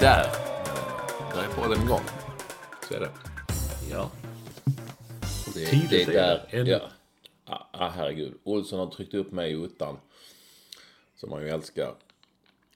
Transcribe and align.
Där! 0.00 0.26
Där 1.34 1.42
är 1.50 1.56
bollen 1.56 1.82
igång. 1.82 2.00
Så 2.88 2.94
är 2.94 3.00
det. 3.00 3.10
Ja. 3.90 4.10
Det, 5.54 5.66
Tidigt 5.66 5.90
det 5.90 6.02
är 6.02 6.08
är 6.08 6.12
där. 6.12 6.60
En- 6.60 6.66
Ja. 6.66 6.80
Ah, 7.44 7.66
ah, 7.72 7.88
herregud. 7.88 8.34
Olsson 8.44 8.78
har 8.78 8.86
tryckt 8.90 9.14
upp 9.14 9.32
mig 9.32 9.52
i 9.52 9.56
ottan. 9.56 9.96
Som 11.16 11.30
man 11.30 11.42
ju 11.42 11.48
älskar. 11.48 11.94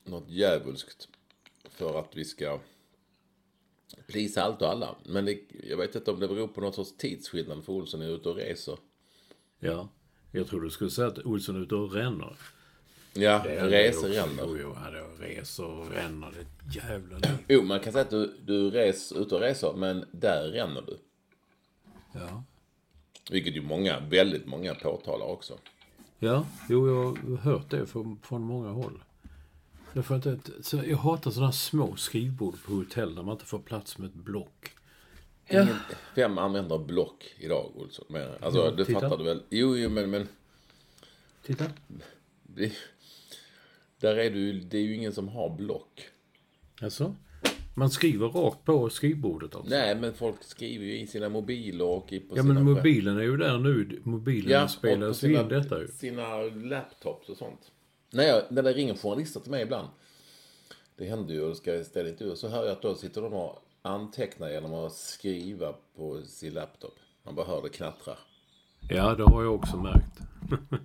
Något 0.05 0.29
djävulskt. 0.29 1.09
För 1.71 1.99
att 2.01 2.09
vi 2.17 2.25
ska 2.25 2.59
plisa 4.07 4.43
allt 4.43 4.63
och 4.63 4.69
alla. 4.69 4.95
Men 5.05 5.25
det, 5.25 5.39
jag 5.69 5.77
vet 5.77 5.95
inte 5.95 6.11
om 6.11 6.21
det 6.21 6.29
beror 6.29 6.49
på 6.49 6.61
något 6.61 6.75
sorts 6.75 6.97
tidsskillnad 6.97 7.65
för 7.65 7.73
Olsson 7.73 8.03
är 8.03 8.09
ute 8.09 8.29
och 8.29 8.37
reser. 8.37 8.79
Ja. 9.59 9.89
Jag 10.33 10.47
tror 10.47 10.61
du 10.61 10.71
skulle 10.71 10.91
säga 10.91 11.09
att 11.09 11.19
Olsson 11.19 11.57
är 11.57 11.61
ute 11.61 11.75
och 11.75 11.93
ränner. 11.93 12.37
Ja, 13.15 13.39
också. 13.39 14.07
ränner. 14.07 14.45
Jo, 14.47 14.57
jo, 14.61 14.77
reser 15.21 15.65
och 15.65 15.91
ränner. 15.91 16.31
Det 16.33 16.75
jävla 16.77 17.19
Jo, 17.49 17.63
man 17.63 17.81
kan 17.81 17.93
säga 17.93 18.03
att 18.05 18.11
du, 18.11 18.37
du 18.47 18.71
res, 18.71 19.13
ute 19.13 19.35
och 19.35 19.41
reser, 19.41 19.73
men 19.77 20.05
där 20.13 20.49
ränner 20.49 20.83
du. 20.83 20.99
Ja. 22.13 22.43
Vilket 23.31 23.57
ju 23.57 23.63
många, 23.63 24.01
väldigt 24.01 24.47
många 24.47 24.75
påtalar 24.75 25.27
också. 25.27 25.59
Ja, 26.19 26.47
jo, 26.69 26.89
jag 26.89 27.05
har 27.31 27.37
hört 27.37 27.71
det 27.71 27.87
från, 27.87 28.19
från 28.23 28.43
många 28.43 28.69
håll. 28.71 29.03
Därför 29.93 30.17
att 30.17 30.23
det, 30.23 30.39
så 30.61 30.83
jag 30.87 30.97
hatar 30.97 31.31
sådana 31.31 31.53
små 31.53 31.97
skrivbord 31.97 32.55
på 32.67 32.73
hotell 32.73 33.15
där 33.15 33.23
man 33.23 33.33
inte 33.33 33.45
får 33.45 33.59
plats 33.59 33.99
med 33.99 34.07
ett 34.09 34.15
block. 34.15 34.71
Ingen, 35.49 35.69
vem 36.15 36.39
använder 36.39 36.79
block 36.79 37.35
idag, 37.39 37.73
Olsson? 37.75 38.07
Alltså, 38.41 38.61
Ja, 38.65 38.71
det 38.71 38.85
titta. 38.85 39.01
fattar 39.01 39.19
du 39.19 39.25
väl? 39.25 39.43
Jo, 39.51 39.77
jo, 39.77 39.89
men, 39.91 40.11
men 40.11 40.29
Titta. 41.43 41.65
det, 42.43 42.73
där 44.05 44.17
är 44.17 44.31
du, 44.31 44.39
ju- 44.39 44.61
det 44.61 44.79
är 44.79 44.83
ju 44.83 44.95
ingen 44.95 45.13
som 45.13 45.29
har 45.29 45.57
block. 45.57 46.09
Alltså, 46.83 47.15
man 47.75 47.91
skriver 47.91 48.29
rakt 48.29 48.65
på 48.65 48.91
skrivbordet 48.91 49.55
alltså. 49.55 49.71
Nej, 49.71 49.95
men 49.97 50.15
folk 50.15 50.43
skriver 50.45 50.85
ju 50.85 50.99
i 51.01 51.07
sina 51.07 51.29
mobiler 51.29 51.85
och 51.85 52.13
i 52.13 52.21
på 52.21 52.37
Ja, 52.37 52.43
sina... 52.43 52.55
men 52.55 52.65
mobilen 52.65 53.19
är 53.19 53.23
ju 53.23 53.37
där 53.37 53.59
nu. 53.59 54.01
Mobilen 54.05 54.63
och 54.65 54.71
spelar 54.71 55.13
sig 55.13 55.33
in 55.35 55.49
detta 55.49 55.81
ju. 55.81 55.89
Sina 55.89 56.37
laptops 56.43 57.29
och 57.29 57.37
sånt. 57.37 57.71
Nej, 58.13 58.27
jag, 58.27 58.43
när 58.51 58.63
det 58.63 58.73
ringer 58.73 58.95
journalister 58.95 59.41
till 59.41 59.51
mig 59.51 59.63
ibland. 59.63 59.89
Det 60.97 61.05
händer 61.05 61.35
ju, 61.35 61.41
och 61.41 61.57
ska 61.57 61.75
jag 61.75 61.87
ställa 61.87 62.09
intervjuer, 62.09 62.37
så 62.37 62.49
hör 62.49 62.63
jag 62.65 62.73
att 62.73 62.83
då 62.83 62.95
sitter 62.95 63.23
de 63.23 63.33
och 63.33 63.59
antecknar 63.83 64.51
genom 64.51 64.75
att 64.75 64.93
skriva 64.93 65.75
på 65.97 66.23
sin 66.23 66.55
laptop. 66.55 66.95
Man 67.25 67.35
bara 67.35 67.47
hör 67.47 67.63
det 67.63 67.69
knattra. 67.69 68.13
Ja, 68.91 69.15
det 69.15 69.23
har 69.25 69.43
jag 69.43 69.55
också 69.55 69.77
märkt. 69.77 70.19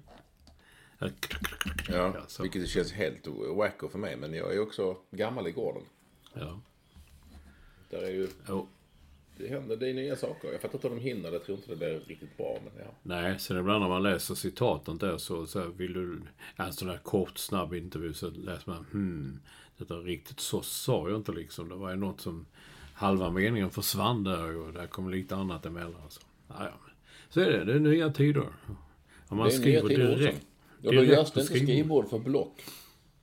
Ja, 1.89 2.15
så. 2.27 2.43
vilket 2.43 2.69
känns 2.69 2.91
helt 2.91 3.27
wacko 3.57 3.89
för 3.89 3.99
mig. 3.99 4.15
Men 4.17 4.33
jag 4.33 4.55
är 4.55 4.59
också 4.59 4.97
gammal 5.11 5.47
i 5.47 5.51
gården. 5.51 5.83
ja. 6.33 6.59
Där 7.89 8.01
är 8.03 8.09
ju, 8.09 8.27
Jo. 8.47 8.67
det 9.37 9.47
händer, 9.47 9.77
det 9.77 9.89
är 9.89 9.93
nya 9.93 10.15
saker. 10.15 10.51
Jag 10.51 10.61
fattar 10.61 10.75
inte 10.75 10.87
hur 10.87 10.95
de 10.95 11.01
hinner 11.01 11.31
det. 11.31 11.35
Jag 11.35 11.45
tror 11.45 11.57
inte 11.57 11.69
det 11.69 11.75
blir 11.75 11.99
riktigt 11.99 12.37
bra. 12.37 12.59
Men 12.63 12.83
ja. 12.85 12.91
Nej, 13.03 13.39
sen 13.39 13.59
ibland 13.59 13.81
när 13.81 13.89
man 13.89 14.03
läser 14.03 14.35
citaten 14.35 14.97
där 14.97 15.17
så, 15.17 15.47
så 15.47 15.67
vill 15.67 15.93
du... 15.93 16.21
En 16.55 16.73
sån 16.73 16.87
där 16.87 16.97
kort, 16.97 17.37
snabb 17.37 17.73
intervju 17.73 18.13
så 18.13 18.29
läser 18.29 18.71
man 18.71 18.85
hmm, 18.91 19.39
detta 19.77 19.93
riktigt 19.95 20.39
så 20.39 20.61
sa 20.61 21.09
jag 21.09 21.19
inte 21.19 21.31
liksom. 21.31 21.69
Det 21.69 21.75
var 21.75 21.89
ju 21.89 21.95
något 21.95 22.21
som 22.21 22.45
halva 22.93 23.31
meningen 23.31 23.69
försvann 23.69 24.23
där 24.23 24.55
och 24.55 24.73
där 24.73 24.87
kom 24.87 25.09
lite 25.09 25.35
annat 25.35 25.65
emellan. 25.65 26.09
Så, 26.09 26.21
ja, 26.47 26.71
så 27.29 27.39
är 27.39 27.51
det, 27.51 27.63
det 27.65 27.73
är 27.73 27.79
nya 27.79 28.11
tider. 28.11 28.47
Om 29.27 29.37
man 29.37 29.51
skriver 29.51 29.89
direkt. 29.89 30.45
Ja, 30.81 30.91
då 30.91 31.03
görs 31.03 31.31
det 31.31 31.41
inte 31.41 31.53
skrivbord. 31.53 32.09
för 32.09 32.19
block. 32.19 32.61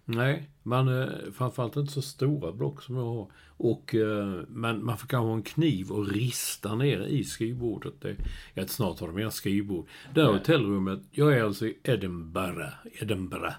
Nej, 0.04 0.50
man, 0.62 1.02
eh, 1.02 1.08
framförallt 1.32 1.76
inte 1.76 1.92
så 1.92 2.02
stora 2.02 2.52
block 2.52 2.82
som 2.82 2.96
jag 2.96 3.04
har. 3.04 3.30
Och, 3.56 3.94
eh, 3.94 4.40
men 4.48 4.84
man 4.84 4.98
får 4.98 5.06
kanske 5.06 5.26
ha 5.26 5.34
en 5.34 5.42
kniv 5.42 5.90
och 5.90 6.08
rista 6.08 6.74
ner 6.74 7.00
i 7.00 7.24
skrivbordet. 7.24 7.94
Det, 8.00 8.16
ja, 8.54 8.66
snart 8.66 9.00
har 9.00 9.06
de 9.06 9.18
inga 9.18 9.30
skrivbord. 9.30 9.88
Det 10.14 10.22
här 10.24 10.32
hotellrummet, 10.32 11.00
jag 11.10 11.32
är 11.32 11.44
alltså 11.44 11.66
i 11.66 11.78
Edinburgh, 11.82 12.68
Edinburgh 13.00 13.54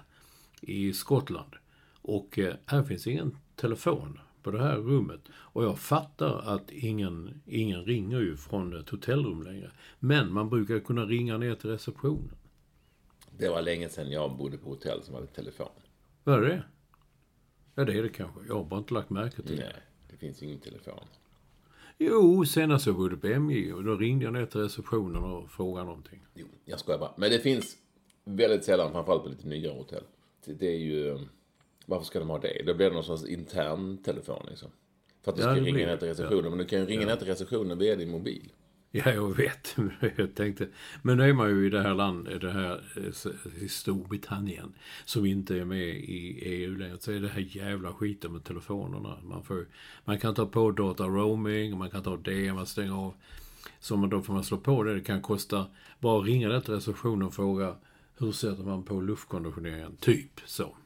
i 0.60 0.92
Skottland. 0.92 1.54
Och 2.02 2.38
eh, 2.38 2.54
här 2.66 2.82
finns 2.82 3.06
ingen 3.06 3.36
telefon 3.56 4.18
på 4.42 4.50
det 4.50 4.62
här 4.62 4.76
rummet. 4.76 5.20
Och 5.30 5.64
jag 5.64 5.78
fattar 5.78 6.54
att 6.54 6.70
ingen, 6.70 7.40
ingen 7.46 7.84
ringer 7.84 8.20
ju 8.20 8.36
från 8.36 8.76
ett 8.80 8.88
hotellrum 8.88 9.42
längre. 9.42 9.70
Men 9.98 10.32
man 10.32 10.48
brukar 10.48 10.78
kunna 10.78 11.04
ringa 11.04 11.38
ner 11.38 11.54
till 11.54 11.70
receptionen. 11.70 12.30
Det 13.38 13.48
var 13.48 13.62
länge 13.62 13.88
sedan 13.88 14.10
jag 14.10 14.36
bodde 14.36 14.58
på 14.58 14.68
hotell 14.68 15.02
som 15.02 15.14
hade 15.14 15.26
telefon. 15.26 15.68
Vad 16.24 16.44
är 16.44 16.48
det? 16.48 16.62
Ja, 17.74 17.84
det 17.84 17.98
är 17.98 18.02
det 18.02 18.08
kanske. 18.08 18.40
Jag 18.48 18.54
har 18.54 18.64
bara 18.64 18.78
inte 18.78 18.94
lagt 18.94 19.10
märke 19.10 19.42
till 19.42 19.56
det. 19.56 19.62
Nej, 19.62 19.82
det 20.10 20.16
finns 20.16 20.42
ingen 20.42 20.58
telefon. 20.58 21.04
Jo, 21.98 22.44
senast 22.44 22.86
jag 22.86 22.96
bodde 22.96 23.16
på 23.16 23.26
MJ 23.26 23.72
och 23.72 23.84
då 23.84 23.96
ringde 23.96 24.24
jag 24.24 24.32
ner 24.32 24.46
till 24.46 24.60
receptionen 24.60 25.22
och 25.24 25.50
frågade 25.50 25.86
någonting. 25.86 26.20
Jo, 26.34 26.46
jag 26.64 26.80
skojar 26.80 26.98
bara. 26.98 27.12
Men 27.16 27.30
det 27.30 27.38
finns 27.38 27.76
väldigt 28.24 28.64
sällan, 28.64 28.92
framförallt 28.92 29.22
på 29.22 29.28
lite 29.28 29.48
nyare 29.48 29.72
hotell. 29.72 30.02
Det, 30.44 30.66
är 30.66 30.78
ju... 30.78 31.18
Varför 31.86 32.06
ska 32.06 32.18
de 32.18 32.30
ha 32.30 32.38
det? 32.38 32.62
Då 32.66 32.74
blir 32.74 32.86
det 32.88 32.94
någon 32.94 33.04
sorts 33.04 33.24
intern 33.24 33.98
telefon 33.98 34.46
liksom. 34.48 34.70
För 35.22 35.30
att 35.32 35.36
du 35.36 35.42
Ja, 35.42 35.54
ska 35.54 35.64
ringa 35.64 35.86
ner 35.86 35.96
till 35.96 36.08
receptionen. 36.08 36.50
Men 36.50 36.58
du 36.58 36.64
kan 36.64 36.78
ju 36.78 36.86
ringa 36.86 37.06
ner 37.06 37.16
till 37.16 37.26
receptionen 37.26 37.78
via 37.78 37.96
din 37.96 38.10
mobil. 38.10 38.52
Ja, 38.90 39.12
jag 39.12 39.36
vet. 39.36 39.76
Jag 40.16 40.34
tänkte, 40.34 40.68
men 41.02 41.16
nu 41.16 41.28
är 41.28 41.32
man 41.32 41.48
ju 41.50 41.66
i 41.66 41.70
det 41.70 41.82
här 41.82 41.94
landet, 41.94 42.40
det 42.40 42.50
här 42.50 42.84
eh, 42.96 43.62
i 43.62 43.68
Storbritannien, 43.68 44.74
som 45.04 45.26
inte 45.26 45.56
är 45.56 45.64
med 45.64 45.88
i 45.88 46.38
EU 46.42 46.76
längre, 46.76 46.98
så 47.00 47.12
är 47.12 47.20
det 47.20 47.28
här 47.28 47.56
jävla 47.56 47.92
skiten 47.92 48.32
med 48.32 48.44
telefonerna. 48.44 49.18
Man, 49.22 49.44
får, 49.44 49.66
man 50.04 50.18
kan 50.18 50.34
ta 50.34 50.46
på 50.46 50.70
data 50.70 51.04
roaming, 51.04 51.78
man 51.78 51.90
kan 51.90 52.02
ta 52.02 52.16
det, 52.16 52.52
man 52.52 52.66
stänger 52.66 52.92
av. 52.92 53.14
Så 53.80 53.96
man, 53.96 54.10
då 54.10 54.22
får 54.22 54.34
man 54.34 54.44
slå 54.44 54.58
på 54.58 54.82
det. 54.82 54.94
Det 54.94 55.00
kan 55.00 55.22
kosta, 55.22 55.66
bara 56.00 56.20
ringa 56.20 56.48
där 56.48 56.60
till 56.60 56.74
receptionen 56.74 57.22
och 57.22 57.34
fråga, 57.34 57.76
hur 58.18 58.32
sätter 58.32 58.62
man 58.62 58.82
på 58.82 59.00
luftkonditioneringen? 59.00 59.96
Typ 59.96 60.40
så. 60.44 60.76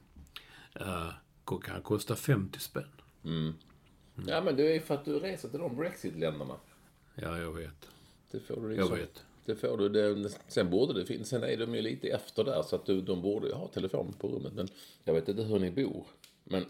Uh, 0.80 1.12
kan 1.64 1.82
kosta 1.82 2.16
50 2.16 2.58
spänn. 2.58 2.84
Ja, 4.26 4.40
men 4.40 4.56
det 4.56 4.76
är 4.76 4.80
för 4.80 4.94
att 4.94 5.04
du 5.04 5.18
reser 5.18 5.48
till 5.48 5.60
de 5.60 5.76
Brexit-länderna. 5.76 6.54
Ja, 7.14 7.38
jag 7.38 7.52
vet. 7.52 7.88
Det 8.32 8.40
får 8.40 8.56
du 8.56 8.62
Jag 8.62 8.70
liksom. 8.70 8.98
vet. 8.98 9.24
Det 9.44 9.56
får 9.56 9.78
du. 9.78 9.88
Det, 9.88 10.30
sen 10.48 10.70
borde 10.70 10.92
det 11.00 11.06
finnas. 11.06 11.28
Sen 11.28 11.42
är 11.44 11.56
de 11.56 11.74
ju 11.74 11.82
lite 11.82 12.08
efter 12.08 12.44
där 12.44 12.62
så 12.62 12.76
att 12.76 12.86
du, 12.86 13.00
de 13.00 13.22
borde 13.22 13.46
ju 13.46 13.52
ha 13.54 13.68
telefon 13.68 14.14
på 14.18 14.28
rummet. 14.28 14.52
Men 14.54 14.68
jag 15.04 15.14
vet 15.14 15.28
inte 15.28 15.42
hur 15.42 15.58
ni 15.58 15.70
bor. 15.70 16.06
Men 16.44 16.64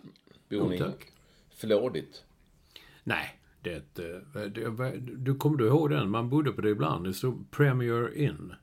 bor 0.49 0.69
ni 0.69 0.79
tack. 0.79 1.13
flådigt? 1.55 2.25
Nej, 3.05 3.39
Det, 3.63 3.99
eh, 3.99 4.41
det, 4.43 5.01
du 5.17 5.35
kommer 5.35 5.57
du 5.59 5.67
ihåg 5.67 5.91
den? 5.91 6.11
Man 6.11 6.31
bodde 6.31 6.53
på 6.53 6.61
det 6.61 6.71
ibland. 6.71 7.05
Det 7.05 7.15
stod 7.15 7.51
Premier 7.51 8.17
Inn. 8.17 8.55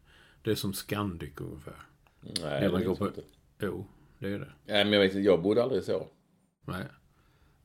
Det 0.44 0.52
är 0.52 0.56
som 0.56 0.74
Scandic 0.74 1.32
ungefär. 1.38 1.82
Nej, 2.22 2.62
Det 2.62 2.72
man 2.72 2.84
går 2.84 2.96
på... 2.96 3.06
jag 3.06 3.10
inte. 3.12 3.24
Jo, 3.62 3.86
det 4.20 4.28
är 4.28 4.40
det. 4.40 4.52
Nej, 4.66 4.84
men 4.86 4.94
jag 4.94 5.00
vet 5.00 5.12
inte, 5.12 5.22
jag 5.22 5.42
bodde 5.42 5.64
aldrig 5.64 5.84
så. 5.84 6.08
Nej. 6.66 6.84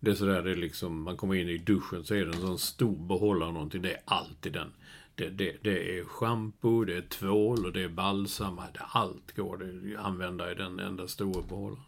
Det 0.00 0.10
är 0.10 0.14
sådär, 0.14 0.42
det 0.42 0.50
är 0.50 0.56
liksom, 0.56 1.02
man 1.02 1.16
kommer 1.16 1.34
in 1.34 1.48
i 1.48 1.58
duschen 1.58 2.04
så 2.04 2.14
är 2.14 2.24
det 2.24 2.32
en 2.34 2.40
sån 2.40 2.58
stor 2.58 2.96
behållare 2.96 3.52
någonting. 3.52 3.82
Det 3.82 3.92
är 3.92 4.00
alltid 4.04 4.52
den. 4.52 4.72
Det, 5.14 5.30
det, 5.30 5.56
det 5.62 5.98
är 5.98 6.04
shampoo, 6.04 6.84
det 6.84 6.96
är 6.96 7.02
tvål 7.02 7.66
och 7.66 7.72
det 7.72 7.82
är 7.82 7.88
balsam. 7.88 8.60
Allt 8.78 9.36
går 9.36 9.62
att 9.62 10.04
använda 10.06 10.52
i 10.52 10.54
den 10.54 10.78
enda 10.78 11.08
stora 11.08 11.42
behållaren. 11.48 11.84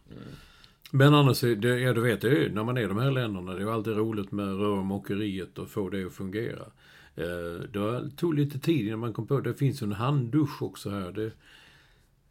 Men 0.91 1.15
annars, 1.15 1.41
det, 1.41 1.81
ja 1.81 1.93
du 1.93 2.01
vet, 2.01 2.21
det 2.21 2.45
är, 2.45 2.51
när 2.51 2.65
man 2.65 2.77
är 2.77 2.83
i 2.83 2.87
de 2.87 2.99
här 2.99 3.11
länderna, 3.11 3.55
det 3.55 3.63
är 3.63 3.67
alltid 3.67 3.97
roligt 3.97 4.33
med 4.33 4.47
rörmokeriet 4.47 5.59
och 5.59 5.69
få 5.69 5.89
det 5.89 6.05
att 6.05 6.13
fungera. 6.13 6.67
Eh, 7.15 7.69
det 7.73 8.11
tog 8.17 8.35
lite 8.35 8.59
tid 8.59 8.87
innan 8.87 8.99
man 8.99 9.13
kom 9.13 9.27
på 9.27 9.41
det. 9.41 9.55
finns 9.55 9.83
ju 9.83 9.85
en 9.85 9.93
handdusch 9.93 10.63
också 10.63 10.91
här. 10.91 11.13
Det, 11.13 11.33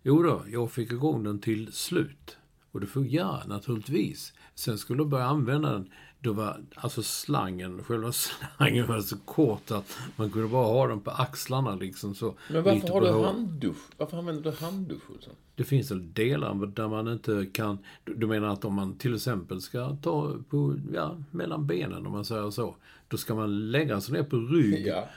Jo 0.08 0.24
då, 0.24 0.44
jag 0.52 0.72
fick 0.72 0.92
igång 0.92 1.24
den 1.24 1.40
till 1.40 1.74
slut. 1.74 2.38
Och 2.72 2.80
det 2.82 2.88
fungerar 2.88 3.48
naturligtvis. 3.48 4.34
Sen 4.56 4.78
skulle 4.78 5.00
jag 5.00 5.10
börja 5.10 5.26
använda 5.26 5.72
den. 5.72 5.90
Då 6.26 6.34
var 6.34 6.62
alltså 6.76 7.04
slangen, 7.04 7.84
själva 7.84 8.12
slangen 8.58 8.88
var 8.88 9.00
så 9.02 9.18
kort 9.18 9.72
att 9.72 9.98
man 10.16 10.30
kunde 10.32 10.48
bara 10.48 10.66
ha 10.66 10.88
den 10.88 11.00
på 11.02 11.12
axlarna 11.12 11.76
liksom 11.76 12.16
så. 12.16 12.34
Men 12.50 12.64
varför 12.64 12.88
har 12.88 13.02
du 13.02 13.12
handdusch? 13.26 13.78
Varför 13.98 14.18
använder 14.18 14.52
du 14.52 14.58
handdusch, 14.58 15.12
Olsson? 15.16 15.34
Det 15.56 15.64
finns 15.64 15.92
väl 15.92 16.14
delar 16.14 16.66
där 16.66 16.88
man 16.88 17.08
inte 17.08 17.46
kan... 17.54 17.78
Du 18.04 18.28
menar 18.28 18.48
att 18.54 18.66
om 18.66 18.74
man 18.74 18.98
till 18.98 19.16
exempel 19.16 19.62
ska 19.62 19.96
ta 20.02 20.34
på, 20.50 20.76
ja, 20.94 21.18
mellan 21.32 21.68
benen 21.68 22.06
om 22.06 22.12
man 22.12 22.26
säger 22.26 22.50
så. 22.50 22.76
Då 23.08 23.18
ska 23.18 23.36
man 23.36 23.72
lägga 23.72 24.02
sig 24.02 24.14
ner 24.14 24.24
på 24.24 24.38
rygg 24.38 24.88
Ja. 24.88 25.08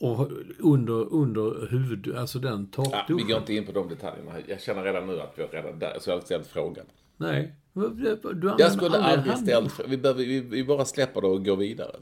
och 0.00 0.30
under, 0.58 1.12
under 1.14 1.66
huvud, 1.70 2.16
alltså 2.16 2.38
den 2.38 2.68
Ja, 2.76 2.82
vi 2.82 2.90
takduschen. 2.92 3.28
går 3.28 3.38
inte 3.38 3.54
in 3.54 3.66
på 3.66 3.72
de 3.72 3.88
detaljerna. 3.88 4.32
Jag 4.48 4.60
känner 4.60 4.82
redan 4.82 5.06
nu 5.06 5.20
att 5.20 5.32
vi 5.36 5.42
är 5.42 5.48
redan 5.48 5.78
där. 5.78 5.96
Så 6.00 6.10
jag 6.10 6.16
har 6.16 6.20
ställt 6.22 6.46
frågan. 6.46 6.86
Nej. 7.16 7.54
Du 7.76 8.54
Jag 8.58 8.72
skulle 8.72 8.98
aldrig 8.98 9.36
ställt. 9.38 9.80
Vi, 9.88 9.96
behöver- 9.96 10.24
vi, 10.24 10.40
vi 10.40 10.64
bara 10.64 10.84
släpper 10.84 11.20
det 11.20 11.26
och 11.26 11.44
går 11.44 11.56
vidare. 11.56 11.96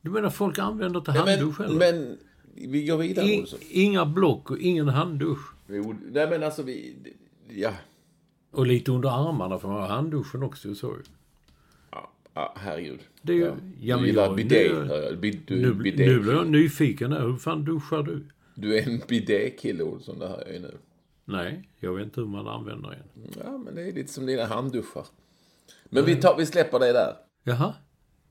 Du 0.00 0.10
menar 0.10 0.30
folk 0.30 0.58
använder 0.58 0.98
inte 1.00 1.12
handdusch 1.12 1.60
men, 1.60 1.68
heller? 1.78 1.92
men 1.92 2.18
vi 2.70 2.84
går 2.84 2.96
vidare, 2.96 3.26
I, 3.26 3.40
Olsson. 3.40 3.58
inga 3.70 4.06
block 4.06 4.50
och 4.50 4.58
ingen 4.58 4.88
handdusch. 4.88 5.54
Jo, 5.68 5.94
Nej, 6.12 6.30
men 6.30 6.42
alltså 6.42 6.62
vi... 6.62 6.94
Ja. 7.48 7.72
Och 8.50 8.66
lite 8.66 8.92
under 8.92 9.28
armarna 9.28 9.58
för 9.58 9.68
man 9.68 9.80
har 9.80 9.88
handduschen 9.88 10.42
också. 10.42 10.74
Så. 10.74 10.94
Ja, 11.90 12.10
ja 12.34 12.54
herregud. 12.56 13.00
Det 13.22 13.32
är 13.32 13.36
ju- 13.36 13.52
ja. 13.80 13.96
du 13.98 14.06
gillar 14.06 14.22
jag- 14.24 14.36
bidé, 14.36 14.68
nu-. 14.72 15.16
Bid- 15.20 15.50
är 15.50 15.56
Nu, 15.56 15.74
bidé 15.74 16.06
nu 16.06 16.20
blir 16.20 16.32
jag 16.32 16.46
nyfiken. 16.50 17.12
Här. 17.12 17.20
Hur 17.20 17.36
fan 17.36 17.64
duschar 17.64 18.02
du? 18.02 18.24
du 18.54 18.78
är 18.78 18.88
en 18.88 19.00
bidé-kille, 19.08 19.82
Olsson. 19.82 20.18
Det 20.18 20.26
jag 20.46 20.54
ju 20.54 20.60
nu. 20.60 20.74
Nej, 21.24 21.68
jag 21.80 21.92
vet 21.94 22.04
inte 22.04 22.20
hur 22.20 22.28
man 22.28 22.48
använder 22.48 22.90
en. 22.90 23.30
Ja, 23.44 23.58
men 23.58 23.74
det 23.74 23.82
är 23.82 23.92
lite 23.92 24.12
som 24.12 24.26
dina 24.26 24.44
handduschar. 24.44 25.06
Men 25.84 26.04
vi, 26.04 26.16
tar, 26.16 26.36
vi 26.36 26.46
släpper 26.46 26.78
det 26.78 26.92
där. 26.92 27.16
Jaha, 27.44 27.74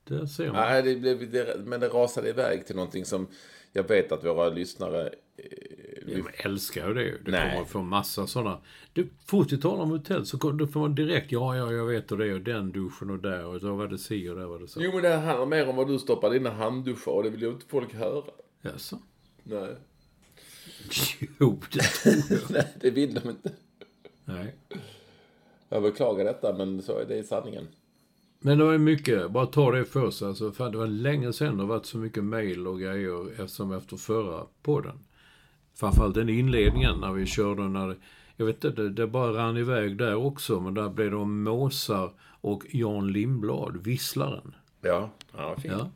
där 0.04 0.26
ser 0.26 0.48
man. 0.48 0.56
Nej, 0.56 0.84
det 0.84 0.96
blev, 0.96 1.32
det, 1.32 1.56
men 1.66 1.80
det 1.80 1.88
rasade 1.88 2.30
iväg 2.30 2.66
till 2.66 2.76
någonting 2.76 3.06
som 3.06 3.28
jag 3.74 3.88
vet 3.88 4.12
att 4.12 4.24
våra 4.26 4.50
lyssnare... 4.50 5.08
Eh, 5.38 6.18
Jag 6.18 6.46
älskar 6.46 6.88
ju 6.88 6.94
det. 6.94 7.18
Det 7.26 7.32
Nej. 7.32 7.52
kommer 7.54 7.66
få 7.66 7.82
massa 7.82 8.28
sådana. 8.28 8.58
Du, 8.94 9.10
fort 9.26 9.52
vi 9.52 9.58
talar 9.62 9.84
om 9.84 9.90
hotell 9.92 10.26
så 10.26 10.38
kommer- 10.38 10.66
får 10.68 10.80
man 10.80 10.96
direkt, 10.96 11.32
ja, 11.32 11.58
ja, 11.58 11.72
jag 11.74 11.86
vet 11.86 12.12
och 12.12 12.18
det 12.18 12.34
och 12.34 12.42
den 12.42 12.72
duschen 12.72 13.10
och 13.10 13.20
där 13.20 13.46
och 13.46 13.60
då 13.60 13.76
var 13.76 13.88
det 13.88 13.98
si 13.98 14.30
och 14.30 14.36
där 14.36 14.46
var 14.46 14.60
det 14.60 14.68
så. 14.68 14.82
Jo, 14.84 14.92
men 14.94 15.04
det 15.04 15.16
handlar 15.16 15.46
mer 15.46 15.70
om 15.70 15.76
vad 15.76 15.88
du 15.88 16.00
stoppar 16.00 16.30
dina 16.30 16.50
handduschar 16.50 17.12
och 17.12 17.24
det 17.24 17.30
vill 17.30 17.42
ju 17.42 17.50
inte 17.50 17.66
folk 17.66 17.94
höra. 17.94 18.24
Jaså? 18.62 19.00
Nej. 19.44 19.76
Jo, 21.40 21.60
det 21.72 21.80
tror 21.82 22.16
jag. 22.30 22.42
Nej, 22.52 22.68
det 22.82 22.90
vill 22.90 23.14
de 23.14 23.30
inte. 23.30 23.52
Nej. 24.26 24.56
Jag 25.70 25.84
beklagar 25.84 26.26
detta, 26.26 26.54
men 26.54 26.82
så 26.82 27.00
är 27.00 27.06
det 27.06 27.18
i 27.18 27.24
sanningen. 27.24 27.68
Men 28.40 28.58
det 28.58 28.64
var 28.64 28.72
ju 28.72 28.78
mycket, 28.78 29.32
bara 29.32 29.46
ta 29.46 29.72
det 29.72 29.86
först. 29.86 30.22
Alltså, 30.22 30.52
för 30.52 30.70
det 30.70 30.78
var 30.78 30.88
länge 30.88 31.34
sedan 31.34 31.58
det 31.58 31.64
har 31.64 31.68
varit 31.68 31.86
så 31.86 31.98
mycket 31.98 32.24
mail 32.24 32.68
och 32.68 32.80
grejer 32.80 33.48
som 33.48 33.72
efter 33.72 33.98
förra 33.98 34.46
podden. 34.62 35.00
Framförallt 35.76 36.16
den 36.16 36.30
inledningen 36.30 37.00
när 37.00 37.12
vi 37.12 37.26
körde 37.26 37.62
när 37.62 37.96
jag 38.36 38.46
vet 38.46 38.64
inte, 38.64 38.82
det, 38.82 38.90
det 38.90 39.08
bara 39.08 39.34
rann 39.34 39.58
iväg 39.58 39.98
där 39.98 40.16
också. 40.16 40.60
Men 40.60 40.74
där 40.74 40.90
blev 40.90 41.12
det 41.12 41.18
om 41.18 41.44
måsar 41.44 42.12
och 42.42 42.64
Jan 42.72 43.12
Lindblad, 43.12 43.78
visslaren. 43.84 44.56
Ja, 44.82 45.10
ja 45.38 45.56
fint. 45.56 45.74
Ja. 45.74 45.90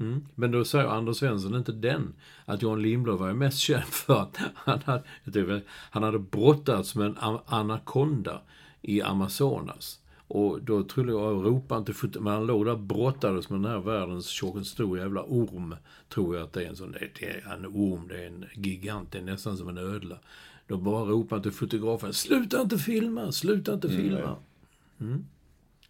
Mm. 0.00 0.26
Men 0.34 0.50
då 0.50 0.64
säger 0.64 0.86
Anders 0.86 1.16
Svensson 1.16 1.54
inte 1.54 1.72
den, 1.72 2.14
att 2.44 2.62
Jan 2.62 2.82
Lindblad 2.82 3.18
var 3.18 3.28
ju 3.28 3.34
mest 3.34 3.58
känd 3.58 3.84
för 3.84 4.20
att 4.20 4.36
han 4.54 4.80
hade, 4.84 5.02
tycker, 5.24 5.62
han 5.68 6.02
hade 6.02 6.18
brottats 6.18 6.94
med 6.94 7.06
en 7.06 7.16
anakonda 7.46 8.40
i 8.82 9.02
Amazonas. 9.02 10.00
Och 10.30 10.62
då 10.62 10.82
trodde 10.82 11.12
jag, 11.12 11.46
ropade 11.46 11.78
inte 11.78 11.92
fot- 11.92 12.20
men 12.20 12.32
han 12.32 12.46
låg 12.46 12.66
där 12.66 12.76
brottades 12.76 13.50
med 13.50 13.60
den 13.60 13.70
här 13.70 13.78
världens 13.78 14.26
tjocka, 14.26 14.64
stor 14.64 14.98
jävla 14.98 15.22
orm. 15.22 15.74
Tror 16.08 16.36
jag 16.36 16.44
att 16.44 16.52
det 16.52 16.64
är 16.64 16.68
en 16.68 16.76
sån, 16.76 16.92
det 16.92 17.24
är 17.26 17.52
en 17.52 17.66
orm, 17.66 18.08
det 18.08 18.22
är 18.22 18.26
en 18.26 18.44
gigant, 18.54 19.12
det 19.12 19.18
är 19.18 19.22
nästan 19.22 19.56
som 19.56 19.68
en 19.68 19.78
ödla. 19.78 20.18
Då 20.66 20.76
bara 20.76 21.04
ropade 21.04 21.42
till 21.42 21.52
fotografen, 21.52 22.12
sluta 22.12 22.60
inte 22.60 22.78
filma, 22.78 23.32
sluta 23.32 23.74
inte 23.74 23.88
filma. 23.88 24.36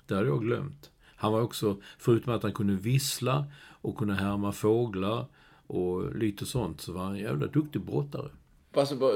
Det 0.06 0.14
hade 0.14 0.26
jag 0.26 0.42
glömt. 0.42 0.90
Han 1.18 1.32
var 1.32 1.40
också, 1.40 1.76
förutom 1.98 2.34
att 2.34 2.42
han 2.42 2.52
kunde 2.52 2.74
vissla 2.74 3.44
och 3.80 3.96
kunde 3.96 4.14
härma 4.14 4.52
fåglar 4.52 5.26
och 5.66 6.16
lite 6.16 6.46
sånt, 6.46 6.80
så 6.80 6.92
var 6.92 7.04
han 7.04 7.12
en 7.12 7.18
jävla 7.20 7.46
duktig 7.46 7.82
brottare. 7.82 8.30
Alltså, 8.74 8.96
bara, 8.96 9.12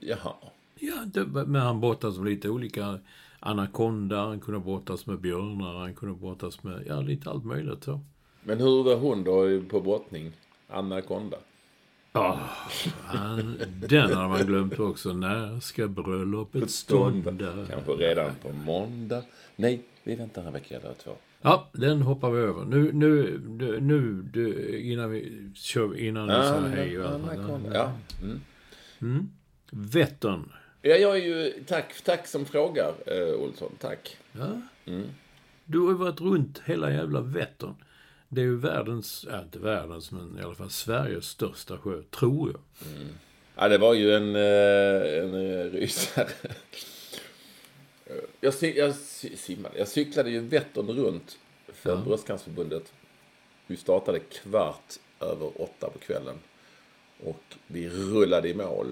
jaha. 0.00 0.32
Ja, 0.74 1.04
det, 1.06 1.26
men 1.26 1.62
han 1.62 1.80
brottades 1.80 2.18
med 2.18 2.26
lite 2.26 2.48
olika 2.48 2.98
anakonda, 3.40 4.26
han 4.26 4.40
kunde 4.40 4.60
brottas 4.60 5.06
med 5.06 5.20
björnar, 5.20 5.78
han 5.78 5.94
kunde 5.94 6.14
brottas 6.14 6.62
med, 6.62 6.84
ja, 6.86 7.00
lite 7.00 7.30
allt 7.30 7.44
möjligt 7.44 7.84
så. 7.84 8.00
Men 8.42 8.58
hur 8.58 8.84
var 8.84 8.96
hon 8.96 9.24
då 9.24 9.62
på 9.70 9.80
brottning? 9.80 10.32
Anaconda? 10.68 11.36
Ja, 12.12 12.38
han, 13.04 13.56
den 13.88 14.12
hade 14.12 14.28
man 14.28 14.46
glömt 14.46 14.78
också. 14.78 15.12
När 15.12 15.60
ska 15.60 15.88
bröllopet 15.88 16.70
stånda? 16.70 17.66
Kanske 17.70 17.92
redan 17.92 18.34
på 18.42 18.52
måndag? 18.52 19.22
Nej, 19.56 19.82
vi 20.04 20.14
väntar 20.14 20.44
en 20.44 20.52
vecka 20.52 20.76
eller 20.76 20.94
två. 20.94 21.10
Ja, 21.42 21.68
den 21.72 22.02
hoppar 22.02 22.30
vi 22.30 22.38
över. 22.38 22.64
Nu, 22.64 22.92
nu, 22.92 23.40
nu, 23.48 23.80
nu 23.80 24.22
du, 24.22 24.78
innan 24.80 25.10
vi 25.10 25.50
kör, 25.54 25.98
innan 25.98 26.26
vi 26.26 26.32
säger 26.32 26.76
hej 26.76 27.02
allt. 27.02 27.30
Anaconda. 27.30 27.74
Ja. 27.74 27.92
Mm. 29.00 29.30
Vättern. 29.70 30.52
ja, 30.82 30.94
jag 30.94 31.16
är 31.16 31.24
ju... 31.24 31.64
Tack, 31.66 32.02
tack 32.04 32.26
som 32.26 32.44
frågar, 32.44 32.94
eh, 33.06 33.34
Olsson. 33.40 33.72
Tack. 33.78 34.16
Ja. 34.32 34.60
Du 35.64 35.78
har 35.78 35.88
ju 35.88 35.96
varit 35.96 36.20
runt 36.20 36.62
hela 36.64 36.92
jävla 36.92 37.20
Vättern. 37.20 37.74
Det 38.28 38.40
är 38.40 38.44
ju 38.44 38.56
världens, 38.56 39.26
ja 39.30 39.42
inte 39.42 39.58
världens, 39.58 40.12
men 40.12 40.38
i 40.38 40.42
alla 40.42 40.54
fall 40.54 40.70
Sveriges 40.70 41.24
största 41.24 41.78
sjö, 41.78 42.02
tror 42.02 42.50
jag. 42.50 42.60
Ja, 43.56 43.68
det 43.68 43.78
var 43.78 43.94
ju 43.94 44.14
en, 44.14 44.36
eh, 44.36 45.24
en 45.24 45.34
eh, 45.34 45.64
rysare. 45.64 46.28
Jag, 48.40 48.54
jag 48.76 48.94
simmade. 49.38 49.78
Jag 49.78 49.88
cyklade 49.88 50.30
ju 50.30 50.40
Vättern 50.40 50.86
runt 50.90 51.38
för 51.68 51.96
Bröstcancerförbundet. 51.96 52.92
Vi 53.66 53.76
startade 53.76 54.18
kvart 54.20 54.94
över 55.20 55.62
åtta 55.62 55.90
på 55.90 55.98
kvällen. 55.98 56.36
Och 57.24 57.42
vi 57.66 57.88
rullade 57.88 58.48
i 58.48 58.54
mål 58.54 58.86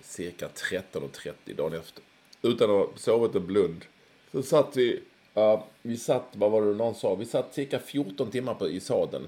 cirka 0.00 0.48
13.30 0.48 1.32
dagen 1.56 1.72
efter. 1.72 2.02
Utan 2.42 2.70
att 2.70 2.76
ha 2.76 2.88
sovit 2.96 3.34
en 3.34 3.46
blund. 3.46 3.84
Så 4.32 4.42
satt 4.42 4.76
vi, 4.76 5.00
ja, 5.34 5.66
vi 5.82 5.96
satt, 5.96 6.24
vad 6.32 6.50
var 6.50 6.62
det 6.62 6.74
någon 6.74 6.94
sa? 6.94 7.14
Vi 7.14 7.24
satt 7.24 7.54
cirka 7.54 7.78
14 7.78 8.30
timmar 8.30 8.54
på, 8.54 8.68
i 8.68 8.80
sadeln. 8.80 9.26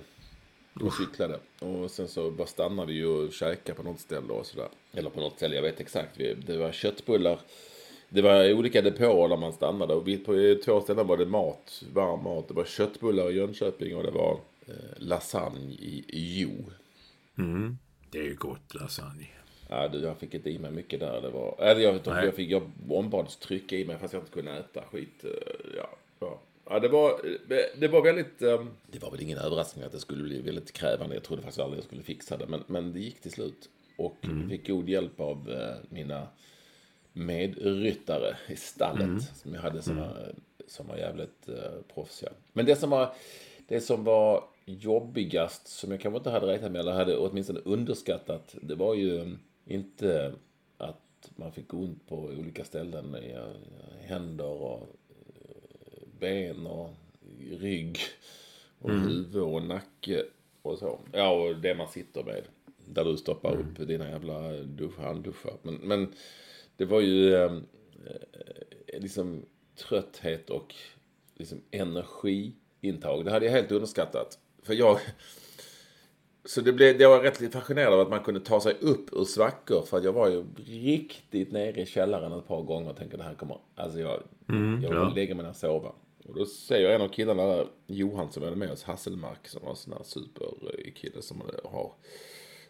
Och 0.74 0.94
cyklade. 0.94 1.38
Och 1.58 1.90
sen 1.90 2.08
så 2.08 2.30
bara 2.30 2.46
stannade 2.46 2.92
vi 2.92 3.04
och 3.04 3.32
käkade 3.32 3.76
på 3.76 3.82
något 3.82 4.00
ställe 4.00 4.32
och 4.32 4.46
sådär. 4.46 4.68
Eller 4.92 5.10
på 5.10 5.20
något 5.20 5.36
ställe, 5.36 5.54
jag 5.54 5.62
vet 5.62 5.80
exakt. 5.80 6.20
Vi- 6.20 6.34
Det 6.34 6.56
var 6.56 6.72
köttbullar. 6.72 7.40
Det 8.12 8.23
var 8.23 8.52
olika 8.52 8.83
depåer 8.83 9.29
där 9.29 9.37
man 9.37 9.52
stannade. 9.52 9.95
Och 9.95 10.05
på 10.26 10.57
två 10.64 10.81
ställen 10.81 11.07
var 11.07 11.17
det 11.17 11.26
mat, 11.26 11.83
varm 11.93 12.23
mat. 12.25 12.49
Det 12.49 12.55
var 12.55 12.64
köttbullar 12.64 13.31
i 13.31 13.35
Jönköping 13.35 13.97
och 13.97 14.02
det 14.02 14.11
var 14.11 14.38
eh, 14.67 14.75
lasagne 14.97 15.73
i 15.73 16.05
Jo. 16.09 16.50
Det 18.11 18.19
är 18.19 18.23
ju 18.25 18.35
gott 18.35 18.75
lasagne. 18.75 19.26
Ja, 19.69 19.88
du, 19.88 19.99
jag 20.00 20.19
fick 20.19 20.35
inte 20.35 20.50
i 20.50 20.59
mig 20.59 20.71
mycket 20.71 21.00
där. 21.00 21.21
Det 21.21 21.31
var, 21.31 21.57
eller 21.61 21.81
jag, 21.81 22.00
Nej. 22.07 22.25
jag, 22.25 22.35
fick, 22.35 22.50
jag 22.50 22.71
ombads 22.90 23.37
trycka 23.37 23.76
i 23.76 23.85
mig 23.85 23.99
fast 23.99 24.12
jag 24.14 24.23
inte 24.23 24.33
kunde 24.33 24.52
äta 24.59 24.83
skit. 24.93 25.25
eh, 25.25 25.31
Ja, 25.76 25.90
ja. 26.21 26.40
ja 26.71 26.81
det, 26.81 26.88
var, 26.88 27.11
eh, 27.11 27.57
det 27.79 27.88
var 27.88 28.02
väldigt... 28.02 28.43
eh, 28.43 28.64
Det 28.87 29.02
var 29.02 29.11
väl 29.11 29.21
ingen 29.23 29.38
överraskning 29.38 29.85
att 29.85 29.93
det 29.93 30.00
skulle 30.00 30.23
bli 30.23 30.40
väldigt 30.40 30.73
krävande. 30.73 31.14
Jag 31.14 31.23
trodde 31.25 31.43
faktiskt 31.43 31.61
aldrig 31.61 31.79
jag 31.79 31.85
skulle 31.85 32.02
fixa 32.02 32.37
det. 32.37 32.47
Men, 32.47 32.64
men 32.67 32.93
det 32.93 33.00
gick 33.00 33.21
till 33.21 33.31
slut. 33.33 33.69
Och 33.97 34.17
vi 34.21 34.49
fick 34.49 34.67
god 34.69 34.88
hjälp 34.88 35.21
av 35.21 35.50
eh, 35.50 35.76
mina 35.88 36.26
medryttare 37.12 38.37
i 38.49 38.57
stallet. 38.57 39.23
Som 39.37 39.55
jag 39.55 39.61
hade 39.61 39.83
som, 39.83 39.97
var, 39.97 40.35
som 40.67 40.87
var 40.87 40.97
jävligt 40.97 41.49
eh, 41.49 41.95
proffsiga. 41.95 42.31
Men 42.52 42.67
det 42.67 42.76
som 42.76 42.90
var, 42.90 43.14
det 43.69 43.81
som 43.81 44.05
var 44.05 44.45
jobbigast, 44.64 45.69
som 45.69 45.90
jag 45.90 46.00
kanske 46.00 46.17
inte 46.17 46.31
hade 46.31 46.47
räknat 46.47 46.73
med, 46.73 46.81
eller 46.81 46.93
hade 46.93 47.17
åtminstone 47.17 47.61
underskattat, 47.64 48.57
det 48.62 48.75
var 48.75 48.95
ju 48.95 49.37
inte 49.64 50.33
att 50.79 51.31
man 51.37 51.52
fick 51.52 51.75
ont 51.75 52.09
på 52.09 52.17
olika 52.17 52.64
ställen 52.64 53.17
i 53.17 53.33
eh, 53.33 54.07
händer 54.09 54.62
och 54.62 54.88
eh, 55.09 56.02
ben 56.21 56.67
och 56.67 56.90
rygg 57.50 57.99
och 58.79 58.90
huvud 58.90 59.43
och 59.43 59.62
nacke 59.62 60.25
och 60.62 60.79
så. 60.79 61.00
Ja, 61.12 61.31
och 61.31 61.57
det 61.57 61.75
man 61.75 61.88
sitter 61.88 62.25
med. 62.25 62.43
Där 62.87 63.05
du 63.05 63.17
stoppar 63.17 63.57
upp 63.57 63.88
dina 63.88 64.11
jävla 64.11 64.52
dusch, 64.52 64.99
handduschar. 64.99 65.55
Men, 65.62 65.75
men 65.75 66.12
det 66.80 66.87
var 66.87 67.00
ju 67.00 67.34
eh, 67.34 67.52
eh, 68.06 69.00
liksom 69.00 69.42
trötthet 69.76 70.50
och 70.50 70.75
liksom 71.34 71.60
energiintag. 71.70 73.25
Det 73.25 73.30
hade 73.30 73.46
jag 73.46 73.52
helt 73.52 73.72
underskattat. 73.72 74.38
För 74.62 74.75
jag... 74.75 74.99
Så 76.44 76.60
det 76.60 76.72
blev, 76.72 77.00
jag 77.00 77.10
var 77.10 77.20
rätt 77.20 77.52
fascinerad 77.52 77.92
av 77.92 78.00
att 78.00 78.10
man 78.10 78.22
kunde 78.22 78.40
ta 78.40 78.60
sig 78.60 78.75
upp 78.80 79.12
ur 79.12 79.25
svackor. 79.25 79.82
För 79.82 79.99
att 79.99 80.04
jag 80.04 80.12
var 80.12 80.28
ju 80.28 80.44
riktigt 80.66 81.52
nere 81.52 81.80
i 81.80 81.87
källaren 81.87 82.32
ett 82.32 82.49
par 82.49 82.62
gånger 82.62 82.90
och 82.90 82.96
tänkte 82.96 83.16
det 83.16 83.22
här 83.22 83.34
kommer... 83.34 83.58
Alltså 83.75 84.00
jag, 84.00 84.22
jag 84.46 84.56
vill 84.56 84.88
ja. 84.90 85.12
lägga 85.14 85.34
mig 85.34 85.42
ner 85.42 85.50
och 85.50 85.56
sova. 85.56 85.92
Och 86.25 86.34
då 86.34 86.46
säger 86.46 86.90
en 86.90 87.00
av 87.00 87.08
killarna 87.08 87.46
där, 87.46 87.66
Johan 87.87 88.32
som 88.32 88.42
är 88.42 88.50
med 88.50 88.70
oss, 88.70 88.82
Hasselmark, 88.82 89.49
som 89.49 89.62
var 89.62 89.70
en 89.70 89.76
sån 89.76 89.92
här 89.92 90.02
superkille 90.02 91.22
som 91.22 91.42
har 91.64 91.92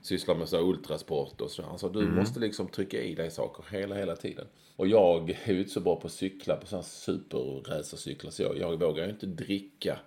sysslar 0.00 0.34
med 0.34 0.48
så 0.48 0.56
här 0.56 0.64
ultrasport 0.64 1.40
och 1.40 1.50
så. 1.50 1.62
Han 1.62 1.78
sa 1.78 1.88
du 1.88 2.08
måste 2.08 2.40
liksom 2.40 2.68
trycka 2.68 3.02
i 3.02 3.14
dig 3.14 3.30
saker 3.30 3.64
hela, 3.78 3.94
hela 3.94 4.16
tiden. 4.16 4.46
Och 4.76 4.86
jag 4.86 5.30
är 5.44 5.52
ju 5.52 5.58
inte 5.58 5.70
så 5.70 5.80
bra 5.80 6.00
på 6.00 6.06
att 6.06 6.12
cykla 6.12 6.56
på 6.56 6.66
sådana 6.66 6.82
superracercyklar 6.82 8.30
så 8.30 8.42
jag, 8.42 8.58
jag 8.58 8.80
vågar 8.80 9.04
ju 9.04 9.10
inte 9.10 9.26
dricka 9.26 9.98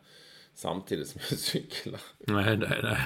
samtidigt 0.54 1.08
som 1.08 1.22
jag 1.30 1.40
cyklar. 1.40 2.02
Nej, 2.18 2.58
nej, 2.58 2.80
nej. 2.84 2.98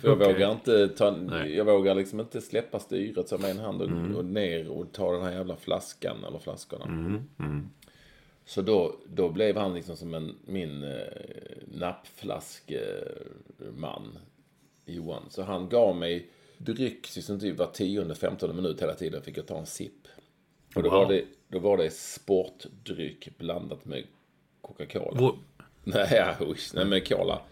För 0.00 0.08
jag 0.08 0.16
Okej. 0.16 0.32
vågar 0.32 0.52
inte 0.52 0.88
ta, 0.88 1.10
Nej. 1.10 1.56
jag 1.56 1.64
vågar 1.64 1.94
liksom 1.94 2.20
inte 2.20 2.40
släppa 2.40 2.78
styret 2.78 3.28
så 3.28 3.38
med 3.38 3.50
en 3.50 3.58
hand 3.58 3.82
och, 3.82 3.90
och 4.18 4.24
ner 4.24 4.68
och 4.68 4.92
ta 4.92 5.12
den 5.12 5.22
här 5.22 5.32
jävla 5.32 5.56
flaskan 5.56 6.24
eller 6.24 6.38
flaskorna. 6.38 7.20
Så 8.44 8.62
då, 8.62 8.96
då 9.06 9.28
blev 9.28 9.56
han 9.56 9.74
liksom 9.74 9.96
som 9.96 10.14
en, 10.14 10.34
min 10.46 10.84
eh, 10.84 11.00
nappflaskeman, 11.66 14.18
Johan. 14.90 15.22
Så 15.30 15.42
han 15.42 15.68
gav 15.68 15.96
mig 15.96 16.30
dryck 16.58 17.16
liksom 17.16 17.40
typ 17.40 17.56
var 17.58 17.66
tionde, 17.66 18.14
femtonde 18.14 18.54
minut 18.54 18.82
hela 18.82 18.94
tiden 18.94 19.22
fick 19.22 19.38
jag 19.38 19.46
ta 19.46 19.58
en 19.58 19.66
sipp. 19.66 20.08
Och 20.76 20.82
då, 20.82 20.90
Wow. 20.90 20.98
var, 20.98 21.12
det, 21.12 21.24
då 21.48 21.58
var 21.58 21.76
det 21.76 21.90
sportdryck 21.90 23.38
blandat 23.38 23.84
med 23.84 24.04
Coca-Cola. 24.60 25.20
Vår- 25.20 25.38
Nej, 25.84 26.34
usch, 26.40 26.70
nej 26.74 26.84
men 26.84 27.00
cola. 27.00 27.42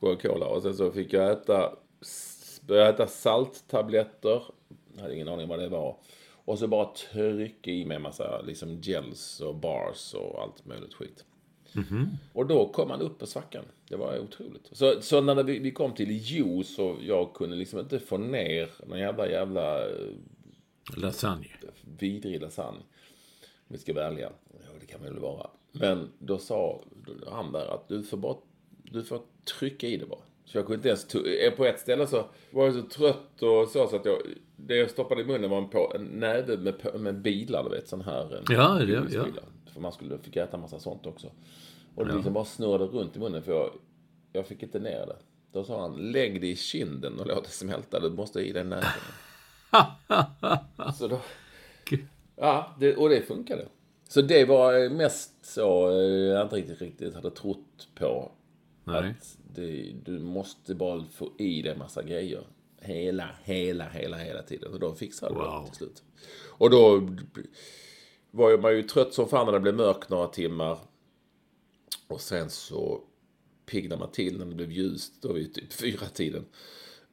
Coca-Cola. 0.00 0.46
Och 0.46 0.62
sen 0.62 0.74
så 0.76 0.90
fick 0.90 1.12
jag 1.12 1.30
äta, 1.32 1.76
börja 2.60 2.88
äta 2.88 3.06
salttabletter. 3.06 4.42
Jag 4.94 5.02
hade 5.02 5.14
ingen 5.14 5.28
aning 5.28 5.48
vad 5.48 5.58
det 5.58 5.68
var. 5.68 5.96
Och 6.44 6.58
så 6.58 6.66
bara 6.66 6.84
trycka 7.12 7.70
i 7.70 7.84
mig 7.84 7.94
en 7.96 8.02
massa 8.02 8.40
liksom 8.40 8.80
gels 8.80 9.40
och 9.40 9.54
bars 9.54 10.14
och 10.14 10.42
allt 10.42 10.64
möjligt 10.64 10.94
skit. 10.94 11.24
Och 12.32 12.46
då 12.46 12.68
kom 12.68 12.88
man 12.88 13.00
upp 13.00 13.18
på 13.18 13.26
svackan. 13.26 13.64
Det 13.88 13.96
var 13.96 14.18
otroligt. 14.18 14.68
Så, 14.72 15.00
så 15.00 15.20
när 15.20 15.42
vi, 15.42 15.58
vi 15.58 15.70
kom 15.70 15.94
till 15.94 16.10
juice 16.10 16.78
och 16.78 16.96
jag 17.02 17.34
kunde 17.34 17.56
liksom 17.56 17.78
inte 17.78 17.98
få 17.98 18.18
ner 18.18 18.68
någon 18.86 18.98
jävla 18.98 19.28
jävla 19.28 19.88
eh, 19.88 19.94
Lasagne. 20.96 21.46
vidrig 21.98 22.40
lasagne. 22.42 22.78
Om 23.68 23.74
vi 23.74 23.78
ska 23.78 23.94
vara 23.94 24.06
ärliga. 24.06 24.30
Ja, 24.52 24.70
det 24.80 24.86
kan 24.86 25.02
väl 25.02 25.18
vara. 25.18 25.46
Men 25.72 26.08
då 26.18 26.38
sa 26.38 26.80
han 27.30 27.52
där 27.52 27.74
att 27.74 27.88
du 27.88 28.02
får 28.02 28.16
bara 28.16 28.36
du 28.82 29.02
får 29.04 29.20
trycka 29.58 29.86
i 29.86 29.96
det 29.96 30.06
bara. 30.06 30.20
Så 30.44 30.58
jag 30.58 30.66
kunde 30.66 30.74
inte 30.76 30.88
ens... 30.88 31.06
to- 31.08 31.46
eh, 31.46 31.50
På 31.56 31.64
ett 31.64 31.80
ställe 31.80 32.06
så 32.06 32.24
var 32.50 32.64
jag 32.64 32.74
så 32.74 32.82
trött 32.82 33.42
och 33.42 33.68
så, 33.68 33.86
så 33.86 33.96
att 33.96 34.04
jag... 34.04 34.18
Det 34.56 34.76
jag 34.76 34.90
stoppade 34.90 35.20
i 35.20 35.24
munnen 35.24 35.50
var 35.50 35.58
en, 35.58 35.68
på, 35.68 35.92
en 35.94 36.04
näve 36.04 36.56
med, 36.56 37.00
med 37.00 37.20
bilar, 37.22 37.64
du 37.64 37.70
vet. 37.70 37.88
Sån 37.88 38.00
här... 38.00 38.34
eh, 38.34 38.40
Ja, 38.48 38.80
ja. 38.82 39.00
godisbilar. 39.00 39.44
För 39.72 39.80
man 39.80 39.92
skulle, 39.92 40.18
fick 40.18 40.36
äta 40.36 40.56
en 40.56 40.60
massa 40.60 40.78
sånt 40.78 41.06
också. 41.06 41.30
Och 41.98 42.06
det 42.06 42.14
liksom 42.14 42.32
bara 42.32 42.44
snurrade 42.44 42.84
runt 42.84 43.16
i 43.16 43.18
munnen 43.18 43.42
för 43.42 43.52
jag, 43.52 43.70
jag 44.32 44.46
fick 44.46 44.62
inte 44.62 44.78
ner 44.78 45.06
det. 45.06 45.16
Då 45.52 45.64
sa 45.64 45.80
han, 45.80 46.10
lägg 46.12 46.40
det 46.40 46.46
i 46.46 46.56
kinden 46.56 47.20
och 47.20 47.26
låt 47.26 47.44
det 47.44 47.50
smälta. 47.50 48.00
Du 48.00 48.10
måste 48.10 48.40
i 48.40 48.52
den 48.52 48.68
näven. 48.68 48.84
så 50.98 51.08
då... 51.08 51.20
Ja, 52.36 52.76
det, 52.80 52.96
och 52.96 53.08
det 53.08 53.22
funkade. 53.22 53.68
Så 54.08 54.22
det 54.22 54.44
var 54.44 54.84
eh, 54.84 54.90
mest 54.90 55.32
så 55.42 55.90
eh, 55.90 55.96
jag 56.06 56.42
inte 56.42 56.56
riktigt, 56.56 56.80
riktigt 56.80 57.14
hade 57.14 57.30
trott 57.30 57.88
på. 57.94 58.32
Nej. 58.84 58.96
Att 59.10 59.38
det, 59.54 59.94
du 60.04 60.18
måste 60.18 60.74
bara 60.74 61.04
få 61.12 61.32
i 61.38 61.62
dig 61.62 61.76
massa 61.76 62.02
grejer. 62.02 62.42
Hela, 62.80 63.28
hela, 63.42 63.88
hela, 63.88 64.16
hela 64.16 64.42
tiden. 64.42 64.72
Och 64.72 64.80
då 64.80 64.94
fixade 64.94 65.34
Wow. 65.34 65.62
det 65.62 65.68
till 65.68 65.76
slut. 65.76 66.02
Och 66.58 66.70
då 66.70 67.08
var 68.30 68.58
man 68.58 68.76
ju 68.76 68.82
trött 68.82 69.14
som 69.14 69.28
fan 69.28 69.46
när 69.46 69.52
det 69.52 69.60
blev 69.60 69.74
mörkt 69.74 70.08
några 70.08 70.26
timmar. 70.28 70.78
Och 72.08 72.20
sen 72.20 72.50
så 72.50 73.00
piggnade 73.66 74.00
man 74.00 74.10
till 74.12 74.38
när 74.38 74.46
det 74.46 74.54
blev 74.54 74.72
ljust. 74.72 75.22
Då 75.22 75.32
vid 75.32 75.54
typ 75.54 75.72
fyra 75.72 76.06
tiden. 76.06 76.44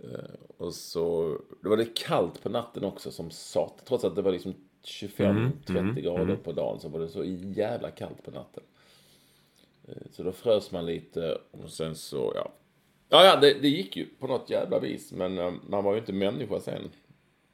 Eh, 0.03 0.35
Och 0.57 0.73
så 0.73 1.37
då 1.63 1.69
var 1.69 1.77
det 1.77 1.93
kallt 1.95 2.43
på 2.43 2.49
natten 2.49 2.83
också 2.83 3.11
som 3.11 3.31
sat. 3.31 3.83
Trots 3.87 4.03
att 4.03 4.15
det 4.15 4.21
var 4.21 4.31
liksom 4.31 4.53
25-30 4.85 6.01
grader 6.01 6.35
på 6.35 6.51
dagen 6.51 6.79
så 6.79 6.89
var 6.89 6.99
det 6.99 7.07
så 7.09 7.23
jävla 7.55 7.91
kallt 7.91 8.23
på 8.23 8.31
natten. 8.31 8.63
Eh, 9.87 9.93
Så 10.11 10.23
då 10.23 10.31
frös 10.31 10.71
man 10.71 10.85
lite 10.85 11.37
och 11.51 11.69
sen 11.69 11.95
så, 11.95 12.31
ja. 12.35 12.51
Ja, 13.09 13.25
ja, 13.25 13.35
det, 13.39 13.53
det 13.61 13.67
gick 13.69 13.97
ju 13.97 14.05
på 14.19 14.27
något 14.27 14.49
jävla 14.49 14.79
vis. 14.79 15.11
Men 15.11 15.37
eh, 15.37 15.53
man 15.69 15.83
var 15.83 15.93
ju 15.93 15.99
inte 15.99 16.13
människa 16.13 16.59
sen. 16.59 16.89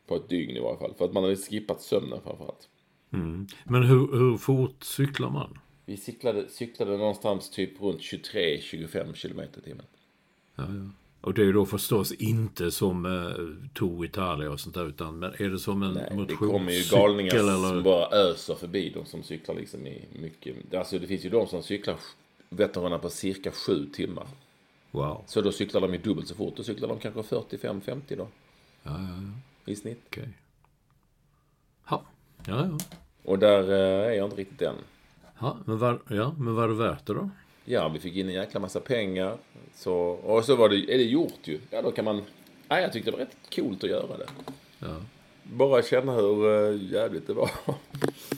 På 0.07 0.15
ett 0.15 0.29
dygn 0.29 0.55
i 0.57 0.59
varje 0.59 0.77
fall. 0.77 0.93
För 0.97 1.05
att 1.05 1.13
man 1.13 1.23
hade 1.23 1.35
skippat 1.35 1.81
sömnen 1.81 2.19
framförallt. 2.23 2.69
Men 3.65 3.83
hur, 3.83 4.17
hur 4.17 4.37
fort 4.37 4.83
cyklar 4.83 5.29
man? 5.29 5.57
Vi 5.91 5.97
cyklade, 5.97 6.49
cyklade 6.49 6.97
någonstans 6.97 7.49
typ 7.49 7.81
runt 7.81 8.01
23-25 8.01 9.13
kilometer 9.13 9.59
i 9.59 9.63
timmen. 9.63 9.85
Ja, 10.55 10.63
ja. 10.63 10.89
Och 11.21 11.33
det 11.33 11.41
är 11.41 11.45
ju 11.45 11.53
då 11.53 11.65
förstås 11.65 12.11
inte 12.11 12.71
som 12.71 13.05
eh, 13.05 13.69
Tour 13.73 14.05
Italia 14.05 14.51
och 14.51 14.59
sånt 14.59 14.75
där, 14.75 14.87
utan 14.87 15.19
men 15.19 15.33
är 15.39 15.49
det 15.49 15.59
som 15.59 15.83
en 15.83 15.93
Nej, 15.93 16.25
det 16.27 16.35
kommer 16.35 16.71
ju 16.71 16.83
galningar 16.91 17.69
som 17.69 17.83
bara 17.83 18.09
öser 18.09 18.55
förbi 18.55 18.89
de 18.89 19.05
som 19.05 19.23
cyklar 19.23 19.55
liksom 19.55 19.87
i 19.87 20.07
mycket. 20.13 20.73
Alltså 20.73 20.99
det 20.99 21.07
finns 21.07 21.25
ju 21.25 21.29
de 21.29 21.47
som 21.47 21.63
cyklar 21.63 21.95
Vätternrundan 22.49 22.99
på 22.99 23.09
cirka 23.09 23.51
sju 23.51 23.85
timmar. 23.93 24.27
Wow. 24.91 25.23
Så 25.27 25.41
då 25.41 25.51
cyklar 25.51 25.81
de 25.81 25.93
ju 25.93 25.99
dubbelt 25.99 26.27
så 26.27 26.35
fort. 26.35 26.55
Då 26.55 26.63
cyklar 26.63 26.87
de 26.87 26.99
kanske 26.99 27.35
45-50 27.35 28.01
då. 28.07 28.15
Ja, 28.17 28.27
ja, 28.83 28.97
ja. 29.65 29.71
I 29.71 29.75
snitt. 29.75 30.01
Okej. 30.07 30.29
Ja, 31.89 32.03
ja, 32.47 32.67
ja. 32.67 32.77
Och 33.23 33.39
där 33.39 33.71
eh, 33.71 34.07
är 34.07 34.11
jag 34.11 34.25
inte 34.25 34.37
riktigt 34.37 34.61
än. 34.61 34.75
Ja, 35.41 35.57
men 35.65 35.77
var, 35.77 35.99
ja, 36.09 36.35
men 36.37 36.55
var 36.55 36.67
det 36.67 36.73
värt 36.73 37.05
det 37.05 37.13
då? 37.13 37.29
Ja, 37.65 37.89
vi 37.89 37.99
fick 37.99 38.15
in 38.15 38.27
en 38.27 38.33
jäkla 38.33 38.59
massa 38.59 38.79
pengar. 38.79 39.37
Så, 39.75 39.93
och 40.03 40.45
så 40.45 40.55
var 40.55 40.69
det, 40.69 40.75
är 40.75 40.97
det 40.97 41.03
gjort 41.03 41.39
ju. 41.43 41.59
Ja, 41.69 41.81
då 41.81 41.91
kan 41.91 42.05
man... 42.05 42.21
Ja, 42.67 42.79
jag 42.79 42.93
tyckte 42.93 43.11
det 43.11 43.17
var 43.17 43.23
rätt 43.25 43.55
coolt 43.55 43.83
att 43.83 43.89
göra 43.89 44.17
det. 44.17 44.25
Ja, 44.79 44.95
Bara 45.43 45.81
känna 45.81 46.11
hur 46.11 46.45
uh, 46.45 46.93
jävligt 46.93 47.27
det 47.27 47.33
var. 47.33 47.49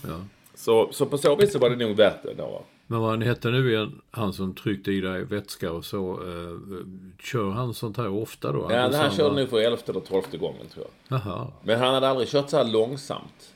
ja. 0.07 0.25
Så, 0.55 0.89
så 0.91 1.05
på 1.05 1.17
så 1.17 1.35
vis 1.35 1.51
så 1.53 1.59
var 1.59 1.69
det 1.69 1.75
nog 1.75 1.95
värt 1.97 2.23
det 2.23 2.33
då. 2.33 2.63
Men 2.87 2.99
vad 2.99 3.09
han 3.09 3.21
hette 3.21 3.49
nu 3.49 3.71
igen, 3.71 4.01
han 4.11 4.33
som 4.33 4.55
tryckte 4.55 4.91
i 4.91 5.01
dig 5.01 5.23
vätska 5.23 5.71
och 5.71 5.85
så. 5.85 6.11
Eh, 6.11 6.85
kör 7.19 7.49
han 7.49 7.73
sånt 7.73 7.97
här 7.97 8.09
ofta 8.09 8.51
då? 8.51 8.67
Ja, 8.69 8.81
han 8.81 8.93
han 8.93 9.11
körde 9.11 9.35
nu 9.35 9.47
för 9.47 9.59
elfte 9.59 9.91
eller 9.91 10.01
tolfte 10.01 10.37
gången 10.37 10.67
tror 10.73 10.85
jag. 11.07 11.19
Jaha. 11.19 11.47
Men 11.63 11.79
han 11.79 11.93
hade 11.93 12.09
aldrig 12.09 12.29
kört 12.29 12.49
så 12.49 12.57
här 12.57 12.63
långsamt. 12.63 13.53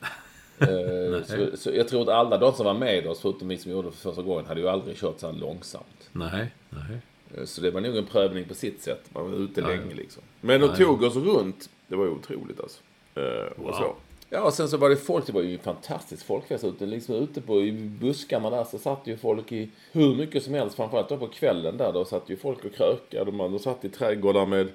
Eh, 0.60 1.24
så, 1.24 1.58
så 1.58 1.72
jag 1.72 1.88
tror 1.88 2.02
att 2.02 2.08
alla 2.10 2.38
de 2.38 2.54
som 2.54 2.66
var 2.66 2.74
med 2.74 3.08
oss, 3.08 3.20
förutom 3.20 3.48
vi 3.48 3.58
som 3.58 3.72
gjorde 3.72 3.88
det 3.88 3.92
för 3.92 4.10
första 4.10 4.22
gången, 4.22 4.46
hade 4.46 4.62
ju 4.62 4.70
aldrig 4.70 4.98
kört 4.98 5.20
så 5.20 5.28
här 5.28 5.34
långsamt. 5.34 6.10
Nej, 6.12 6.52
nej. 6.70 6.98
Eh, 7.38 7.46
Så 7.46 7.62
det 7.62 7.72
var 7.72 7.82
nog 7.82 7.98
en 7.98 8.06
prövning 8.06 8.46
på 8.46 8.54
sitt 8.54 8.82
sätt. 8.82 9.02
Man 9.14 9.32
var 9.32 9.38
ute 9.38 9.62
länge 9.62 9.96
liksom. 9.96 10.24
Men 10.42 10.62
de 10.62 10.76
tog 10.76 11.04
oss 11.04 11.16
runt. 11.16 11.70
Det 11.88 11.96
var 11.96 12.06
ju 12.06 12.12
otroligt 12.12 12.60
alltså. 12.60 12.80
Eh, 13.16 13.62
och 13.68 13.76
så. 13.76 13.96
Ja, 14.30 14.42
och 14.42 14.54
sen 14.54 14.70
så 14.70 14.78
var 14.78 14.90
det 14.90 14.96
folk. 14.96 15.26
Det 15.26 15.32
var 15.34 15.42
ju 15.42 15.54
en 15.54 15.60
fantastisk 15.60 16.26
folkfest 16.26 16.64
ute. 16.64 16.86
Liksom 16.86 17.16
ute 17.16 17.42
på 17.42 17.62
i 17.62 17.72
buskarna 17.72 18.50
där 18.50 18.64
så 18.64 18.78
satt 18.78 19.02
ju 19.08 19.18
folk 19.18 19.52
i 19.52 19.70
hur 19.92 20.16
mycket 20.16 20.44
som 20.44 20.54
helst. 20.54 20.76
Framförallt 20.76 21.10
då 21.10 21.18
på 21.18 21.28
kvällen 21.28 21.78
där. 21.78 21.94
Då 21.94 22.06
satt 22.06 22.30
ju 22.30 22.38
folk 22.38 22.66
och 22.66 22.74
krökade. 22.74 23.32
Man 23.32 23.52
då 23.52 23.60
satt 23.60 23.86
i 23.86 23.90
trädgårdar 23.90 24.46
med 24.46 24.68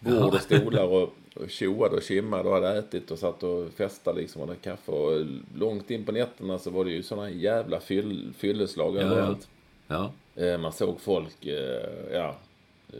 bord 0.00 0.34
och 0.34 0.40
stolar 0.40 0.84
och, 0.84 1.14
och 1.34 1.50
tjoade 1.50 1.96
och 1.96 2.02
kimmade 2.02 2.48
och 2.48 2.54
hade 2.54 2.78
ätit 2.78 3.10
och 3.10 3.18
satt 3.18 3.42
och 3.42 3.70
festade 3.72 4.20
liksom 4.20 4.42
och 4.42 4.48
hade 4.48 4.60
kaffe. 4.60 4.92
Och 4.92 5.26
långt 5.58 5.90
in 5.90 6.04
på 6.04 6.12
nätterna 6.12 6.58
så 6.58 6.70
var 6.70 6.84
det 6.84 6.90
ju 6.90 7.02
sådana 7.02 7.30
jävla 7.30 7.80
fyll, 7.80 8.32
fylleslag 8.36 8.96
Ja, 8.96 9.00
överallt. 9.00 9.48
ja. 9.86 10.12
Eh, 10.36 10.58
Man 10.58 10.72
såg 10.72 11.00
folk, 11.00 11.46
eh, 11.46 12.12
ja. 12.12 12.36
eh, 12.92 12.98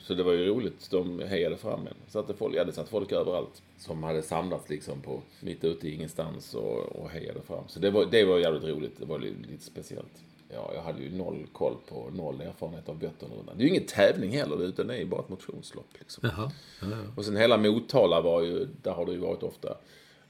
Så 0.00 0.14
det 0.14 0.22
var 0.22 0.32
ju 0.32 0.46
roligt. 0.46 0.90
De 0.90 1.18
hejade 1.20 1.56
fram 1.56 1.80
en. 1.86 1.94
Satte 2.08 2.34
folk, 2.34 2.54
ja, 2.56 2.64
det 2.64 2.72
satt 2.72 2.88
folk 2.88 3.12
överallt. 3.12 3.62
Som 3.78 4.02
hade 4.02 4.22
samlats 4.22 4.68
liksom 4.70 5.00
på 5.00 5.20
mitt 5.40 5.64
ute 5.64 5.88
i 5.88 5.94
ingenstans 5.94 6.54
och, 6.54 6.78
och 6.96 7.10
hejade 7.10 7.40
fram. 7.40 7.64
Så 7.68 7.80
det 7.80 7.90
var, 7.90 8.06
det 8.10 8.24
var 8.24 8.38
jävligt 8.38 8.64
roligt. 8.64 8.98
Det 8.98 9.04
var 9.06 9.18
lite 9.18 9.64
speciellt. 9.64 10.24
Ja, 10.52 10.70
jag 10.74 10.82
hade 10.82 11.02
ju 11.02 11.10
noll 11.10 11.46
koll 11.52 11.76
på, 11.88 12.10
noll 12.12 12.40
erfarenhet 12.40 12.88
av 12.88 13.00
Vätternrundan. 13.00 13.58
Det 13.58 13.62
är 13.62 13.64
ju 13.64 13.70
ingen 13.70 13.86
tävling 13.86 14.30
heller, 14.30 14.64
utan 14.64 14.86
det 14.86 14.94
är 14.94 14.98
ju 14.98 15.06
bara 15.06 15.20
ett 15.20 15.28
motionslopp. 15.28 15.88
Liksom. 15.98 16.28
Jaha. 16.28 16.52
Ja, 16.82 16.86
ja. 16.90 16.96
Och 17.16 17.24
sen 17.24 17.36
hela 17.36 17.56
Motala 17.56 18.20
var 18.20 18.42
ju, 18.42 18.68
där 18.82 18.92
har 18.92 19.06
det 19.06 19.12
ju 19.12 19.18
varit 19.18 19.42
ofta. 19.42 19.76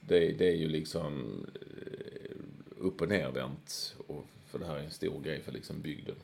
Det, 0.00 0.32
det 0.32 0.48
är 0.48 0.56
ju 0.56 0.68
liksom 0.68 1.44
eh, 1.54 2.36
upp 2.78 3.00
och 3.00 3.08
nervänt. 3.08 3.96
Och, 4.06 4.26
för 4.46 4.58
det 4.58 4.66
här 4.66 4.76
är 4.76 4.84
en 4.84 4.90
stor 4.90 5.20
grej 5.20 5.40
för 5.40 5.52
liksom 5.52 5.80
bygden. 5.80 6.16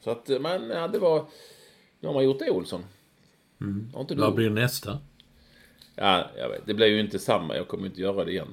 Så 0.00 0.10
att, 0.10 0.28
men 0.28 0.70
ja, 0.70 0.88
det 0.88 0.98
var... 0.98 1.24
Nu 2.00 2.08
har 2.08 2.14
man 2.14 2.24
gjort 2.24 2.38
det, 2.38 2.50
Olsson. 2.50 2.84
Har 3.94 4.00
inte? 4.00 4.14
Vad 4.14 4.34
blir 4.34 4.50
nästa? 4.50 4.98
Ja, 5.94 6.30
jag 6.36 6.48
vet. 6.48 6.66
Det 6.66 6.74
blir 6.74 6.86
ju 6.86 7.00
inte 7.00 7.18
samma. 7.18 7.56
Jag 7.56 7.68
kommer 7.68 7.86
inte 7.86 8.00
göra 8.00 8.24
det 8.24 8.30
igen. 8.30 8.48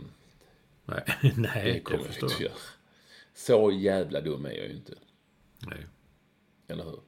Nej, 0.85 1.03
nej 1.35 1.73
det 1.73 1.79
kommer 1.79 1.99
jag 1.99 2.07
förstår 2.07 2.31
inte 2.31 2.43
jag. 2.43 2.51
göra. 2.51 2.59
Så 3.45 3.71
jävla 3.71 4.21
dum 4.21 4.45
är 4.45 4.49
jag 4.51 4.67
ju 4.67 4.73
inte. 4.73 4.93
Nej. 5.67 5.85
Eller 6.67 6.83
hur? 6.83 6.99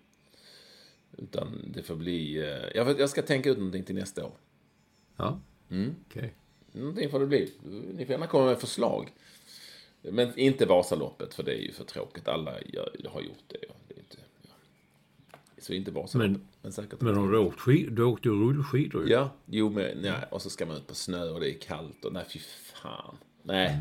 Utan 1.17 1.71
det 1.73 1.83
får 1.83 1.95
bli... 1.95 2.37
eh, 2.37 2.77
Jag, 2.99 3.09
ska 3.09 3.21
tänka 3.21 3.49
ut 3.49 3.57
någonting 3.57 3.83
till 3.83 3.95
nästa 3.95 4.25
år. 4.25 4.33
Ja, 5.15 5.39
Mm. 5.69 5.95
okej. 6.09 6.33
Någonting 6.71 7.09
får 7.09 7.19
det 7.19 7.27
bli. 7.27 7.53
Ni 7.93 8.05
får 8.05 8.11
gärna 8.11 8.27
komma 8.27 8.45
med 8.45 8.59
förslag. 8.59 9.13
Men 10.01 10.39
inte 10.39 10.65
Vasaloppet, 10.65 11.33
för 11.33 11.43
det 11.43 11.51
är 11.53 11.61
ju 11.61 11.71
för 11.71 11.83
tråkigt. 11.83 12.27
Alla 12.27 12.61
gör, 12.61 12.95
har 13.09 13.21
gjort 13.21 13.43
det. 13.47 13.57
det 13.87 13.93
är 13.93 13.99
inte, 13.99 14.17
ja. 14.41 14.49
Så 15.57 15.73
inte 15.73 15.91
Vasaloppet. 15.91 16.31
Men, 16.31 16.47
Men- 16.61 16.71
säkert. 16.73 17.01
Men 17.01 17.15
har 17.17 17.31
du 17.31 17.37
åkt 17.37 17.59
skid, 17.59 17.93
du 17.93 18.03
åkte 18.03 18.27
ju 18.29 18.33
rullskidor. 18.35 19.09
Ja, 19.09 19.29
jo 19.45 19.69
men 19.69 19.97
nej. 19.97 20.23
Och 20.31 20.41
så 20.41 20.49
ska 20.49 20.65
man 20.65 20.75
ut 20.77 20.87
på 20.87 20.95
snö 20.95 21.29
och 21.29 21.39
det 21.39 21.49
är 21.55 21.59
kallt 21.59 22.05
och 22.05 22.13
nej 22.13 22.25
fy 22.29 22.39
fan. 22.73 23.17
Nej. 23.43 23.77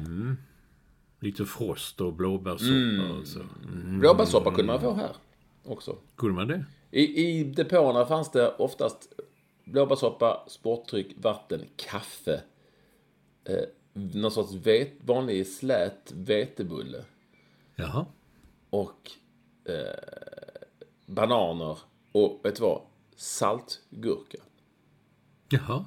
Lite 1.20 1.44
frost 1.44 2.00
och 2.00 2.12
blåbärssoppa 2.12 2.70
Mm. 2.74 3.10
och 3.20 3.26
så. 3.26 3.38
Blåbärssoppa 4.00 4.50
kunde 4.50 4.72
man 4.72 4.80
få 4.80 4.92
här 4.92 5.16
också. 5.64 5.96
Kunde 6.16 6.34
man 6.34 6.48
det? 6.48 6.64
I, 6.90 7.02
I 7.26 7.44
depåerna 7.44 8.06
fanns 8.06 8.30
det 8.30 8.48
oftast 8.56 9.12
blåbärssoppa, 9.64 10.44
sportdryck, 10.48 11.14
vatten, 11.16 11.60
kaffe. 11.76 12.42
Eh, 13.44 13.64
någon 13.92 14.30
sorts 14.30 14.52
vet, 14.52 14.92
vanlig 15.00 15.46
slät 15.46 16.12
vetebulle. 16.12 17.04
Jaha. 17.76 18.06
Och 18.70 19.10
eh, 19.64 19.74
bananer. 21.06 21.78
Och 22.12 22.40
vet 22.44 22.56
du 22.56 22.62
vad? 22.62 22.82
Saltgurka. 23.16 24.38
Jaha. 25.48 25.84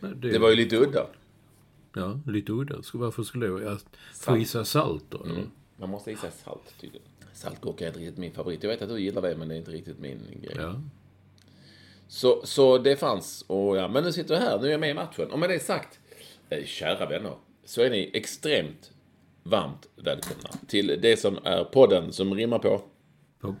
Nej, 0.00 0.14
Det 0.14 0.38
var 0.38 0.50
ju 0.50 0.56
lite 0.56 0.76
udda. 0.76 1.06
Ja, 1.98 2.20
lite 2.32 2.52
udda. 2.52 2.82
Så 2.82 2.98
varför 2.98 3.22
skulle 3.22 3.46
jag 3.46 3.62
jag 3.62 3.78
få 4.14 4.44
sig 4.44 4.66
salt 4.66 5.04
då? 5.08 5.24
eller? 5.24 5.44
Man 5.76 5.90
måste 5.90 6.16
sig 6.16 6.30
salt 6.44 6.74
tydligen. 6.80 7.06
Saltgurka 7.32 7.84
är 7.84 7.88
inte 7.88 8.00
riktigt 8.00 8.18
min 8.18 8.32
favorit. 8.32 8.62
Jag 8.62 8.70
vet 8.70 8.82
att 8.82 8.88
du 8.88 9.00
gillar 9.00 9.22
det, 9.22 9.36
men 9.36 9.48
det 9.48 9.54
är 9.54 9.58
inte 9.58 9.70
riktigt 9.70 9.98
min 9.98 10.18
grej. 10.42 10.56
Ja. 10.58 10.80
Så, 12.08 12.40
så 12.44 12.78
det 12.78 12.96
fanns. 12.96 13.44
Och 13.46 13.76
ja, 13.76 13.88
men 13.88 14.04
nu 14.04 14.12
sitter 14.12 14.34
jag 14.34 14.40
här. 14.40 14.58
Nu 14.60 14.66
är 14.66 14.70
jag 14.70 14.80
med 14.80 14.90
i 14.90 14.94
matchen. 14.94 15.30
Och 15.30 15.38
med 15.38 15.50
det 15.50 15.60
sagt, 15.62 15.98
eh, 16.48 16.64
kära 16.64 17.06
vänner, 17.06 17.34
så 17.64 17.82
är 17.82 17.90
ni 17.90 18.10
extremt 18.14 18.92
varmt 19.42 19.88
välkomna 19.96 20.48
till 20.66 20.98
det 21.02 21.16
som 21.20 21.38
är 21.44 21.64
podden 21.64 22.12
som 22.12 22.34
rimmar 22.34 22.58
på 22.58 22.82
På, 23.40 23.48
eh, 23.48 23.54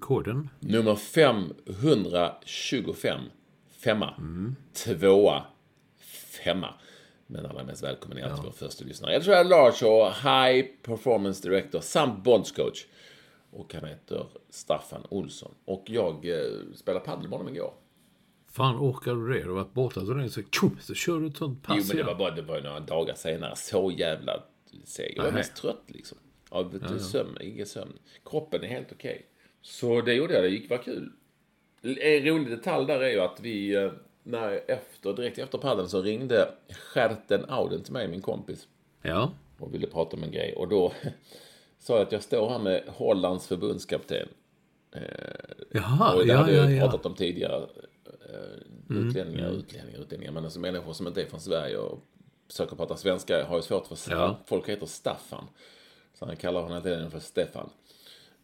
koden? 0.00 0.48
nummer 0.60 0.96
525. 0.96 3.20
Femma. 3.84 4.14
Tvåa. 4.72 5.44
Femma. 6.44 6.74
Men 7.26 7.46
allra 7.46 7.64
mest 7.64 7.82
välkommen 7.82 8.18
är 8.18 8.22
alltid 8.22 8.44
vår 8.44 8.52
första 8.52 8.84
lyssnare. 8.84 9.12
Jag 9.12 9.22
tror 9.22 9.36
jag 9.36 9.46
är 9.46 9.50
Lars 9.50 9.82
och 9.82 10.06
High 10.06 10.66
Performance 10.82 11.48
Director 11.48 11.80
samt 11.80 12.24
bondscoach. 12.24 12.86
Och 13.50 13.74
han 13.74 13.84
heter 13.84 14.26
Staffan 14.50 15.06
Olsson. 15.08 15.54
Och 15.64 15.84
jag 15.86 16.28
eh, 16.28 16.74
spelade 16.74 17.04
padel 17.04 17.28
med 17.28 17.38
honom 17.38 17.54
igår. 17.54 17.74
Fan, 18.50 18.76
orkar 18.76 19.14
du 19.14 19.32
det? 19.32 19.42
Du 19.42 19.48
har 19.48 19.54
varit 19.54 19.74
borta 19.74 20.06
så 20.06 20.14
länge 20.14 20.28
så, 20.28 20.42
tjo, 20.42 20.70
så 20.80 20.94
kör 20.94 21.20
du 21.20 21.26
ett 21.26 21.36
sånt 21.36 21.62
pass 21.62 21.76
Jo, 21.78 21.84
men 21.88 21.96
det 21.96 22.02
var 22.02 22.14
bara 22.14 22.30
det 22.30 22.42
var 22.42 22.60
några 22.60 22.80
dagar 22.80 23.14
senare. 23.14 23.56
Så 23.56 23.92
jävla 23.96 24.42
seg. 24.84 25.12
Jag 25.16 25.22
var 25.22 25.30
Nej. 25.30 25.38
mest 25.38 25.56
trött 25.56 25.82
liksom. 25.86 26.18
Av 26.48 26.80
ja, 26.90 26.98
sömn, 26.98 27.38
ingen 27.40 27.66
sömn. 27.66 27.98
Kroppen 28.24 28.64
är 28.64 28.68
helt 28.68 28.92
okej. 28.92 29.26
Så 29.62 30.00
det 30.00 30.14
gjorde 30.14 30.34
jag. 30.34 30.42
Det 30.42 30.48
gick 30.48 30.70
var 30.70 30.78
kul. 30.78 31.12
En 31.82 32.24
rolig 32.24 32.50
detalj 32.50 32.86
där 32.86 33.00
är 33.00 33.10
ju 33.10 33.20
att 33.20 33.40
vi, 33.40 33.74
eh, 33.74 33.92
när 34.26 34.70
efter, 34.70 35.12
direkt 35.12 35.38
efter 35.38 35.58
paddeln 35.58 35.88
så 35.88 36.02
ringde 36.02 36.54
Stjärten 36.68 37.44
Auden 37.48 37.82
till 37.82 37.92
mig, 37.92 38.08
min 38.08 38.22
kompis, 38.22 38.68
Ja. 39.02 39.30
och 39.58 39.74
ville 39.74 39.86
prata 39.86 40.16
om 40.16 40.22
en 40.22 40.30
grej. 40.30 40.54
Och 40.54 40.68
då 40.68 40.92
sa 41.78 41.94
jag 41.96 42.02
att 42.02 42.12
jag 42.12 42.22
står 42.22 42.48
här 42.48 42.58
med 42.58 42.84
Hollands 42.88 43.46
förbundskapten. 43.48 44.28
Jaha, 45.70 46.14
Och 46.14 46.20
det 46.26 46.32
ja, 46.32 46.36
hade 46.36 46.52
ja, 46.52 46.62
jag 46.62 46.72
ja. 46.72 46.80
pratat 46.80 47.06
om 47.06 47.14
tidigare. 47.14 47.66
Eh, 48.04 48.96
utlänningar, 48.96 49.50
utlänningar, 49.50 49.98
utlänningar. 50.00 50.32
Men 50.32 50.44
alltså 50.44 50.60
människor 50.60 50.92
som 50.92 51.06
inte 51.06 51.22
är 51.22 51.26
från 51.26 51.40
Sverige 51.40 51.76
och 51.76 51.98
försöker 52.48 52.76
prata 52.76 52.96
svenska 52.96 53.44
har 53.46 53.56
ju 53.56 53.62
svårt 53.62 53.86
för 53.86 53.98
Ja. 54.10 54.36
Folk 54.46 54.68
heter 54.68 54.86
Staffan. 54.86 55.44
Så 56.14 56.26
han 56.26 56.36
kallar 56.36 56.60
honom 56.62 56.72
hela 56.82 56.84
tiden 56.96 57.10
för 57.10 57.18
Stefan. 57.18 57.70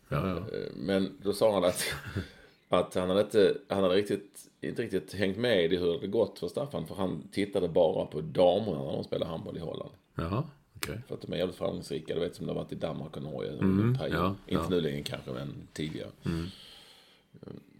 ja, 0.09 0.29
ja. 0.29 0.37
Eh, 0.37 0.73
Men 0.75 1.19
då 1.23 1.33
sa 1.33 1.55
han 1.55 1.65
att, 1.65 1.85
att 2.69 2.95
han 2.95 3.09
hade, 3.09 3.21
inte, 3.21 3.55
han 3.69 3.83
hade 3.83 3.95
riktigt, 3.95 4.50
inte 4.61 4.83
riktigt 4.83 5.15
hängt 5.15 5.37
med 5.37 5.73
i 5.73 5.77
hur 5.77 6.01
det 6.01 6.07
gått 6.07 6.39
för 6.39 6.49
Staffan. 6.49 6.87
För 6.87 6.95
han 6.95 7.29
tittade 7.33 7.69
bara 7.69 8.07
på 8.07 8.21
damerna 8.21 8.85
när 8.85 8.93
de 8.93 9.05
spelade 9.05 9.31
handboll 9.31 9.57
i 9.57 9.61
Holland. 9.61 9.91
Jaha, 10.15 10.45
okej. 10.77 10.99
För 11.09 11.15
att 11.15 11.21
de 11.23 11.33
är 11.33 11.37
jävligt 11.37 11.57
framgångsrika. 11.57 12.15
Du 12.15 12.21
vet 12.21 12.37
som 12.37 12.47
det 12.47 12.53
har 12.53 12.61
varit 12.61 12.73
i 12.73 12.77
Danmark 12.77 13.17
och 13.17 13.23
Norge. 13.23 13.53
Mm, 13.53 13.81
en 13.89 13.99
period. 13.99 14.17
ja, 14.17 14.35
Inte 14.47 14.65
ja. 14.65 14.69
nu 14.71 14.81
längre 14.81 15.03
kanske, 15.03 15.31
men 15.31 15.69
tidigare. 15.73 16.11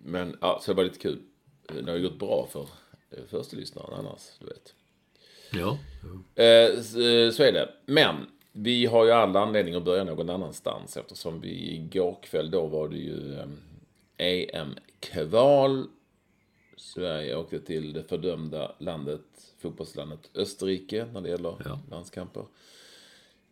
Men 0.05 0.37
ja, 0.41 0.61
så 0.63 0.71
det 0.71 0.77
var 0.77 0.85
lite 0.85 0.99
kul. 0.99 1.19
Det 1.85 1.91
har 1.91 1.99
ju 1.99 2.03
gått 2.03 2.19
bra 2.19 2.49
för 2.53 2.69
eh, 3.11 3.25
första 3.29 3.57
lyssnaren 3.57 3.95
annars, 3.95 4.23
du 4.39 4.47
vet. 4.47 4.75
Ja. 5.53 5.79
Eh, 6.45 6.81
så, 6.81 7.33
så 7.33 7.43
är 7.43 7.53
det. 7.53 7.69
Men 7.87 8.17
vi 8.53 8.87
har 8.87 9.05
ju 9.05 9.11
all 9.11 9.37
anledning 9.37 9.75
att 9.75 9.85
börja 9.85 10.05
någon 10.05 10.31
annanstans 10.31 10.97
eftersom 10.97 11.41
vi 11.41 11.75
igår 11.75 12.19
kväll 12.23 12.51
då 12.51 12.67
var 12.67 12.89
det 12.89 12.97
ju 12.97 13.35
eh, 13.35 13.47
EM-kval. 14.17 15.87
Sverige 16.81 17.37
åkte 17.37 17.61
till 17.61 17.93
det 17.93 18.03
fördömda 18.03 18.75
landet, 18.79 19.21
fotbollslandet 19.59 20.31
Österrike 20.35 21.05
när 21.13 21.21
det 21.21 21.29
gäller 21.29 21.57
Ja. 21.65 21.81
landskamper. 21.91 22.45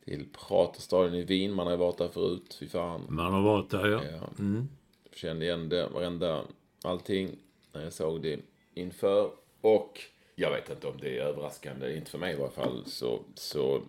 Till 0.05 0.27
Praterstadion 0.33 1.15
i 1.15 1.23
Wien, 1.23 1.53
man 1.53 1.67
har 1.67 1.73
ju 1.73 1.79
varit 1.79 1.99
där 1.99 2.09
förut, 2.09 2.57
fy 2.61 2.69
fan. 2.69 3.07
Man 3.09 3.33
har 3.33 3.43
varit 3.43 3.71
där, 3.71 3.87
ja. 3.89 4.03
Ja. 4.11 4.45
Kände 5.15 5.45
igen 5.45 5.69
det, 5.69 5.89
varenda, 5.89 6.45
allting, 6.83 7.31
när 7.73 7.85
jag 7.85 7.93
såg 7.93 8.23
det 8.23 8.41
inför. 8.75 9.31
Och 9.61 10.01
jag 10.35 10.51
vet 10.51 10.71
inte 10.71 10.87
om 10.87 10.97
det 11.01 11.19
är 11.19 11.23
överraskande, 11.23 11.97
inte 11.97 12.11
för 12.11 12.19
mig 12.19 12.33
i 12.35 12.37
varje 12.37 12.53
fall, 12.53 12.83
så, 12.87 13.21
så 13.35 13.83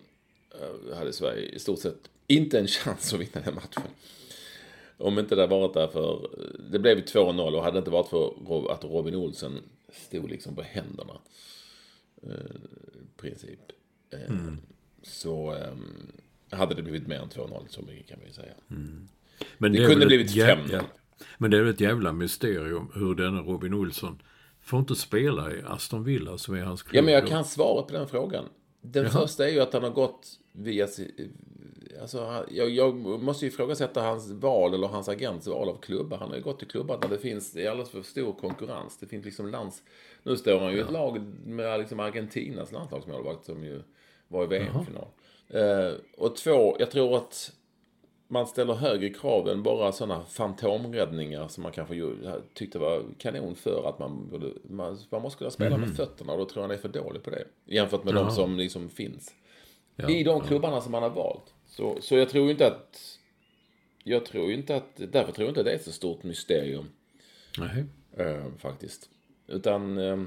eh, 0.60 0.96
hade 0.96 1.12
Sverige 1.12 1.48
i 1.48 1.58
stort 1.58 1.78
sett 1.78 2.10
inte 2.26 2.58
en 2.58 2.66
chans 2.66 3.12
att 3.14 3.20
vinna 3.20 3.40
den 3.44 3.54
matchen. 3.54 3.82
Om 5.00 5.18
inte 5.18 5.34
det 5.34 5.46
varit 5.46 5.74
därför, 5.74 6.28
det 6.70 6.78
blev 6.78 6.96
ju 6.98 7.04
2-0 7.04 7.54
och 7.56 7.62
hade 7.62 7.74
det 7.76 7.78
inte 7.78 7.90
varit 7.90 8.08
för 8.08 8.72
att 8.72 8.84
Robin 8.84 9.14
Olsen 9.14 9.58
stod 9.92 10.30
liksom 10.30 10.54
på 10.54 10.62
händerna. 10.62 11.20
eh, 12.22 12.30
I 12.94 13.20
princip. 13.20 13.60
Eh, 14.10 14.34
Så 15.02 15.54
eh, 15.54 16.56
hade 16.58 16.74
det 16.74 16.82
blivit 16.82 17.06
mer 17.06 17.16
än 17.20 17.28
2-0, 17.28 17.66
så 17.68 17.82
mycket 17.82 18.08
kan 18.08 18.18
vi 18.26 18.32
säga. 18.32 18.52
Men 19.58 19.72
Det 19.72 19.78
är 19.84 19.88
kunde 19.88 20.06
blivit 20.06 20.26
ett 20.30 20.36
jä- 20.36 20.56
5-0. 20.56 20.68
ja. 20.72 20.80
Men 21.38 21.50
det 21.50 21.56
är 21.56 21.60
väl 21.62 21.70
ett 21.74 21.80
jävla 21.80 22.12
mysterium 22.12 22.90
hur 22.94 23.14
denna 23.14 23.40
Robin 23.42 23.74
Olsson 23.74 24.22
får 24.60 24.78
inte 24.80 24.94
spela 24.94 25.52
i 25.54 25.62
Aston 25.66 26.04
Villa 26.04 26.38
som 26.38 26.54
är 26.54 26.62
hans 26.62 26.82
klubb. 26.82 26.96
Ja, 26.96 27.02
men 27.02 27.14
jag 27.14 27.26
kan 27.26 27.44
svara 27.44 27.82
på 27.82 27.92
den 27.92 28.08
frågan. 28.08 28.44
Den 28.80 29.02
Jaha. 29.04 29.12
första 29.12 29.48
är 29.48 29.52
ju 29.52 29.60
att 29.60 29.72
han 29.72 29.82
har 29.82 29.90
gått 29.90 30.38
via... 30.52 30.88
Alltså, 32.00 32.24
han- 32.24 32.44
jag, 32.50 32.70
jag 32.70 32.94
måste 32.96 33.44
ju 33.44 33.50
ifrågasätta 33.50 34.02
hans 34.02 34.30
val 34.30 34.74
eller 34.74 34.86
hans 34.88 35.08
agents 35.08 35.46
val 35.46 35.68
av 35.68 35.76
klubbar. 35.80 36.16
Han 36.18 36.28
har 36.28 36.36
ju 36.36 36.42
gått 36.42 36.58
till 36.58 36.68
klubbar 36.68 36.98
där 37.02 37.08
det 37.08 37.18
finns 37.18 37.52
det 37.52 37.66
är 37.66 37.70
alldeles 37.70 37.90
för 37.90 38.02
stor 38.02 38.32
konkurrens. 38.32 38.98
Det 38.98 39.06
finns 39.06 39.24
liksom 39.24 39.50
lands... 39.50 39.82
Nu 40.22 40.36
står 40.36 40.60
han 40.60 40.72
ju 40.72 40.78
i 40.78 40.80
ett 40.80 40.92
lag 40.92 41.20
med 41.44 41.78
liksom 41.80 42.00
Argentinas 42.00 42.72
landslagsmålvakt 42.72 43.44
som 43.44 43.64
ju 43.64 43.82
var 44.28 44.44
i 44.44 44.46
VM-final. 44.46 45.06
Eh, 45.48 45.92
och 46.18 46.36
två, 46.36 46.76
jag 46.78 46.90
tror 46.90 47.16
att 47.16 47.52
man 48.28 48.46
ställer 48.46 48.74
högre 48.74 49.08
krav 49.08 49.48
än 49.48 49.62
bara 49.62 49.92
sådana 49.92 50.24
fantomräddningar 50.24 51.48
som 51.48 51.62
man 51.62 51.72
kanske 51.72 51.94
tyckte 52.54 52.78
var 52.78 53.04
kanon 53.18 53.54
för 53.54 53.88
att 53.88 53.98
man 53.98 54.28
borde, 54.30 54.46
man, 54.62 54.98
man 55.10 55.22
måste 55.22 55.38
kunna 55.38 55.50
spela 55.50 55.76
med 55.76 55.96
fötterna 55.96 56.32
och 56.32 56.38
då 56.38 56.44
tror 56.44 56.62
jag 56.62 56.68
han 56.68 56.76
är 56.76 56.80
för 56.80 56.88
dålig 56.88 57.22
på 57.22 57.30
det. 57.30 57.44
Jämfört 57.64 58.04
med 58.04 58.14
de 58.14 58.20
Jaha. 58.20 58.30
som 58.30 58.56
liksom 58.56 58.88
finns. 58.88 59.34
Ja, 59.96 60.10
I 60.10 60.22
de 60.22 60.40
klubbarna 60.40 60.80
som 60.80 60.92
man 60.92 61.02
har 61.02 61.10
valt. 61.10 61.54
Så, 61.70 61.98
så 62.00 62.16
jag 62.16 62.28
tror 62.28 62.50
inte 62.50 62.66
att, 62.66 63.18
jag 64.04 64.26
tror 64.26 64.52
inte 64.52 64.76
att, 64.76 64.96
därför 64.96 65.32
tror 65.32 65.46
jag 65.46 65.50
inte 65.50 65.60
att 65.60 65.66
det 65.66 65.72
är 65.72 65.76
ett 65.76 65.84
så 65.84 65.92
stort 65.92 66.22
mysterium. 66.22 66.86
Nej. 67.58 67.84
Eh, 68.16 68.44
faktiskt. 68.58 69.10
Utan, 69.46 69.98
eh, 69.98 70.22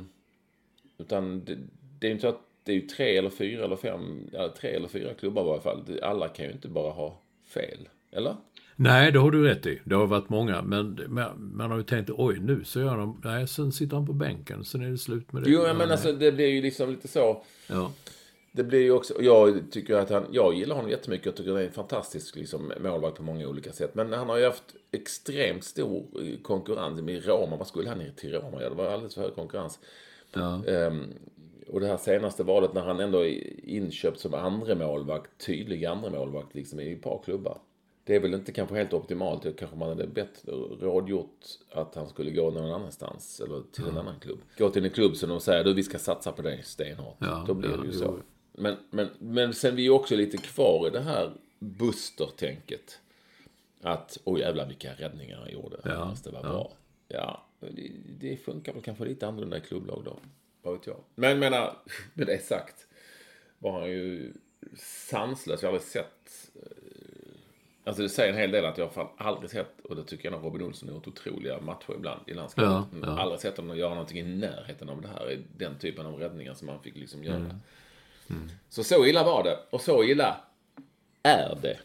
utan 0.98 1.46
det, 1.46 1.58
det 2.00 2.08
är 2.08 2.10
ju 2.10 2.14
inte 2.14 2.22
så 2.22 2.28
att 2.28 2.42
det 2.64 2.72
är 2.72 2.76
ju 2.76 2.88
tre 2.88 3.18
eller 3.18 3.30
fyra 3.30 3.66
eller 3.66 3.76
fem, 3.76 4.30
ja, 4.32 4.54
tre 4.60 4.70
eller 4.70 4.88
fyra 4.88 5.14
klubbar 5.14 5.42
i 5.42 5.48
varje 5.48 5.62
fall. 5.62 6.00
Alla 6.02 6.28
kan 6.28 6.46
ju 6.46 6.52
inte 6.52 6.68
bara 6.68 6.92
ha 6.92 7.22
fel. 7.46 7.90
Eller? 8.12 8.36
Nej, 8.76 9.12
det 9.12 9.20
har 9.20 9.32
du 9.32 9.44
rätt 9.44 9.66
i. 9.66 9.82
Det 9.84 9.96
har 9.96 10.08
varit 10.08 10.30
många. 10.30 10.62
Men 10.62 11.00
man 11.38 11.72
har 11.72 11.78
ju 11.78 11.84
tänkt, 11.84 12.10
oj 12.10 12.40
nu 12.40 12.64
så 12.64 12.80
gör 12.80 12.98
de... 12.98 13.22
Nej, 13.24 13.48
sen 13.48 13.72
sitter 13.72 13.96
han 13.96 14.06
på 14.06 14.14
bänken. 14.14 14.66
Sen 14.66 14.82
är 14.82 14.90
det 14.90 14.98
slut 14.98 15.32
med 15.32 15.44
det. 15.44 15.50
Jo, 15.50 15.62
men 15.62 15.92
alltså 15.92 16.14
det 16.14 16.32
blir 16.32 16.48
ju 16.48 16.62
liksom 16.62 16.90
lite 16.90 17.08
så. 17.08 17.44
Ja. 17.70 17.92
Det 18.56 18.63
blir 18.63 18.82
ju 18.82 18.92
också, 18.92 19.22
jag 19.22 19.72
tycker 19.72 19.96
att 19.96 20.10
han, 20.10 20.26
jag 20.32 20.54
gillar 20.54 20.76
honom 20.76 20.92
jättemycket 20.92 21.28
och 21.28 21.36
tycker 21.36 21.50
att 21.50 21.56
han 21.56 21.63
är 21.63 21.68
en 21.68 21.74
fantastisk 21.74 22.36
liksom, 22.36 22.74
målvakt 22.80 23.18
på 23.18 23.24
många 23.24 23.48
olika 23.48 23.72
sätt. 23.72 23.96
Men 23.96 24.13
han 24.13 24.30
har 24.30 24.38
ju 24.38 24.46
haft 24.46 24.76
extremt 24.92 25.63
stor 25.63 26.06
konkurrens 26.44 27.02
med 27.02 27.26
Roma. 27.26 27.56
Vad 27.56 27.68
skulle 27.68 27.89
han 27.89 27.98
ner 27.98 28.13
till 28.16 28.34
Roma? 28.34 28.62
Ja, 28.62 28.70
det 28.70 28.76
var 28.76 28.86
alldeles 28.86 29.16
för 29.16 29.22
hög 29.22 29.36
konkurrens. 29.36 29.80
Ja. 30.34 30.66
Ehm, 30.66 31.13
och 31.68 31.80
det 31.80 31.88
här 31.88 31.98
senaste 31.98 32.44
valet 32.44 32.74
när 32.74 32.82
han 32.82 33.00
ändå 33.00 33.26
är 33.26 33.66
inköpt 33.70 34.20
som 34.20 34.34
andra 34.34 34.76
målvakt, 34.76 35.46
tydlig 35.46 35.86
andra 35.86 36.10
målvakt 36.10 36.56
liksom 36.56 36.80
i 36.80 36.94
ett 36.94 37.02
par 37.02 37.22
klubbar. 37.26 37.58
Det 38.04 38.16
är 38.16 38.20
väl 38.20 38.34
inte 38.34 38.52
kanske 38.52 38.76
helt 38.76 38.94
optimalt. 38.94 39.44
Det 39.44 39.54
kanske 39.54 39.78
man 39.78 39.89
hade 39.89 40.08
bättre 40.08 40.52
rådgjort 40.80 41.39
att 41.72 41.96
han 41.96 42.10
skulle 42.10 42.32
gå 42.32 42.52
någon 42.52 42.72
annanstans 42.72 43.42
eller 43.46 43.62
till 43.72 43.88
en 43.88 43.98
annan 43.98 44.20
klubb. 44.20 44.39
Gå 44.58 44.70
till 44.70 44.86
en 44.86 44.92
klubb 44.92 45.16
som 45.16 45.30
de 45.30 45.39
säger 45.39 45.63
du 45.63 45.74
vi 45.74 45.84
ska 45.84 46.00
satsa 46.00 46.32
på 46.32 46.42
dig 46.42 46.62
stenhårt. 46.63 47.18
Ja, 47.20 47.44
Då 47.48 47.54
blir 47.54 47.70
ja, 47.70 47.78
det 47.78 47.88
ju 47.88 48.00
jo. 48.02 48.20
Men, 48.54 48.78
men, 48.89 49.10
men 49.20 49.54
sen 49.54 49.76
vi 49.76 49.86
är 49.86 49.89
också 49.89 50.16
lite 50.16 50.38
kvar 50.38 50.88
i 50.88 50.89
det 50.89 51.02
här 51.02 51.32
Buster-tänket. 51.60 53.00
Att, 53.82 54.18
oj 54.24 54.39
jävlar 54.42 54.66
vilka 54.68 54.94
räddningar 54.94 55.38
han 55.38 55.52
gjorde. 55.52 55.78
Ja, 55.84 55.89
Ja, 55.92 56.16
det 56.24 56.30
var 56.30 56.39
ja. 56.44 56.50
bra. 56.50 56.72
Ja, 57.08 57.46
det, 57.60 57.92
det 58.20 58.38
funkar 58.38 58.74
väl 58.74 58.82
kanske 58.82 59.06
lite 59.06 59.28
annorlunda 59.28 59.58
i 59.58 59.62
klubblag 59.62 60.02
då. 60.06 60.18
Vad 60.62 60.74
vet 60.74 60.88
jag. 60.88 60.98
Men 61.16 61.39
menar, 61.39 61.78
med 62.13 62.28
det 62.28 62.44
sagt. 62.46 62.88
Var 63.60 63.80
han 63.80 63.89
ju 63.92 64.34
sanslös. 64.78 65.62
Jag 65.62 65.70
har 65.70 65.74
aldrig 65.74 65.89
sett... 65.92 66.52
eh, 66.56 66.62
Alltså 67.86 68.04
det 68.04 68.10
säger 68.10 68.34
en 68.34 68.39
hel 68.39 68.52
del 68.52 68.66
att 68.66 68.78
jag 68.78 68.88
har 68.88 69.12
aldrig 69.18 69.50
sett, 69.52 69.80
och 69.84 69.96
det 69.96 70.04
tycker 70.04 70.26
jag 70.32 70.34
nog 70.34 70.46
Robin 70.46 70.68
Olsson 70.68 70.89
har 70.89 70.96
gjort 70.96 71.08
otroliga 71.08 71.60
matcher 71.62 71.94
ibland 71.96 72.30
i 72.30 72.34
landslaget. 72.34 72.72
Ja, 72.72 72.98
ja. 73.08 73.20
Aldrig 73.20 73.42
sett 73.42 73.58
honom 73.58 73.78
göra 73.78 73.89
någonting 73.89 74.18
i 74.20 74.24
närheten 74.24 74.89
av 74.89 75.02
det 75.02 75.08
här. 75.08 75.39
Den 75.58 75.78
typen 75.80 76.06
av 76.06 76.16
räddningar 76.20 76.54
som 76.54 76.70
han 76.70 76.80
fick 76.84 76.96
liksom 76.96 77.24
göra. 77.24 77.36
Mm. 77.36 77.56
Så 78.70 78.84
så 78.84 79.06
illa 79.06 79.24
var 79.24 79.44
det. 79.44 79.60
Och 79.70 79.82
så 79.82 80.04
illa 80.04 80.42
är 81.24 81.58
det. 81.62 81.78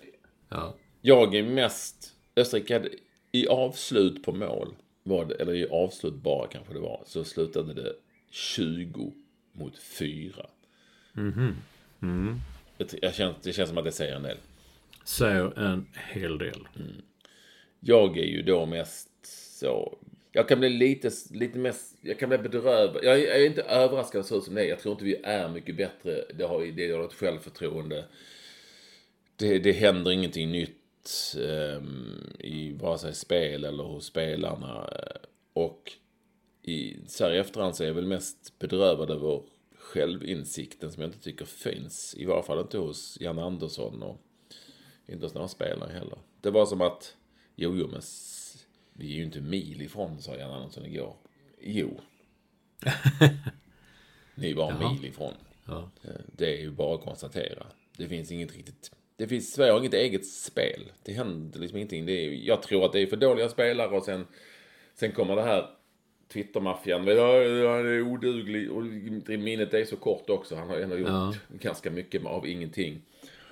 Ja. 0.49 0.75
Jag 1.01 1.35
är 1.35 1.43
mest... 1.43 2.15
Österrike 2.37 2.75
hade 2.75 2.89
i 3.33 3.49
avslut 3.49 4.23
på 4.23 4.33
mål, 4.33 4.75
var 5.03 5.25
det, 5.25 5.35
eller 5.35 5.55
i 5.55 5.69
avslut 5.69 6.15
bara 6.15 6.47
kanske 6.47 6.73
det 6.73 6.81
var, 6.81 7.03
så 7.07 7.25
slutade 7.25 7.75
det 7.75 7.93
20 8.31 9.13
mot 9.53 9.79
4. 9.79 10.47
Jag, 12.79 12.89
jag 13.03 13.15
känns, 13.15 13.37
det 13.43 13.53
känns 13.53 13.69
som 13.69 13.79
att 13.79 13.85
det 13.85 13.93
säger 13.93 14.17
en 14.17 14.23
del. 14.23 14.39
Säger 15.05 15.59
en 15.59 15.87
hel 15.95 16.39
del. 16.39 16.69
Jag 17.81 18.19
är 18.19 18.27
ju 18.27 18.43
då 18.43 18.67
mest 18.67 19.09
så... 19.59 19.99
Jag 20.33 20.49
kan 20.49 20.61
bli 20.61 20.69
lite, 20.69 21.11
lite 21.31 21.59
mest... 21.59 21.97
Jag 22.01 22.19
kan 22.19 22.29
bli 22.29 22.39
bedrövad. 22.39 23.05
Jag 23.05 23.21
är, 23.21 23.27
jag 23.27 23.41
är 23.41 23.47
inte 23.47 23.63
överraskad 23.63 24.27
så 24.27 24.41
som 24.41 24.55
det 24.55 24.65
är. 24.65 24.69
Jag 24.69 24.81
tror 24.81 24.93
inte 24.93 25.05
vi 25.05 25.21
är 25.23 25.49
mycket 25.49 25.77
bättre. 25.77 26.25
Det 26.35 26.45
har, 26.45 26.67
det 26.77 26.91
har 26.91 27.05
ett 27.05 27.13
självförtroende. 27.13 28.05
Det, 29.37 29.59
det 29.59 29.73
händer 29.73 30.11
ingenting 30.11 30.53
nytt 30.53 31.37
ehm, 31.39 32.35
i 32.39 32.73
vare 32.73 32.99
sig 32.99 33.15
spel 33.15 33.65
eller 33.65 33.85
hos 33.85 34.07
spelarna. 34.07 34.91
Och 35.53 35.93
i, 36.63 36.97
så 37.07 37.25
här 37.25 37.33
i 37.33 37.39
efterhand 37.39 37.77
så 37.77 37.83
är 37.83 37.87
jag 37.87 37.95
väl 37.95 38.07
mest 38.07 38.59
bedrövad 38.59 39.11
över 39.11 39.43
självinsikten 39.79 40.93
som 40.93 41.03
jag 41.03 41.09
inte 41.09 41.23
tycker 41.23 41.45
finns. 41.45 42.15
I 42.19 42.25
varje 42.25 42.43
fall 42.43 42.61
inte 42.61 42.79
hos 42.79 43.19
Jan 43.21 43.39
Andersson 43.39 44.03
och 44.03 44.21
inte 45.07 45.27
hos 45.27 45.35
några 45.35 45.49
spelare 45.49 45.93
heller. 45.93 46.19
Det 46.41 46.51
var 46.51 46.67
som 46.67 46.81
att, 46.81 47.17
jo, 47.57 47.77
jo, 47.77 47.89
men 47.93 48.03
vi 48.99 49.13
är 49.13 49.17
ju 49.17 49.23
inte 49.25 49.41
mil 49.41 49.83
ifrån, 49.83 50.23
sa 50.23 50.37
Jan 50.37 50.51
Andersson 50.51 50.87
igår. 50.87 51.17
Jo. 51.61 52.01
Ni 54.35 54.53
var 54.53 54.73
en 54.73 54.79
mil 54.93 55.05
ifrån. 55.05 55.35
Ja. 55.67 55.91
Eh, 56.05 56.11
Det 56.37 56.57
är 56.57 56.61
ju 56.61 56.71
bara 56.71 56.95
att 56.95 57.05
konstatera. 57.05 57.67
Det 57.97 58.09
finns 58.09 58.33
inget 58.33 58.57
riktigt... 58.57 58.93
Det 59.17 59.29
finns, 59.29 59.53
Sverige 59.53 59.73
har 59.73 59.79
inget 59.81 59.95
eget 59.95 60.27
spel. 60.27 60.81
Det 61.03 61.13
händer 61.13 61.61
liksom 61.61 61.77
ingenting. 61.77 62.07
Det 62.07 62.13
är, 62.13 62.31
jag 62.33 62.63
tror 62.63 62.85
att 62.85 62.93
det 62.93 63.01
är 63.01 63.07
för 63.07 63.17
dåliga 63.17 63.49
spelare 63.49 63.97
och 63.97 64.05
sen, 64.05 64.27
sen 64.95 65.13
kommer 65.13 65.37
det 65.37 65.43
här 65.43 65.71
Twittermaffian. 66.33 67.01
Han 67.01 67.09
är 67.87 68.03
oduglig. 68.03 68.71
Och 68.73 68.83
minnet 69.39 69.75
är 69.75 69.85
så 69.85 69.97
kort 69.97 70.31
också. 70.31 70.57
Han 70.57 70.69
har 70.69 70.77
ändå 70.77 70.97
gjort 70.99 71.09
Ja. 71.09 71.35
ganska 71.61 71.91
mycket 71.91 72.25
av 72.25 72.47
ingenting. 72.47 73.03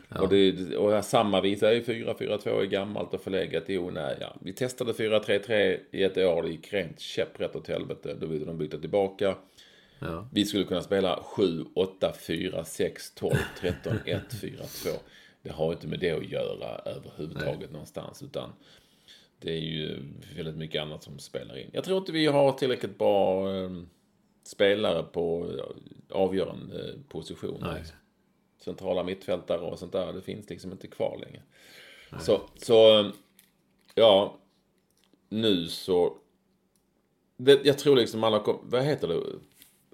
Och, 0.08 0.28
det, 0.28 0.76
och 0.76 1.04
samma 1.04 1.40
visa 1.40 1.74
är 1.74 1.80
4-4-2 1.80 2.60
är 2.60 2.64
gammalt 2.64 3.14
och 3.14 3.20
förlegat. 3.20 3.64
Jo, 3.66 3.90
nej, 3.90 4.16
ja. 4.20 4.36
Vi 4.40 4.52
testade 4.52 4.92
4-3-3 4.92 5.78
i 5.90 6.02
ett 6.02 6.18
år. 6.18 6.42
Det 6.42 6.48
gick 6.48 6.72
rent 6.72 7.00
käpprätt 7.00 7.56
åt 7.56 7.68
helvete. 7.68 8.16
Då 8.20 8.26
ville 8.26 8.44
de 8.44 8.58
byta 8.58 8.78
tillbaka. 8.78 9.36
Ja. 9.98 10.28
Vi 10.32 10.44
skulle 10.44 10.64
kunna 10.64 10.82
spela 10.82 11.22
7, 11.22 11.64
8, 11.74 12.12
4, 12.26 12.64
6, 12.64 13.14
12, 13.14 13.34
13, 13.60 13.92
1, 14.04 14.22
4, 14.40 14.50
2. 14.82 14.90
Det 15.42 15.52
har 15.52 15.72
inte 15.72 15.86
med 15.86 16.00
det 16.00 16.10
att 16.10 16.30
göra 16.30 16.78
överhuvudtaget 16.78 17.72
någonstans. 17.72 18.22
Utan 18.22 18.52
det 19.40 19.50
är 19.50 19.60
ju 19.60 20.02
väldigt 20.36 20.56
mycket 20.56 20.82
annat 20.82 21.02
som 21.02 21.18
spelar 21.18 21.58
in. 21.58 21.70
Jag 21.72 21.84
tror 21.84 21.98
inte 21.98 22.12
vi 22.12 22.26
har 22.26 22.52
tillräckligt 22.52 22.98
bra 22.98 23.50
eh, 23.56 23.70
spelare 24.42 25.02
på 25.02 25.50
eh, 25.58 26.16
avgörande 26.16 26.94
positioner. 27.08 27.72
Nej. 27.72 27.82
Centrala 28.58 29.04
mittfältare 29.04 29.60
och 29.60 29.78
sånt 29.78 29.92
där. 29.92 30.12
Det 30.12 30.22
finns 30.22 30.50
liksom 30.50 30.72
inte 30.72 30.86
kvar 30.86 31.18
längre. 31.26 31.42
Så, 32.20 32.40
så, 32.56 33.10
ja. 33.94 34.38
Nu 35.28 35.68
så... 35.68 36.16
Det, 37.36 37.64
jag 37.64 37.78
tror 37.78 37.96
liksom 37.96 38.24
alla 38.24 38.40
kom, 38.40 38.58
Vad 38.62 38.84
heter 38.84 39.08
det, 39.08 39.22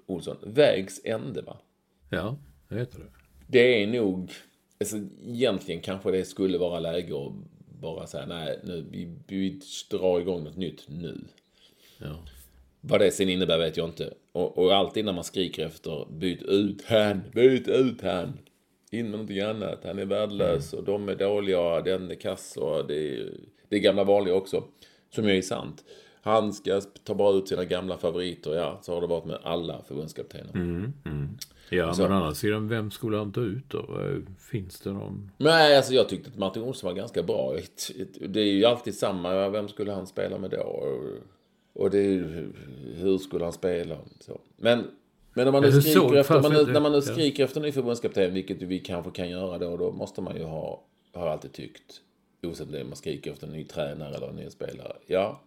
Olsson? 0.05 0.37
Vägs 0.41 1.01
ände, 1.03 1.41
va? 1.41 1.57
ja, 2.09 2.37
det 2.67 2.75
heter 2.75 2.99
det. 2.99 3.05
Det 3.47 3.83
är 3.83 3.87
nog... 3.87 4.31
Alltså, 4.79 4.97
egentligen 5.27 5.81
kanske 5.81 6.11
det 6.11 6.25
skulle 6.25 6.57
vara 6.57 6.79
läge 6.79 7.25
att 7.25 7.33
bara 7.81 8.07
säga 8.07 8.25
nej, 8.25 8.59
nu, 8.63 8.85
vi, 8.91 9.15
vi 9.27 9.61
drar 9.89 10.19
igång 10.19 10.43
något 10.43 10.57
nytt 10.57 10.85
nu. 10.87 11.25
Ja. 11.97 12.19
Vad 12.81 12.99
det 12.99 13.11
sen 13.11 13.29
innebär 13.29 13.57
vet 13.57 13.77
jag 13.77 13.89
inte. 13.89 14.13
Och, 14.31 14.57
och 14.57 14.75
alltid 14.75 15.05
när 15.05 15.13
man 15.13 15.23
skriker 15.23 15.65
efter 15.65 16.07
byt 16.11 16.41
ut 16.41 16.85
han, 16.85 17.21
byt 17.33 17.67
ut 17.67 18.01
han. 18.01 18.39
In 18.93 19.03
med 19.05 19.11
någonting 19.11 19.39
annat. 19.39 19.79
Han 19.85 19.99
är 19.99 20.05
värdelös 20.05 20.73
och 20.73 20.83
de 20.83 21.09
är 21.09 21.15
dåliga 21.15 21.81
den 21.81 22.11
är 22.11 22.15
kass 22.15 22.57
och 22.57 22.87
det 22.87 23.17
är, 23.17 23.33
det 23.69 23.75
är 23.75 23.79
gamla 23.79 24.03
vanliga 24.03 24.35
också. 24.35 24.63
Som 25.15 25.29
ju 25.29 25.37
är 25.37 25.41
sant. 25.41 25.83
Han 26.21 26.53
ska 26.53 26.81
ta 27.03 27.13
bara 27.15 27.37
ut 27.37 27.47
sina 27.47 27.65
gamla 27.65 27.97
favoriter. 27.97 28.55
Ja, 28.55 28.79
så 28.81 28.93
har 28.93 29.01
det 29.01 29.07
varit 29.07 29.25
med 29.25 29.37
alla 29.43 29.81
förbundskaptener. 29.87 30.51
Ja, 31.69 31.93
Så- 31.93 32.01
men 32.01 32.11
andra 32.11 32.33
sidan, 32.33 32.67
vem 32.67 32.91
skulle 32.91 33.17
han 33.17 33.31
ta 33.31 33.41
ut 33.41 33.69
då? 33.69 33.99
Finns 34.51 34.79
det 34.79 34.91
någon? 34.91 35.31
Nej, 35.37 35.77
alltså 35.77 35.93
jag 35.93 36.09
tyckte 36.09 36.29
att 36.29 36.37
Martin 36.37 36.63
Olsson 36.63 36.87
var 36.87 36.95
ganska 36.95 37.23
bra. 37.23 37.55
Det 38.27 38.39
är 38.39 38.53
ju 38.53 38.65
alltid 38.65 38.95
samma. 38.95 39.49
Vem 39.49 39.67
skulle 39.67 39.91
han 39.91 40.07
spela 40.07 40.37
med 40.37 40.49
då? 40.51 40.57
Och- 40.61 41.19
Och 41.75 41.89
det 41.91 41.97
är 41.99 42.09
ju, 42.11 42.51
hur 42.95 43.17
skulle 43.17 43.43
han 43.43 43.53
spela? 43.53 43.97
Så. 44.19 44.41
Men, 44.57 44.83
men 45.33 45.47
om 45.47 45.53
man 45.53 45.63
nu 45.63 45.81
skriker 45.81 46.15
efter, 46.15 46.41
man 46.41 46.73
när 46.73 46.79
man 46.79 46.91
nu 46.91 46.97
ja. 46.97 47.01
skriker 47.01 47.43
efter 47.43 47.59
en 47.59 47.65
ny 47.65 47.71
förbundskapten, 47.71 48.33
vilket 48.33 48.61
vi 48.61 48.79
kanske 48.79 49.11
kan 49.11 49.29
göra 49.29 49.57
då, 49.57 49.77
då 49.77 49.91
måste 49.91 50.21
man 50.21 50.37
ju 50.37 50.43
ha, 50.43 50.83
har 51.13 51.27
alltid 51.27 51.51
tyckt, 51.51 52.01
oavsett 52.43 52.67
om 52.67 52.87
man 52.87 52.95
skriker 52.95 53.31
efter 53.31 53.47
en 53.47 53.53
ny 53.53 53.63
tränare 53.63 54.15
eller 54.15 54.27
en 54.27 54.35
ny 54.35 54.49
spelare. 54.49 54.97
Ja, 55.07 55.41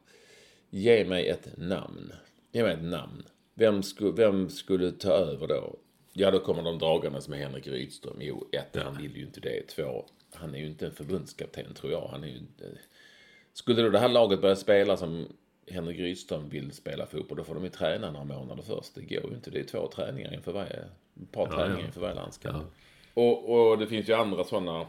ge 0.70 1.04
mig 1.04 1.28
ett 1.28 1.48
namn. 1.56 2.12
Ge 2.52 2.62
mig 2.62 2.72
ett 2.72 2.84
namn. 2.84 3.22
Vem, 3.54 3.82
sku, 3.82 4.12
vem 4.12 4.48
skulle 4.48 4.92
ta 4.92 5.12
över 5.12 5.46
då? 5.46 5.76
Ja, 6.12 6.30
då 6.30 6.38
kommer 6.38 6.62
de 6.62 6.78
dragandes 6.78 7.28
med 7.28 7.38
Henrik 7.38 7.66
Rydström. 7.66 8.16
Jo, 8.20 8.48
ett, 8.52 8.82
han 8.82 8.96
vill 9.02 9.16
ju 9.16 9.22
inte 9.22 9.40
det. 9.40 9.66
Två, 9.68 10.06
han 10.34 10.54
är 10.54 10.58
ju 10.58 10.66
inte 10.66 10.86
en 10.86 10.92
förbundskapten 10.92 11.74
tror 11.74 11.92
jag. 11.92 12.08
Han 12.08 12.24
är 12.24 12.28
ju, 12.28 12.36
inte- 12.36 12.78
skulle 13.52 13.82
då 13.82 13.88
det 13.88 13.98
här 13.98 14.08
laget 14.08 14.40
börja 14.40 14.56
spela 14.56 14.96
som 14.96 15.26
Henrik 15.70 15.98
Rydström 15.98 16.48
vill 16.48 16.72
spela 16.72 17.06
fotboll, 17.06 17.38
då 17.38 17.44
får 17.44 17.54
de 17.54 17.64
ju 17.64 17.70
träna 17.70 18.10
några 18.10 18.24
månader 18.24 18.62
först. 18.62 18.94
Det 18.94 19.00
går 19.00 19.30
ju 19.30 19.36
inte. 19.36 19.50
Det 19.50 19.60
är 19.60 19.64
två 19.64 19.88
träningar 19.94 20.34
inför 20.34 20.52
varje, 20.52 20.84
ett 21.22 21.32
par 21.32 21.46
träningar 21.46 21.78
ja. 21.78 21.86
inför 21.86 22.00
varje 22.00 22.14
landskamp. 22.14 22.64
Och, 23.14 23.70
och 23.70 23.78
det 23.78 23.86
finns 23.86 24.08
ju 24.08 24.12
andra 24.14 24.44
sådana 24.44 24.80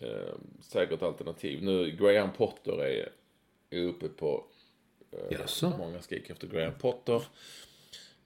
eh, 0.00 0.34
säkert 0.60 1.02
alternativ. 1.02 1.62
Nu, 1.62 1.90
Graham 1.90 2.32
Potter 2.32 2.84
är, 2.84 3.08
är 3.70 3.82
uppe 3.82 4.08
på 4.08 4.44
Jaså? 5.30 5.72
Många 5.78 6.00
skriker 6.02 6.32
efter 6.32 6.46
Graham 6.48 6.74
Potter. 6.74 7.22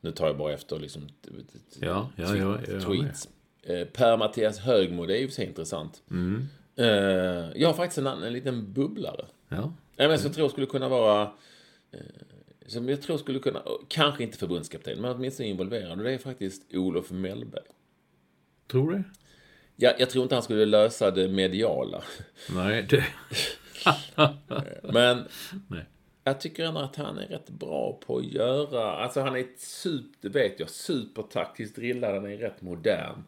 Nu 0.01 0.13
tar 0.13 0.27
jag 0.27 0.37
bara 0.37 0.53
efter 0.53 0.79
liksom 0.79 1.09
Ja, 1.81 2.11
ja, 2.17 2.37
ja, 2.37 2.59
ja, 2.69 2.81
tweets. 2.81 3.29
Eh, 3.63 3.85
Per-Mattias 3.85 4.59
Högmo, 4.59 5.07
det 5.07 5.17
är 5.19 5.21
ju 5.21 5.31
sig 5.31 5.47
intressant. 5.47 6.03
Mm. 6.11 6.49
Eh, 6.77 6.87
jag 7.55 7.69
har 7.69 7.75
faktiskt 7.75 7.99
en, 7.99 8.07
annan- 8.07 8.23
en 8.23 8.33
liten 8.33 8.73
bubblare. 8.73 9.27
Ja. 9.49 9.73
Nej, 10.03 10.09
men 10.09 10.19
som 10.19 10.27
jag 10.29 10.35
tror 10.35 10.49
skulle 10.49 10.67
kunna 10.67 10.89
vara... 10.89 11.23
Eh, 11.93 12.01
som 12.67 12.89
jag 12.89 13.03
tror 13.03 13.19
skulle 13.19 13.39
kunna, 13.39 13.63
kanske 13.89 14.23
inte 14.23 14.39
förbundskapten, 14.39 15.01
men 15.01 15.11
åtminstone 15.11 15.49
involverad. 15.49 15.99
Och 15.99 16.05
det 16.05 16.13
är 16.13 16.19
faktiskt 16.19 16.75
Olof 16.75 17.11
Mellberg. 17.11 17.65
Tror 18.71 18.93
du? 18.93 19.03
Ja, 19.77 19.93
jag 19.99 20.11
tror 20.11 20.23
inte 20.23 20.35
han 20.35 20.43
skulle 20.43 20.67
lösa 20.67 21.11
det 21.11 21.29
mediala. 21.29 22.03
Nej, 22.55 22.83
det... 22.83 23.05
Men 24.93 25.25
Nej. 25.69 25.85
jag 26.25 26.41
tycker 26.41 26.65
ändå 26.65 26.81
att 26.81 26.97
han 26.97 27.19
är 27.19 27.27
rätt 27.27 27.51
bra 27.51 28.01
på 28.07 28.19
att 28.19 28.25
göra... 28.25 28.93
Alltså 28.93 29.21
han 29.21 29.37
är 29.37 29.41
ett 29.41 29.61
super, 29.61 30.19
det 30.21 30.29
vet 30.29 30.61
jag, 30.61 30.71
supertaktiskt 30.71 31.77
drillad. 31.77 32.15
Han 32.15 32.27
är 32.27 32.37
rätt 32.37 32.63
modern. 32.63 33.25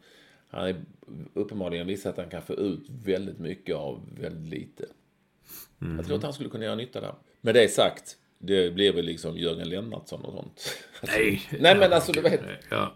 Han 0.49 0.69
är 0.69 0.85
uppenbarligen 1.35 1.87
visat 1.87 2.13
att 2.13 2.19
han 2.19 2.31
kan 2.31 2.43
få 2.43 2.55
ut 2.55 2.87
väldigt 2.89 3.39
mycket 3.39 3.77
av 3.77 4.09
väldigt 4.21 4.59
lite. 4.59 4.85
Jag 5.79 6.07
tror 6.07 6.17
att 6.17 6.23
han 6.23 6.33
skulle 6.33 6.51
kunna 6.51 6.65
göra 6.65 6.75
nytta 6.75 7.01
där. 7.01 7.15
Med 7.41 7.55
det 7.55 7.69
sagt, 7.69 8.17
det 8.39 8.75
blir 8.75 8.93
väl 8.93 9.05
liksom 9.05 9.39
Jörgen 9.39 9.69
Lennartsson 9.69 10.25
och 10.25 10.33
sånt. 10.33 10.79
Nej. 11.03 11.43
Nej, 11.61 11.77
men 11.77 11.93
alltså, 11.93 12.13
du 12.13 12.21
vet. 12.21 12.41
Ja. 12.71 12.95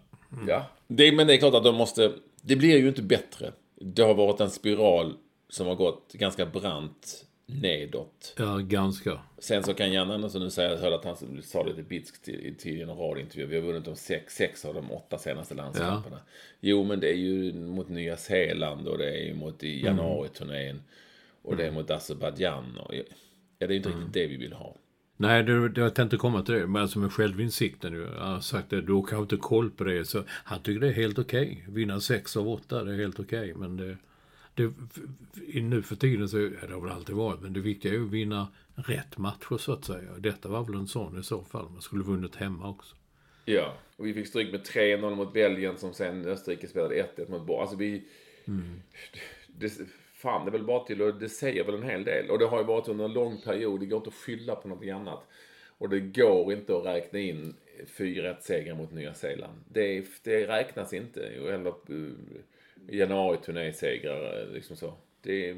Ja. 0.49 0.67
Det, 0.87 1.13
men 1.13 1.27
det 1.27 1.35
är 1.35 1.39
klart 1.39 1.55
att 1.55 1.65
de 1.65 1.75
måste... 1.75 2.13
Det 2.43 2.57
blir 2.57 2.79
ju 2.79 2.89
inte 2.89 3.03
bättre. 3.03 3.53
Det 3.81 4.03
har 4.03 4.15
varit 4.15 4.41
en 4.41 4.51
spiral 4.51 5.15
som 5.49 5.67
har 5.67 5.75
gått 5.75 6.13
ganska 6.13 6.47
brant 6.47 7.25
nedåt. 7.47 8.35
ja, 8.39 8.57
ganska. 8.57 9.19
Sen 9.39 9.63
så 9.63 9.75
kan 9.75 9.93
Jan 9.93 10.11
Andersson 10.11 10.43
nu 10.43 10.51
säga, 10.51 10.71
jag 10.71 10.79
hörde 10.79 10.97
att 10.97 11.05
han 11.05 11.43
sa 11.43 11.63
lite 11.63 11.83
bitskt 11.83 12.25
till, 12.25 12.55
till 12.59 12.83
en 12.83 12.89
radiointervju. 12.89 13.47
Vi 13.47 13.55
har 13.57 13.63
vunnit 13.63 13.85
de 13.85 13.97
sex, 13.97 14.35
sex 14.35 14.65
av 14.65 14.75
de 14.75 14.93
åtta 14.93 15.19
senaste 15.19 15.55
landskamperna. 15.55 16.19
Jo, 16.61 16.85
men 16.85 17.01
det 17.01 17.09
är 17.09 17.17
ju 17.17 17.53
mot 17.55 17.89
Nya 17.89 18.17
Zeeland 18.17 18.89
och 18.89 18.99
det 18.99 19.11
är 19.11 19.25
ju 19.25 19.35
mot 19.35 19.63
i 19.63 19.85
januariturnén. 19.85 20.83
Och 21.49 21.57
det 21.57 21.67
är 21.67 21.71
mot 21.71 21.91
Azerbajdzjan. 21.91 22.77
Och, 22.77 22.95
ja, 22.95 23.03
det 23.59 23.65
är 23.65 23.73
inte 23.73 23.89
riktigt 23.89 24.13
det 24.13 24.27
vi 24.27 24.37
vill 24.37 24.53
ha. 24.53 24.77
Nej, 25.17 25.43
det, 25.43 25.69
det, 25.69 25.81
jag 25.81 25.95
tänkte 25.95 26.17
komma 26.17 26.43
till 26.43 26.55
det. 26.55 26.67
Men 26.67 26.83
alltså 26.83 26.99
med 26.99 27.13
självinsikten. 27.13 27.95
Jag 27.95 28.25
har 28.25 28.41
sagt 28.41 28.71
det, 28.71 28.81
du 28.81 28.93
har 28.93 29.23
inte 29.23 29.37
koll 29.37 29.71
på 29.71 29.85
det. 29.85 30.05
Så 30.05 30.23
han 30.29 30.63
tycker 30.63 30.81
det 30.81 30.89
är 30.89 30.93
helt 30.93 31.19
okej. 31.19 31.65
Vinna 31.69 32.01
sex 32.01 32.37
av 32.37 32.49
åtta, 32.49 32.85
det 32.85 32.93
är 32.93 32.97
helt 32.97 33.21
okej. 33.21 33.55
Men 33.55 33.77
det, 33.77 33.97
det, 34.55 34.73
nu 35.63 35.83
för 35.83 35.97
tiden 35.97 36.29
så, 36.29 36.39
ja, 36.39 36.67
det 36.69 36.75
har 36.75 36.81
väl 36.81 36.93
alltid 36.93 37.17
varit, 37.17 37.41
men 37.41 37.53
det 37.53 37.61
viktiga 37.61 37.93
är 37.93 37.97
ju 37.97 38.05
att 38.05 38.11
vinna 38.11 38.49
rätt 38.75 39.19
matcher 39.19 39.59
så 39.59 39.73
att 39.73 39.85
säga. 39.85 40.11
Detta 40.19 40.49
var 40.49 40.65
väl 40.65 40.75
en 40.75 40.89
sån 40.89 41.21
i 41.21 41.23
så 41.23 41.45
fall. 41.45 41.69
Man 41.71 41.83
skulle 41.83 42.05
vunnit 42.05 42.37
hemma 42.37 42.69
också. 42.69 42.95
Ja, 43.45 43.77
och 43.97 44.07
vi 44.07 44.15
fick 44.15 44.27
stryk 44.27 44.53
med 44.53 44.61
3-0 44.61 45.15
mot 45.15 45.33
Belgien 45.33 45.79
som 45.79 45.95
sen 45.95 46.27
Österrike 46.27 46.69
spelade 46.69 47.07
1-1 47.17 47.31
mot 47.31 47.47
Borg. 47.47 47.61
Alltså 47.61 47.77
vi... 47.77 48.05
Det, 49.47 49.73
fan, 50.19 50.45
det 50.45 50.49
är 50.49 50.53
väl 50.53 50.65
bara 50.65 50.85
till 50.85 51.03
och 51.03 51.15
det 51.15 51.29
säger 51.29 51.65
väl 51.65 51.75
en 51.75 51.83
hel 51.83 52.05
del. 52.05 52.31
Och 52.31 52.39
det 52.39 52.47
har 52.47 52.59
ju 52.59 52.65
varit 52.65 52.89
under 52.89 53.05
en 53.05 53.13
lång 53.13 53.41
period. 53.41 53.81
Det 53.81 53.87
går 53.87 53.97
inte 53.97 54.09
att 54.09 54.15
skylla 54.15 54.55
på 54.55 54.69
någonting 54.69 54.91
annat. 54.91 55.27
Och 55.79 55.89
det 55.89 56.01
går 56.01 56.53
inte 56.53 56.77
att 56.77 56.85
räkna 56.85 57.19
in 57.19 57.55
4-1-segrar 57.87 58.75
mot 58.75 58.93
Nya 58.93 59.15
Zeeland. 59.15 59.59
Det, 59.69 60.07
det 60.23 60.47
räknas 60.47 60.93
inte. 60.93 61.27
Eller 61.27 61.75
uh, 61.91 62.13
januari-turnésegrar, 62.89 64.47
liksom 64.53 64.77
så. 64.77 64.95
Det, 65.23 65.57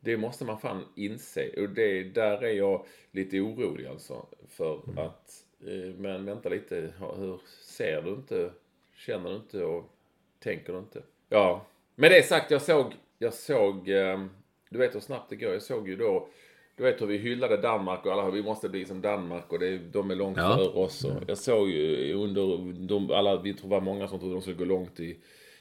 det 0.00 0.16
måste 0.16 0.44
man 0.44 0.58
fan 0.58 0.84
inse. 0.96 1.62
Och 1.62 1.68
det, 1.68 2.04
där 2.04 2.44
är 2.44 2.52
jag 2.52 2.86
lite 3.10 3.40
orolig 3.40 3.86
alltså. 3.86 4.26
För 4.48 4.82
att, 4.96 5.44
eh, 5.60 5.94
men 5.98 6.24
vänta 6.24 6.48
lite, 6.48 6.92
hur 7.16 7.40
ser 7.62 8.02
du 8.02 8.10
inte, 8.10 8.50
känner 8.96 9.30
du 9.30 9.36
inte 9.36 9.64
och 9.64 9.90
tänker 10.38 10.72
du 10.72 10.78
inte? 10.78 11.02
Ja, 11.28 11.66
med 11.94 12.10
det 12.10 12.22
sagt, 12.22 12.50
jag 12.50 12.62
såg, 12.62 12.92
jag 13.18 13.34
såg, 13.34 13.88
eh, 13.88 14.24
du 14.70 14.78
vet 14.78 14.94
hur 14.94 15.00
snabbt 15.00 15.30
det 15.30 15.36
går. 15.36 15.52
Jag 15.52 15.62
såg 15.62 15.88
ju 15.88 15.96
då, 15.96 16.28
du 16.76 16.82
vet 16.82 17.00
hur 17.00 17.06
vi 17.06 17.16
hyllade 17.18 17.56
Danmark 17.56 18.06
och 18.06 18.12
alla, 18.12 18.30
vi 18.30 18.42
måste 18.42 18.68
bli 18.68 18.84
som 18.84 19.00
Danmark 19.00 19.52
och 19.52 19.58
det, 19.58 19.78
de 19.78 20.10
är 20.10 20.14
långt 20.14 20.36
Ja. 20.38 20.56
före 20.56 20.68
oss. 20.68 21.04
Och 21.04 21.22
jag 21.26 21.38
såg 21.38 21.70
ju 21.70 22.14
under, 22.14 22.72
de, 22.88 23.10
alla, 23.10 23.40
vi 23.40 23.54
tror 23.54 23.68
var 23.70 23.80
många 23.80 24.08
som 24.08 24.18
trodde 24.18 24.34
de 24.34 24.42
skulle 24.42 24.56
gå 24.56 24.64
långt 24.64 25.00
i, 25.00 25.18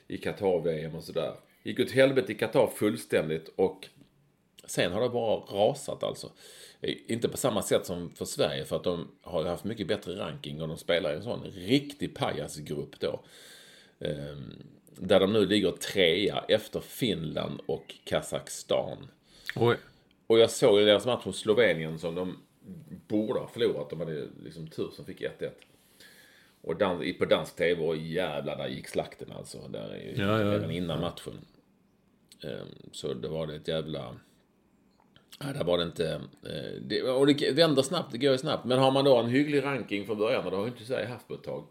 i 0.07 0.17
Qatar-VM 0.17 0.95
och 0.95 1.03
sådär. 1.03 1.33
Gick 1.63 1.79
åt 1.79 1.91
helvete 1.91 2.31
i 2.31 2.35
Qatar 2.35 2.67
fullständigt 2.67 3.49
och 3.55 3.87
Sen 4.65 4.91
har 4.91 5.01
det 5.01 5.09
bara 5.09 5.35
rasat 5.35 6.03
alltså. 6.03 6.31
Eh, 6.81 6.93
Inte 7.07 7.29
på 7.29 7.37
samma 7.37 7.61
sätt 7.61 7.85
som 7.85 8.09
för 8.15 8.25
Sverige 8.25 8.65
för 8.65 8.75
att 8.75 8.83
de 8.83 9.07
har 9.21 9.43
haft 9.43 9.63
mycket 9.63 9.87
bättre 9.87 10.19
ranking 10.19 10.61
och 10.61 10.67
de 10.67 10.77
spelar 10.77 11.13
i 11.13 11.15
en 11.15 11.23
sån 11.23 11.43
riktig 11.43 12.15
pajasgrupp 12.15 12.99
då. 12.99 13.19
Ehm, 13.99 14.53
Där 14.97 15.19
de 15.19 15.33
nu 15.33 15.45
ligger 15.45 15.71
trea 15.71 16.43
efter 16.47 16.79
Finland 16.79 17.59
och 17.65 17.95
Kazakstan. 18.03 19.07
Oj. 19.55 19.77
Och 20.27 20.39
jag 20.39 20.49
såg 20.51 20.79
ju 20.79 20.85
deras 20.85 21.05
match 21.05 21.25
mot 21.25 21.35
Slovenien 21.35 21.99
som 21.99 22.15
de 22.15 22.37
borde 23.07 23.39
ha 23.39 23.47
förlorat. 23.47 23.89
De 23.89 23.99
hade 23.99 24.27
liksom 24.43 24.67
tur 24.67 24.89
som 24.95 25.05
fick 25.05 25.21
1-1. 25.21 25.49
Och 26.61 26.75
dan- 26.75 27.13
på 27.19 27.25
dansk 27.25 27.55
tv, 27.55 27.81
och 27.81 27.97
jävlar 27.97 28.57
där 28.57 28.67
gick 28.67 28.87
slakten 28.87 29.31
alltså. 29.31 29.67
Där 29.67 29.89
är 29.89 29.97
ju 30.01 30.13
Ja, 30.23 30.41
ja, 30.41 30.53
även 30.53 30.71
innan 30.71 31.01
matchen. 31.01 31.45
Ehm, 32.43 32.67
Så 32.91 33.13
det 33.13 33.27
var 33.27 33.47
det 33.47 33.55
ett 33.55 33.67
jävla... 33.67 34.15
Nej, 35.39 35.53
där 35.53 35.63
var 35.63 35.77
det 35.77 35.83
inte... 35.83 36.21
eh, 36.43 36.81
Det, 36.81 37.01
och 37.03 37.27
det 37.27 37.51
vänder 37.51 37.81
snabbt, 37.81 38.11
det 38.11 38.17
går 38.17 38.31
ju 38.31 38.37
snabbt. 38.37 38.65
Men 38.65 38.79
har 38.79 38.91
man 38.91 39.05
då 39.05 39.17
en 39.17 39.29
hygglig 39.29 39.63
ranking 39.63 40.05
från 40.05 40.17
början, 40.17 40.45
och 40.45 40.51
det 40.51 40.57
har 40.57 40.63
ju 40.65 40.71
inte 40.71 40.85
Sverige 40.85 41.07
haft 41.07 41.27
på 41.27 41.33
ett 41.33 41.43
tag. 41.43 41.63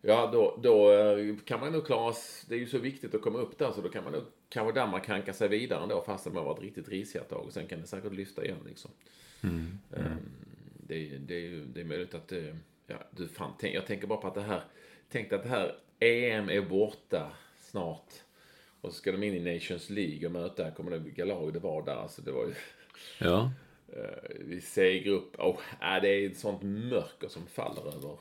Ja, 0.00 0.30
då, 0.32 0.58
då 0.62 0.92
eh, 0.92 1.36
kan 1.44 1.60
man 1.60 1.72
nog 1.72 1.86
klara 1.86 2.14
Det 2.48 2.54
är 2.54 2.58
ju 2.58 2.66
så 2.66 2.78
viktigt 2.78 3.14
att 3.14 3.22
komma 3.22 3.38
upp 3.38 3.58
där, 3.58 3.72
så 3.72 3.80
då 3.80 3.88
kan 3.88 4.04
man 4.04 4.12
nog... 4.12 4.22
Kanske 4.48 4.80
Danmark 4.80 5.08
hanka 5.08 5.32
sig 5.32 5.48
vidare 5.48 5.82
ändå, 5.82 6.02
fast 6.06 6.24
de 6.24 6.36
har 6.36 6.44
varit 6.44 6.62
riktigt 6.62 6.88
risiga 6.88 7.22
ett 7.22 7.28
tag. 7.28 7.44
Och 7.46 7.52
sen 7.52 7.66
kan 7.66 7.80
det 7.80 7.86
säkert 7.86 8.12
lyfta 8.12 8.44
igen 8.44 8.58
liksom. 8.66 8.90
Ehm, 9.96 10.20
Det, 10.86 10.94
är- 11.14 11.18
det, 11.18 11.34
är 11.34 11.40
ju- 11.40 11.64
det 11.64 11.80
är 11.80 11.84
möjligt 11.84 12.14
att... 12.14 12.32
eh, 12.32 12.54
Ja, 12.90 12.96
du 13.10 13.28
fan, 13.28 13.52
tänk, 13.60 13.74
jag 13.74 13.86
tänker 13.86 14.06
bara 14.06 14.20
på 14.20 14.26
att 14.28 14.34
det 14.34 14.40
här... 14.40 14.62
Tänk 15.10 15.32
att 15.32 15.42
det 15.42 15.48
här 15.48 15.76
EM 16.00 16.48
är 16.50 16.60
borta 16.60 17.30
snart. 17.58 18.12
Och 18.80 18.92
så 18.92 18.98
ska 18.98 19.12
de 19.12 19.22
in 19.22 19.34
i 19.46 19.54
Nations 19.54 19.90
League 19.90 20.26
och 20.26 20.32
möta, 20.32 20.62
jag 20.62 20.76
kommer 20.76 20.92
ihåg 20.92 21.02
vilka 21.02 21.24
lag 21.24 21.52
det 21.52 21.58
var 21.58 21.82
där. 21.84 21.94
Alltså 21.96 22.22
det 22.22 22.32
var 22.32 22.46
ju... 22.46 22.54
Ja. 23.18 23.50
eh, 23.88 24.52
I 24.56 24.60
C-grupp. 24.60 25.38
Oh, 25.38 25.58
äh, 25.82 26.02
det 26.02 26.08
är 26.08 26.26
ett 26.30 26.38
sånt 26.38 26.62
mörker 26.62 27.28
som 27.28 27.46
faller 27.46 27.96
över. 27.96 28.18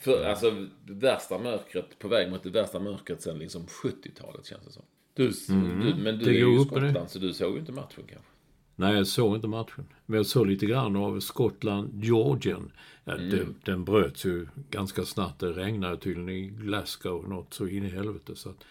För, 0.00 0.24
alltså 0.24 0.66
värsta 0.86 1.38
mörkret, 1.38 1.98
på 1.98 2.08
väg 2.08 2.30
mot 2.30 2.42
det 2.42 2.50
värsta 2.50 2.80
mörkret 2.80 3.22
sen 3.22 3.38
liksom 3.38 3.66
70-talet 3.66 4.46
känns 4.46 4.64
det 4.64 4.72
som. 4.72 4.82
Du, 5.14 5.32
du, 5.48 5.94
men 6.02 6.18
du 6.18 6.24
Det 6.24 6.30
är 6.30 6.34
ju 6.34 6.54
i 6.54 6.58
och. 6.58 6.66
Skottland 6.66 7.10
så 7.10 7.18
du 7.18 7.32
såg 7.32 7.52
ju 7.52 7.58
inte 7.58 7.72
matchen 7.72 8.04
kanske. 8.06 8.30
Nej, 8.76 8.96
jag 8.96 9.06
såg 9.06 9.34
inte 9.34 9.48
matchen. 9.48 9.86
Men 10.06 10.16
jag 10.16 10.26
såg 10.26 10.46
lite 10.46 10.66
grann 10.66 10.96
av 10.96 11.20
Skottland-Georgien. 11.20 12.72
Ja, 13.04 13.16
den, 13.16 13.54
den 13.64 13.84
bröts 13.84 14.24
ju 14.26 14.46
ganska 14.70 15.04
snabbt. 15.04 15.40
Det 15.40 15.52
regnade 15.52 15.96
tydligen 15.96 16.28
i 16.28 16.46
Glasgow 16.46 17.28
något 17.28 17.54
så 17.54 17.66
in 17.66 17.84
i 17.84 17.88
helvete. 17.88 18.36
Så 18.36 18.50
att 18.50 18.64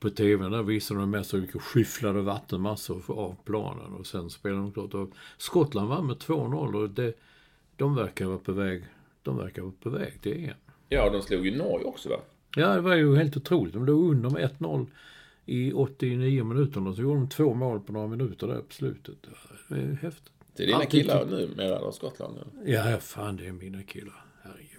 på 0.00 0.10
tvn 0.10 0.52
där 0.52 0.62
visade 0.62 1.00
de 1.00 1.10
mest 1.10 1.34
hur 1.34 1.40
mycket 1.40 1.62
skyfflade 1.62 2.22
vattenmassor 2.22 3.02
av 3.08 3.36
planen. 3.44 3.92
Och 3.92 4.06
sen 4.06 4.30
spelade 4.30 4.60
de 4.60 4.72
klart. 4.72 4.94
Och 4.94 5.10
Skottland 5.38 5.88
vann 5.88 6.06
med 6.06 6.16
2-0 6.16 6.82
och 6.82 6.90
det, 6.90 7.12
de 7.76 7.94
verkar 7.94 8.26
vara 8.26 8.38
på 8.38 8.52
väg 8.52 8.84
de 9.22 9.36
verkar 9.36 9.62
vara 9.62 9.72
på 9.80 9.90
väg 9.90 10.20
till 10.20 10.44
EM. 10.44 10.54
Ja, 10.92 11.10
de 11.10 11.22
slog 11.22 11.46
ju 11.46 11.56
Norge 11.56 11.84
också 11.84 12.08
va? 12.08 12.16
Ja, 12.56 12.74
det 12.74 12.80
var 12.80 12.94
ju 12.94 13.16
helt 13.16 13.36
otroligt. 13.36 13.74
De 13.74 13.86
låg 13.86 14.10
under 14.10 14.30
med 14.30 14.50
1-0 14.58 14.86
i 15.46 15.72
89 15.72 16.44
minuter. 16.44 16.88
Och 16.88 16.94
så 16.94 17.02
gjorde 17.02 17.20
de 17.20 17.28
två 17.28 17.54
mål 17.54 17.80
på 17.80 17.92
några 17.92 18.06
minuter 18.06 18.46
där 18.46 18.60
på 18.60 18.72
slutet. 18.72 19.14
Det 19.68 19.76
är 19.76 19.98
häftigt. 20.02 20.32
Det 20.56 20.62
är 20.62 20.66
dina 20.66 20.78
Alltid 20.78 20.90
killar 20.90 21.26
nu 21.26 21.48
med 21.56 21.72
av 21.72 21.92
Skottland 21.92 22.34
nu. 22.34 22.72
Ja, 22.72 22.90
ja, 22.90 22.98
fan 22.98 23.36
det 23.36 23.46
är 23.46 23.52
mina 23.52 23.82
killar. 23.82 24.24
Herregud. 24.42 24.71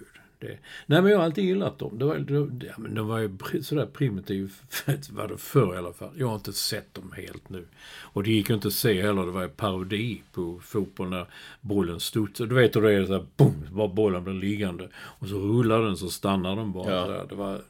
Det... 0.44 0.58
Nej, 0.86 1.02
men 1.02 1.10
jag 1.10 1.18
har 1.18 1.24
alltid 1.24 1.44
gillat 1.44 1.78
dem. 1.78 1.98
Det 1.98 2.04
var, 2.04 2.16
ja, 2.60 2.74
men 2.78 2.94
de 2.94 3.06
var 3.06 3.18
ju 3.18 3.62
sådär 3.62 3.86
primitiv, 3.86 4.52
var 5.10 5.28
det 5.28 5.38
förr 5.38 5.74
i 5.74 5.78
alla 5.78 5.92
fall. 5.92 6.10
Jag 6.16 6.26
har 6.26 6.34
inte 6.34 6.52
sett 6.52 6.94
dem 6.94 7.12
helt 7.16 7.48
nu. 7.48 7.66
Och 8.00 8.22
det 8.22 8.30
gick 8.30 8.50
inte 8.50 8.68
att 8.68 8.74
se 8.74 9.02
heller. 9.02 9.26
Det 9.26 9.32
var 9.32 9.42
ju 9.42 9.48
parodi 9.48 10.22
på 10.32 10.60
fotboll 10.62 11.08
när 11.08 11.26
bollen 11.60 12.00
studsade. 12.00 12.48
Du 12.48 12.54
vet 12.54 12.76
hur 12.76 12.82
det 12.82 12.92
är, 12.92 13.06
så 13.06 13.12
här, 13.12 13.26
boom, 13.36 13.66
bara 13.70 13.88
bollen 13.88 14.24
blir 14.24 14.34
liggande. 14.34 14.88
Och 14.94 15.28
så 15.28 15.38
rullar 15.38 15.82
den 15.82 15.96
så 15.96 16.08
stannar 16.08 16.56
den 16.56 16.72
bara. 16.72 16.94
Ja. 16.94 17.06
Där. 17.06 17.26
Det 17.28 17.34
var... 17.34 17.60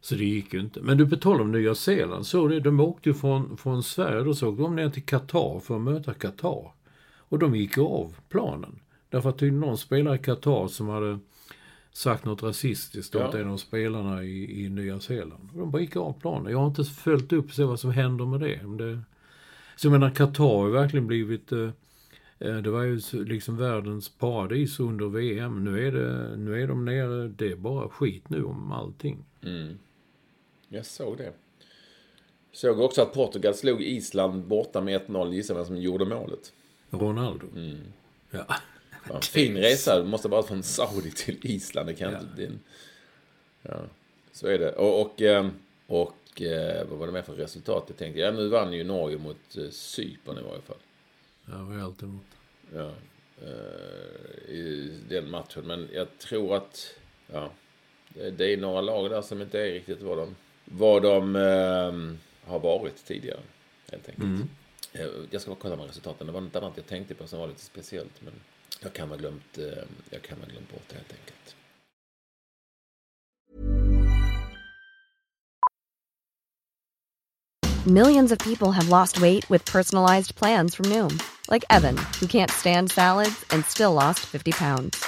Så 0.00 0.14
det 0.14 0.24
gick 0.24 0.54
ju 0.54 0.60
inte. 0.60 0.80
Men 0.80 0.98
du, 0.98 1.08
på 1.08 1.16
tal 1.16 1.40
om 1.40 1.52
Nya 1.52 1.74
Zeeland, 1.74 2.26
så 2.26 2.48
det, 2.48 2.60
de 2.60 2.80
åkte 2.80 3.08
ju 3.08 3.14
från, 3.14 3.56
från 3.56 3.82
Sverige, 3.82 4.22
då 4.22 4.34
så 4.34 4.48
åkte 4.48 4.62
de 4.62 4.76
ner 4.76 4.90
till 4.90 5.02
Qatar 5.02 5.60
för 5.60 5.76
att 5.76 5.82
möta 5.82 6.14
Qatar. 6.14 6.72
Och 7.30 7.38
de 7.38 7.56
gick 7.56 7.76
ju 7.76 7.82
av 7.82 8.16
planen. 8.28 8.80
Därför 9.10 9.28
att 9.28 9.38
tydligen 9.38 9.60
någon 9.60 9.78
spelare 9.78 10.16
i 10.16 10.18
Qatar 10.18 10.68
som 10.68 10.88
hade 10.88 11.18
sagt 11.92 12.24
något 12.24 12.42
rasistiskt 12.42 13.14
åt 13.14 13.34
Ja. 13.34 13.38
en 13.40 13.48
av 13.48 13.56
spelarna 13.56 14.24
i, 14.24 14.64
i 14.64 14.68
Nya 14.68 15.00
Zeeland. 15.00 15.48
De 15.54 15.70
bara 15.70 15.82
gick 15.82 15.96
av 15.96 16.20
planen. 16.20 16.52
Jag 16.52 16.58
har 16.58 16.66
inte 16.66 16.84
följt 16.84 17.32
upp 17.32 17.44
och 17.44 17.54
se 17.54 17.64
vad 17.64 17.80
som 17.80 17.90
händer 17.90 18.26
med 18.26 18.40
det. 18.40 18.64
Om 18.64 18.76
det... 18.76 19.00
Så 19.76 19.86
jag 19.86 19.92
menar, 19.92 20.10
Qatar 20.10 20.44
har 20.44 20.68
verkligen 20.68 21.06
blivit... 21.06 21.52
Eh, 21.52 21.70
eh, 22.38 22.56
det 22.56 22.70
var 22.70 22.82
ju 22.82 23.00
liksom 23.12 23.56
världens 23.56 24.08
paradis 24.08 24.80
under 24.80 25.06
VM. 25.08 25.64
Nu 25.64 25.86
är, 25.86 25.92
det, 25.92 26.36
nu 26.36 26.62
är 26.62 26.68
de 26.68 26.84
nere. 26.84 27.28
Det 27.28 27.52
är 27.52 27.56
bara 27.56 27.88
skit 27.88 28.30
nu 28.30 28.44
om 28.44 28.72
allting. 28.72 29.24
Jag 30.68 30.86
såg 30.86 31.18
det. 31.18 31.32
Såg 32.52 32.80
också 32.80 33.02
att 33.02 33.12
Portugal 33.14 33.54
slog 33.54 33.82
Island 33.82 34.44
borta 34.44 34.80
med 34.80 35.00
1-0. 35.00 35.32
Gissa 35.32 35.54
vem 35.54 35.64
som 35.64 35.76
gjorde 35.76 36.04
målet. 36.04 36.52
Ronaldo. 36.90 37.46
Ja. 38.30 38.46
Fan, 39.06 39.22
fin 39.32 39.56
resa. 39.56 40.04
Måste 40.04 40.28
bara 40.28 40.42
från 40.42 40.62
Saudi 40.62 41.10
till 41.10 41.38
Island. 41.42 41.88
Det 41.88 41.94
kan 41.94 42.12
inte... 42.14 42.26
Det 42.36 42.42
är 42.42 42.46
en... 42.46 42.60
Ja, 43.62 43.80
så 44.32 44.46
är 44.46 44.58
det. 44.58 44.72
Och, 44.72 45.00
och, 45.00 45.20
ehm, 45.22 45.50
Och 45.86 46.42
eh, 46.42 46.86
vad 46.88 46.98
var 46.98 47.06
det 47.06 47.12
med 47.12 47.24
för 47.24 47.34
resultat? 47.34 47.84
Jag 47.88 47.96
tänkte, 47.96 48.20
ja 48.20 48.30
nu 48.30 48.48
vann 48.48 48.72
ju 48.72 48.84
Norge 48.84 49.18
mot 49.18 49.56
eh, 49.56 49.70
Cypern 49.70 50.38
i 50.38 50.42
varje 50.42 50.62
fall. 50.62 50.76
Jag 51.46 51.58
var 51.58 51.74
helt 51.78 52.02
emot. 52.02 52.24
Ja, 52.74 52.92
eh, 53.42 54.50
I 54.54 54.92
den 55.08 55.30
matchen. 55.30 55.66
Men 55.66 55.88
jag 55.92 56.18
tror 56.18 56.56
att, 56.56 56.94
ja, 57.32 57.50
det, 58.08 58.30
det 58.30 58.52
är 58.52 58.56
några 58.56 58.80
lag 58.80 59.10
där 59.10 59.22
som 59.22 59.42
inte 59.42 59.60
är 59.60 59.72
riktigt 59.72 60.02
vad 60.02 60.18
de, 60.18 60.36
vad 60.64 61.02
de 61.02 61.36
eh, 61.36 62.50
har 62.50 62.58
varit 62.60 63.04
tidigare. 63.04 63.40
Helt 63.90 64.08
enkelt. 64.08 64.24
Mm. 64.24 64.48
Jag 65.30 65.42
ska 65.42 65.50
bara 65.50 65.60
kolla 65.60 65.76
med 65.76 65.86
resultaten. 65.86 66.26
Det 66.26 66.32
var 66.32 66.40
något 66.40 66.56
annat 66.56 66.72
jag 66.76 66.86
tänkte 66.86 67.14
på 67.14 67.26
som 67.26 67.38
var 67.40 67.48
lite 67.48 67.60
speciellt. 67.64 68.22
Men 68.22 68.32
jag 68.80 68.92
kan 68.92 69.08
ha 69.08 69.16
glömt, 69.16 69.58
eh, 69.58 69.64
jag 70.10 70.22
kan 70.22 70.38
ha 70.38 70.46
glömt 70.46 70.72
bort 70.72 70.88
det 70.88 70.94
helt 70.94 71.12
enkelt. 71.12 71.54
Millions 77.86 78.30
of 78.30 78.38
people 78.38 78.72
have 78.72 78.88
lost 78.90 79.20
weight 79.20 79.48
with 79.48 79.64
personalized 79.64 80.34
plans 80.34 80.74
from 80.74 80.86
Noom, 80.86 81.18
like 81.48 81.64
Evan, 81.70 81.96
who 82.20 82.26
can't 82.26 82.50
stand 82.50 82.90
salads 82.90 83.44
and 83.50 83.64
still 83.64 83.94
lost 83.94 84.20
50 84.20 84.52
pounds. 84.52 85.02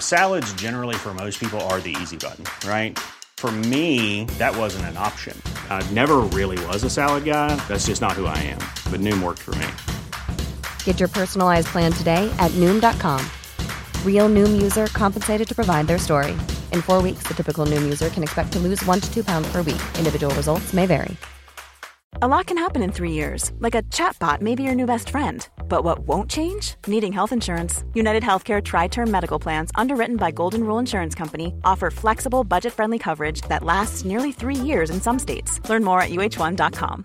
Salads, 0.00 0.52
generally, 0.54 0.96
for 0.96 1.14
most 1.14 1.38
people, 1.38 1.60
are 1.70 1.80
the 1.80 1.96
easy 2.02 2.16
button, 2.16 2.44
right? 2.68 2.98
For 3.36 3.52
me, 3.52 4.24
that 4.38 4.56
wasn't 4.56 4.86
an 4.86 4.96
option. 4.96 5.40
I 5.70 5.88
never 5.92 6.16
really 6.34 6.58
was 6.66 6.82
a 6.82 6.90
salad 6.90 7.24
guy. 7.24 7.54
That's 7.68 7.86
just 7.86 8.00
not 8.00 8.12
who 8.12 8.26
I 8.26 8.38
am. 8.38 8.58
But 8.90 9.00
Noom 9.00 9.22
worked 9.22 9.42
for 9.42 9.54
me. 9.54 9.97
Get 10.88 10.98
your 11.00 11.10
personalized 11.10 11.66
plan 11.66 11.92
today 11.92 12.34
at 12.38 12.50
Noom.com. 12.52 13.20
Real 14.06 14.26
Noom 14.30 14.62
user 14.62 14.86
compensated 14.86 15.46
to 15.48 15.54
provide 15.54 15.86
their 15.86 15.98
story. 15.98 16.32
In 16.72 16.80
four 16.80 17.02
weeks, 17.02 17.24
the 17.28 17.34
typical 17.34 17.66
Noom 17.66 17.82
user 17.82 18.08
can 18.08 18.22
expect 18.22 18.52
to 18.54 18.58
lose 18.58 18.82
one 18.86 18.98
to 18.98 19.12
two 19.12 19.22
pounds 19.22 19.52
per 19.52 19.60
week. 19.60 19.82
Individual 19.98 20.34
results 20.34 20.72
may 20.72 20.86
vary. 20.86 21.14
A 22.22 22.26
lot 22.26 22.46
can 22.46 22.56
happen 22.56 22.80
in 22.82 22.90
three 22.90 23.12
years, 23.12 23.52
like 23.58 23.74
a 23.74 23.82
chatbot 23.82 24.40
may 24.40 24.54
be 24.54 24.62
your 24.62 24.74
new 24.74 24.86
best 24.86 25.10
friend. 25.10 25.46
But 25.68 25.84
what 25.84 25.98
won't 25.98 26.30
change? 26.30 26.76
Needing 26.86 27.12
health 27.12 27.32
insurance. 27.32 27.84
United 27.92 28.22
Healthcare 28.22 28.64
Tri 28.64 28.88
Term 28.88 29.10
Medical 29.10 29.38
Plans, 29.38 29.70
underwritten 29.74 30.16
by 30.16 30.30
Golden 30.30 30.64
Rule 30.64 30.78
Insurance 30.78 31.14
Company, 31.14 31.52
offer 31.64 31.90
flexible, 31.90 32.44
budget 32.44 32.72
friendly 32.72 32.98
coverage 32.98 33.42
that 33.42 33.62
lasts 33.62 34.06
nearly 34.06 34.32
three 34.32 34.56
years 34.56 34.88
in 34.88 35.02
some 35.02 35.18
states. 35.18 35.60
Learn 35.68 35.84
more 35.84 36.00
at 36.00 36.08
uh1.com. 36.08 37.04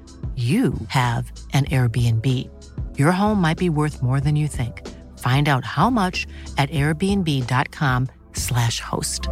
you 0.35 0.73
have 0.87 1.29
an 1.53 1.65
Airbnb. 1.65 2.49
Your 2.97 3.11
home 3.11 3.41
might 3.41 3.57
be 3.57 3.69
worth 3.69 4.01
more 4.01 4.21
than 4.21 4.37
you 4.37 4.47
think. 4.47 4.87
Find 5.17 5.49
out 5.49 5.65
how 5.65 5.89
much 5.89 6.25
at 6.57 6.69
airbnb.com/slash 6.69 8.79
host. 8.79 9.27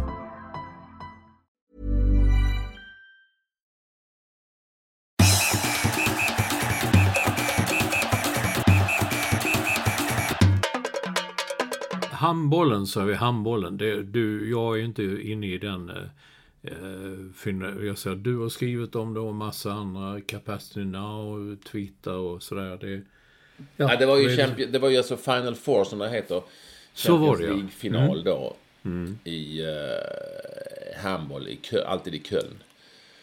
Handbollen 12.20 12.86
sa 12.86 13.04
vi, 13.04 13.14
handbollen. 13.14 13.76
Det, 13.76 14.02
du, 14.02 14.50
jag 14.50 14.78
är 14.78 14.84
inte 14.84 15.22
inne 15.22 15.46
i 15.46 15.58
den. 15.58 15.90
Eh, 15.90 16.02
Eh, 16.62 16.72
eh, 17.46 17.86
jag 17.86 17.98
ser 17.98 18.10
att 18.10 18.24
du 18.24 18.36
har 18.38 18.48
skrivit 18.48 18.94
om 18.94 19.14
det 19.14 19.20
och 19.20 19.34
massa 19.34 19.72
andra. 19.72 20.20
Capacity 20.20 20.84
Now, 20.84 21.56
Twitter 21.56 22.14
och 22.14 22.42
sådär. 22.42 22.78
Det, 22.80 23.02
Ja, 23.76 23.96
det 23.96 24.06
var 24.06 24.16
ju, 24.18 24.66
det 24.66 24.78
var 24.78 24.88
ju 24.88 24.96
alltså 24.96 25.16
Final 25.16 25.54
Four 25.54 25.84
som 25.84 25.98
det 25.98 26.08
heter. 26.08 26.42
Så 26.92 27.16
var 27.16 27.36
det, 27.36 27.44
ja. 27.44 27.52
League-final 27.52 28.24
då. 28.24 28.56
I 29.24 29.62
uh, 29.62 29.70
handboll, 31.02 31.48
i 31.48 31.56
Kö- 31.56 31.84
alltid 31.84 32.14
i 32.14 32.18
Köln. 32.18 32.62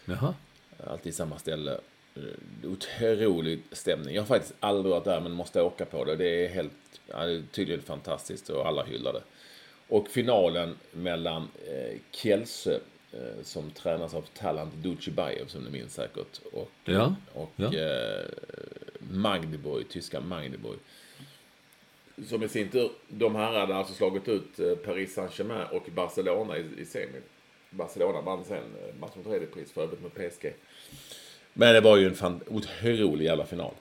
Jaha. 0.06 0.34
Alltid 0.88 1.16
samma 1.16 1.38
ställe. 1.40 1.72
Eh, 2.16 2.70
Otrolig 2.72 3.60
stämning. 3.72 4.16
Jag 4.16 4.22
har 4.22 4.28
faktiskt 4.28 4.54
aldrig 4.60 4.92
varit 4.92 5.04
där 5.04 5.22
men 5.22 5.32
måste 5.32 5.62
åka 5.62 5.86
på 5.86 6.06
det. 6.06 6.16
Det 6.16 6.46
är 6.46 6.50
helt, 6.50 6.72
ja, 7.08 7.26
det 7.26 7.34
är 7.34 7.44
tydligen 7.52 7.82
fantastiskt 7.82 8.50
och 8.50 8.68
alla 8.68 8.84
hyllar 8.84 9.14
det. 9.14 9.24
Och 9.88 10.08
finalen 10.08 10.76
mellan 10.92 11.48
eh, 11.68 11.98
Kielse 12.12 12.74
eh, 12.74 12.80
som 13.44 13.72
tränas 13.72 14.14
av 14.14 14.22
Talant 14.22 14.74
Dutjebajev 14.74 15.48
som 15.48 15.64
ni 15.64 15.70
minns 15.70 15.94
säkert. 15.94 16.40
Och, 16.54 16.70
Ja, 16.86 17.16
och 17.34 17.52
ja. 17.56 17.74
Eh, 17.74 18.26
Magdeburg, 19.12 19.90
tyska 19.90 20.20
Magdeburg. 20.22 20.80
Som 22.28 22.44
i 22.44 22.48
sin 22.48 22.70
tur, 22.70 22.92
de 23.08 23.36
här 23.36 23.60
hade 23.60 23.76
alltså 23.76 23.94
slagit 23.94 24.28
ut 24.28 24.60
eh, 24.60 24.76
Paris 24.76 25.14
Saint-Germain 25.14 25.68
och 25.72 25.84
Barcelona 25.96 26.58
i, 26.58 26.66
i 26.78 26.86
semin. 26.86 27.22
Barcelona 27.70 28.22
vann 28.22 28.44
sen 28.44 28.58
eh, 28.58 28.96
matchen 29.00 29.24
tredje 29.24 29.48
pris 29.48 29.72
för 29.72 29.82
övrigt 29.84 30.02
mot 30.02 30.14
PSG. 30.14 30.54
Men 31.54 31.74
det 31.74 31.82
var 31.82 31.98
ju 31.98 32.08
en 32.08 32.16
fan, 32.16 32.42
otrolig 32.48 33.26
jävla 33.26 33.46
final. 33.46 33.74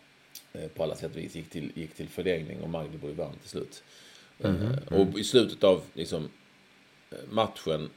Eh, 0.53 0.69
På 0.69 0.83
alla 0.83 0.95
sätt 0.97 1.11
och 1.11 1.17
vis. 1.19 1.35
Gick 1.37 1.51
till, 1.51 1.73
gick 1.75 1.95
till 1.95 2.09
förlängning 2.09 2.61
och 2.61 2.69
Magdeburg 2.69 3.17
vann 3.17 3.37
till 3.41 3.51
slut. 3.51 3.83
Eh, 4.39 4.55
Och 4.91 5.19
i 5.19 5.25
slutet 5.25 5.65
av 5.65 5.83
liksom, 5.95 6.29
eh, 7.11 7.19
matchen 7.31 7.91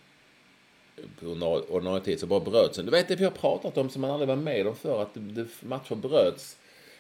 på 1.20 1.26
ordinarie- 1.26 2.00
tid 2.04 2.20
så 2.20 2.28
bara 2.28 2.40
bröts 2.40 2.78
den. 2.78 2.86
Du 2.86 2.92
vet 2.92 3.08
det 3.08 3.16
vi 3.16 3.24
har 3.24 3.32
pratat 3.32 3.78
om 3.78 3.90
som 3.90 4.02
man 4.02 4.12
aldrig 4.12 4.28
var 4.28 4.36
med 4.36 4.68
om 4.68 4.76
för 4.76 5.02
att 5.02 5.18
matcher 5.62 5.96
bröts. 5.96 6.58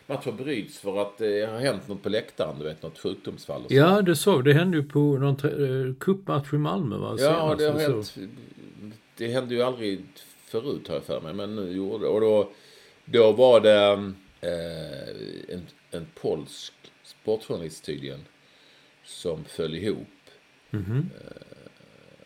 Matcher 0.07 0.31
bryts 0.31 0.77
för 0.79 1.01
att 1.01 1.17
det 1.17 1.45
har 1.45 1.59
hänt 1.59 1.87
något 1.87 2.03
på 2.03 2.09
läktaren. 2.09 2.59
Du 2.59 2.65
vet 2.65 2.83
något 2.83 2.97
sjukdomsfall. 2.99 3.61
Och 3.63 3.69
så. 3.69 3.75
Ja, 3.75 4.01
det 4.01 4.15
så. 4.15 4.41
Det 4.41 4.53
hände 4.53 4.77
ju 4.77 4.83
på 4.83 4.99
någon 4.99 5.35
eh, 5.89 5.95
cupmatch 5.99 6.53
i 6.53 6.57
Malmö 6.57 6.97
va? 6.97 7.15
Ja, 7.19 7.55
det 7.57 7.65
har 7.65 7.79
såg. 7.79 7.91
hänt. 7.91 8.17
Det 9.17 9.27
hände 9.27 9.55
ju 9.55 9.61
aldrig 9.61 10.05
förut 10.45 10.87
har 10.87 10.95
jag 10.95 11.03
för 11.03 11.21
mig, 11.21 11.33
men 11.33 11.55
nu 11.55 11.71
gjorde 11.71 12.03
det. 12.05 12.09
Och 12.09 12.21
då, 12.21 12.49
då 13.05 13.31
var 13.31 13.59
det 13.59 14.11
eh, 14.41 15.55
en, 15.55 15.67
en 15.91 16.07
polsk 16.21 16.73
sportjournalist 17.03 17.85
tydligen 17.85 18.19
som 19.05 19.43
föll 19.43 19.75
ihop. 19.75 20.07
Eh, 20.73 20.79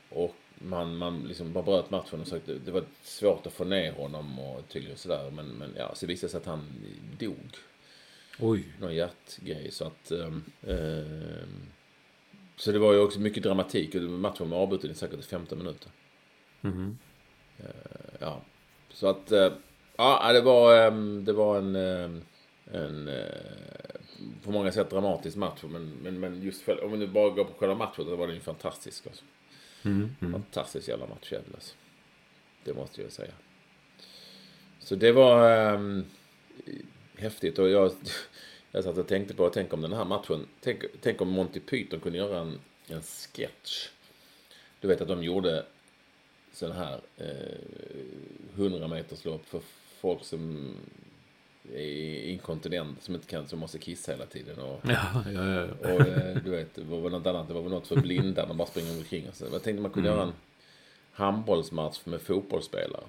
och 0.09 0.35
man, 0.63 0.97
man, 0.97 1.23
liksom, 1.27 1.53
man 1.53 1.65
bröt 1.65 1.89
matchen 1.89 2.21
och 2.21 2.33
att 2.33 2.65
det, 2.65 2.71
var 2.71 2.83
svårt 3.01 3.47
att 3.47 3.53
få 3.53 3.63
ner 3.63 3.91
honom 3.91 4.39
och 4.39 4.61
tydligen 4.69 4.97
sådär. 4.97 5.31
Men, 5.31 5.45
men 5.45 5.73
ja, 5.77 5.95
så 5.95 6.05
visade 6.05 6.27
det 6.27 6.31
sig 6.31 6.37
att 6.37 6.45
han 6.45 6.65
dog. 7.19 7.57
Oj. 8.39 8.65
Någon 8.79 8.95
hjärtgrej. 8.95 9.71
Så 9.71 9.85
att... 9.85 10.11
ehm, 10.11 10.43
så 12.55 12.71
det 12.71 12.79
var 12.79 12.93
ju 12.93 12.99
också 12.99 13.19
mycket 13.19 13.43
dramatik. 13.43 13.95
och 13.95 14.01
Matchen 14.01 14.49
var 14.49 14.57
avbruten 14.57 14.91
i 14.91 14.93
säkert 14.93 15.25
15 15.25 15.57
minuter. 15.57 15.91
Eh, 17.59 18.13
ja. 18.19 18.41
Så 18.93 19.07
att... 19.07 19.31
eh, 19.31 19.51
ja, 19.95 20.33
det 20.33 20.41
var, 20.41 20.87
ehm, 20.87 21.25
det 21.25 21.33
var 21.33 21.57
en... 21.57 21.75
ehm, 21.75 22.21
en 22.71 23.07
eh, 23.07 23.23
på 24.43 24.51
många 24.51 24.71
sätt 24.71 24.89
dramatisk 24.89 25.37
match. 25.37 25.63
Men, 25.63 25.91
men, 26.03 26.19
men 26.19 26.41
just 26.41 26.61
för, 26.61 26.83
om 26.83 26.91
vi 26.91 26.97
nu 26.97 27.07
bara 27.07 27.29
går 27.29 27.43
på 27.43 27.53
själva 27.53 27.75
matchen 27.75 28.05
så 28.05 28.15
var 28.15 28.27
den 28.27 28.35
ju 28.35 28.41
fantastisk. 28.41 29.07
Alltså. 29.07 29.23
Mm. 29.85 30.15
Mm. 30.21 30.31
Fantastisk 30.31 30.87
jävla 30.87 31.07
matchjävel 31.07 31.51
alltså. 31.53 31.75
Det 32.63 32.73
måste 32.73 33.01
jag 33.01 33.11
säga. 33.11 33.33
Så 34.79 34.95
det 34.95 35.11
var 35.11 35.51
ehm, 35.51 36.05
häftigt. 37.17 37.59
Och 37.59 37.69
jag, 37.69 37.91
jag 38.71 38.83
satt 38.83 38.97
och 38.97 39.07
tänkte 39.07 39.33
på, 39.33 39.49
tänk 39.49 39.73
om 39.73 39.81
den 39.81 39.93
här 39.93 40.05
matchen, 40.05 40.47
tänk, 40.61 40.83
tänk 41.01 41.21
om 41.21 41.29
Monty 41.29 41.59
Python 41.59 41.99
kunde 41.99 42.17
göra 42.17 42.39
en, 42.39 42.59
en 42.87 43.01
sketch. 43.01 43.89
Du 44.79 44.87
vet 44.87 45.01
att 45.01 45.07
de 45.07 45.23
gjorde 45.23 45.65
sån 46.53 46.71
här 46.71 47.01
eh, 47.17 48.55
100 48.55 48.87
meters 48.87 49.25
lopp 49.25 49.45
för 49.45 49.61
folk 50.01 50.23
som 50.23 50.75
inkontinent, 52.23 53.03
som 53.03 53.15
inte 53.15 53.27
kan, 53.27 53.47
som 53.47 53.59
måste 53.59 53.79
kissa 53.79 54.11
hela 54.11 54.25
tiden. 54.25 54.59
Och, 54.59 54.79
Ja, 54.83 55.23
ja, 55.33 55.43
ja. 55.55 55.63
och 55.93 56.01
eh, 56.07 56.35
du 56.45 56.51
vet, 56.51 56.75
det 56.75 56.83
var 56.83 57.01
väl 57.01 57.11
något 57.11 57.27
annat, 57.27 57.47
det 57.47 57.53
var 57.53 57.61
väl 57.61 57.71
något 57.71 57.87
för 57.87 57.95
blinda, 57.95 58.45
de 58.45 58.57
bara 58.57 58.67
springer 58.67 58.97
omkring. 58.97 59.27
Och 59.29 59.35
så. 59.35 59.45
Jag 59.51 59.63
tänkte 59.63 59.81
man 59.81 59.91
kunde 59.91 60.09
göra 60.09 60.23
en 60.23 60.33
handbollsmatch 61.11 61.99
med 62.05 62.21
fotbollsspelare. 62.21 63.03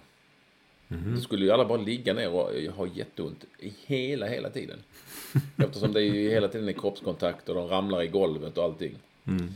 Då 0.89 1.21
skulle 1.21 1.45
ju 1.45 1.51
alla 1.51 1.65
bara 1.65 1.79
ligga 1.81 2.15
ner 2.15 2.31
och 2.31 2.75
ha 2.75 2.87
jätteont 2.87 3.45
hela, 3.87 4.27
hela 4.27 4.51
tiden. 4.51 4.79
Eftersom 5.57 5.93
det 5.93 6.01
är 6.01 6.15
ju 6.15 6.31
hela 6.31 6.49
tiden 6.49 6.69
är 6.69 6.73
kroppskontakt 6.73 7.49
och 7.49 7.55
de 7.55 7.69
ramlar 7.69 8.03
i 8.03 8.07
golvet 8.09 8.59
och 8.59 8.65
allting. 8.65 8.95
Det 9.25 9.49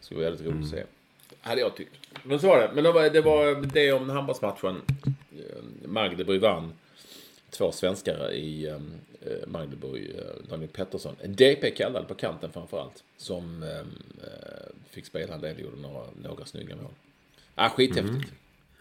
skulle 0.00 0.20
vara 0.20 0.30
jävligt 0.30 0.46
roligt 0.52 0.64
att 0.64 0.70
se. 0.70 0.84
Hade 1.40 1.60
jag 1.60 1.76
tyckt. 1.76 1.94
Men 2.22 2.40
så 2.40 2.46
var 2.46 2.58
det. 2.58 2.70
Men 2.74 2.84
det 2.84 2.92
var 2.92 3.10
det, 3.10 3.20
var 3.20 3.66
det 3.74 3.92
om 3.92 4.08
handbollsmatchen. 4.10 4.82
Magdeburg 5.84 6.40
vann. 6.40 6.72
Två 7.50 7.72
svenskar 7.72 8.32
i 8.32 8.68
eh, 8.68 8.78
Magdeburg, 9.46 10.10
eh, 10.18 10.50
Daniel 10.50 10.70
Pettersson. 10.70 11.16
DP 11.24 11.70
kallad 11.70 12.08
på 12.08 12.14
kanten 12.14 12.52
framförallt. 12.52 13.04
Som 13.16 13.62
eh, 13.62 13.86
fick 14.90 15.06
spela 15.06 15.36
och 15.36 15.60
gjorde 15.60 15.76
några, 15.76 16.02
några 16.22 16.44
snygga 16.44 16.76
mål. 16.76 16.92
Ah, 17.54 17.68
skithäftigt. 17.68 18.08
Mm. 18.10 18.30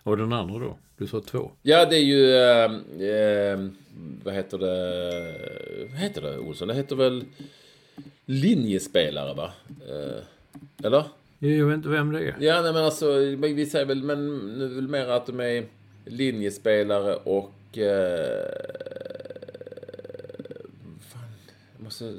Och 0.04 0.18
den 0.18 0.34
andra 0.34 0.60
då? 0.60 0.78
Du 0.98 1.08
sa 1.08 1.22
två. 1.22 1.52
Ja, 1.62 1.86
det 1.86 1.96
är 1.96 2.04
ju... 2.04 2.34
Eh, 2.36 3.70
vad 4.24 4.34
heter 4.34 4.58
det? 4.58 5.88
Vad 5.92 6.00
heter 6.00 6.22
det, 6.22 6.38
Olsson? 6.40 6.68
Det 6.68 6.74
heter 6.74 6.96
väl 6.96 7.26
linjespelare, 8.26 9.34
va? 9.34 9.54
Eh, 9.90 10.24
eller? 10.86 11.04
Jag 11.40 11.66
vet 11.66 11.76
inte 11.76 11.90
vem 11.90 12.12
det 12.12 12.20
är. 12.20 12.36
Ja, 12.40 12.62
nej, 12.62 12.74
men 12.74 12.84
alltså, 12.84 13.14
vi 13.40 13.66
säger 13.66 13.86
väl, 13.86 14.04
men 14.04 14.38
nu 14.38 14.66
är 14.66 14.70
väl 14.70 14.88
mer 14.88 15.08
att 15.08 15.26
de 15.26 15.40
är 15.40 15.66
linjespelare 16.06 17.16
och... 17.16 17.54
Eh, 17.78 19.20
måste, 21.78 22.14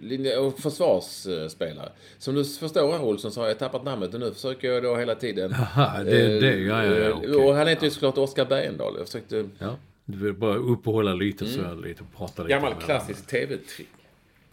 linje, 0.00 0.38
och 0.38 0.58
försvarsspelare. 0.58 1.92
Som 2.18 2.34
du 2.34 2.44
förstår 2.44 2.92
här 2.92 3.04
Olsson 3.04 3.32
så 3.32 3.40
har 3.40 3.48
jag 3.48 3.58
tappat 3.58 3.84
namnet 3.84 4.14
och 4.14 4.20
nu 4.20 4.32
försöker 4.32 4.68
jag 4.72 4.82
då 4.82 4.96
hela 4.96 5.14
tiden... 5.14 5.50
Jaha, 5.50 6.04
det 6.04 6.20
är 6.20 6.40
det. 6.40 6.58
Ja, 6.58 6.84
ja, 6.84 6.94
ja, 6.94 7.12
okay. 7.12 7.34
Och 7.34 7.54
han 7.54 7.68
heter 7.68 7.84
ju 7.84 7.90
såklart 7.90 8.18
Oskar 8.18 8.44
Bergendahl. 8.44 8.94
Jag 8.98 9.06
försökte... 9.06 9.48
Ja, 9.58 9.76
du 10.04 10.18
vill 10.18 10.34
bara 10.34 10.56
uppehålla 10.56 11.14
lite 11.14 11.46
så 11.46 11.60
mm. 11.60 11.82
lite 11.82 12.02
och 12.02 12.18
prata 12.18 12.42
lite. 12.42 12.54
Gammal 12.54 12.74
klassisk 12.74 13.26
tv-trick. 13.26 13.88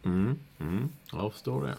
Mm, 0.05 0.39
mm. 0.59 0.89
Jag 1.11 1.33
förstår 1.33 1.63
det. 1.63 1.75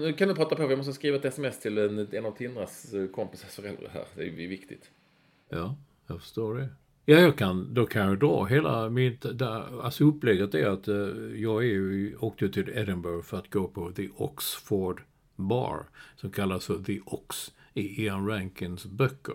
Nu 0.00 0.12
kan 0.12 0.28
du 0.28 0.34
prata 0.34 0.56
på, 0.56 0.66
vi 0.66 0.76
måste 0.76 0.92
skriva 0.92 1.16
ett 1.16 1.24
sms 1.24 1.60
till 1.60 1.78
en, 1.78 2.08
en 2.12 2.26
av 2.26 2.30
Tindras 2.30 2.94
kompisars 3.14 3.50
föräldrar 3.50 3.88
här. 3.92 4.04
Det 4.14 4.22
är 4.22 4.48
viktigt. 4.48 4.90
Ja, 5.48 5.76
jag 6.06 6.20
förstår 6.20 6.54
det. 6.54 6.68
Ja, 7.10 7.18
jag 7.18 7.36
kan, 7.36 7.74
då 7.74 7.86
kan 7.86 8.06
jag 8.06 8.18
dra 8.18 8.44
hela 8.44 8.90
mitt... 8.90 9.38
Där, 9.38 9.82
alltså 9.82 10.04
upplägget 10.04 10.54
är 10.54 10.66
att 10.66 10.88
eh, 10.88 10.94
jag 11.34 11.62
är 11.62 11.68
ju, 11.68 12.16
åkte 12.16 12.48
till 12.48 12.68
Edinburgh 12.68 13.22
för 13.22 13.38
att 13.38 13.50
gå 13.50 13.68
på 13.68 13.92
The 13.92 14.08
Oxford 14.16 15.02
Bar, 15.36 15.86
som 16.16 16.30
kallas 16.30 16.66
för 16.66 16.78
The 16.78 17.00
Ox 17.06 17.52
i 17.74 18.04
Ian 18.04 18.28
Rankins 18.28 18.86
böcker. 18.86 19.34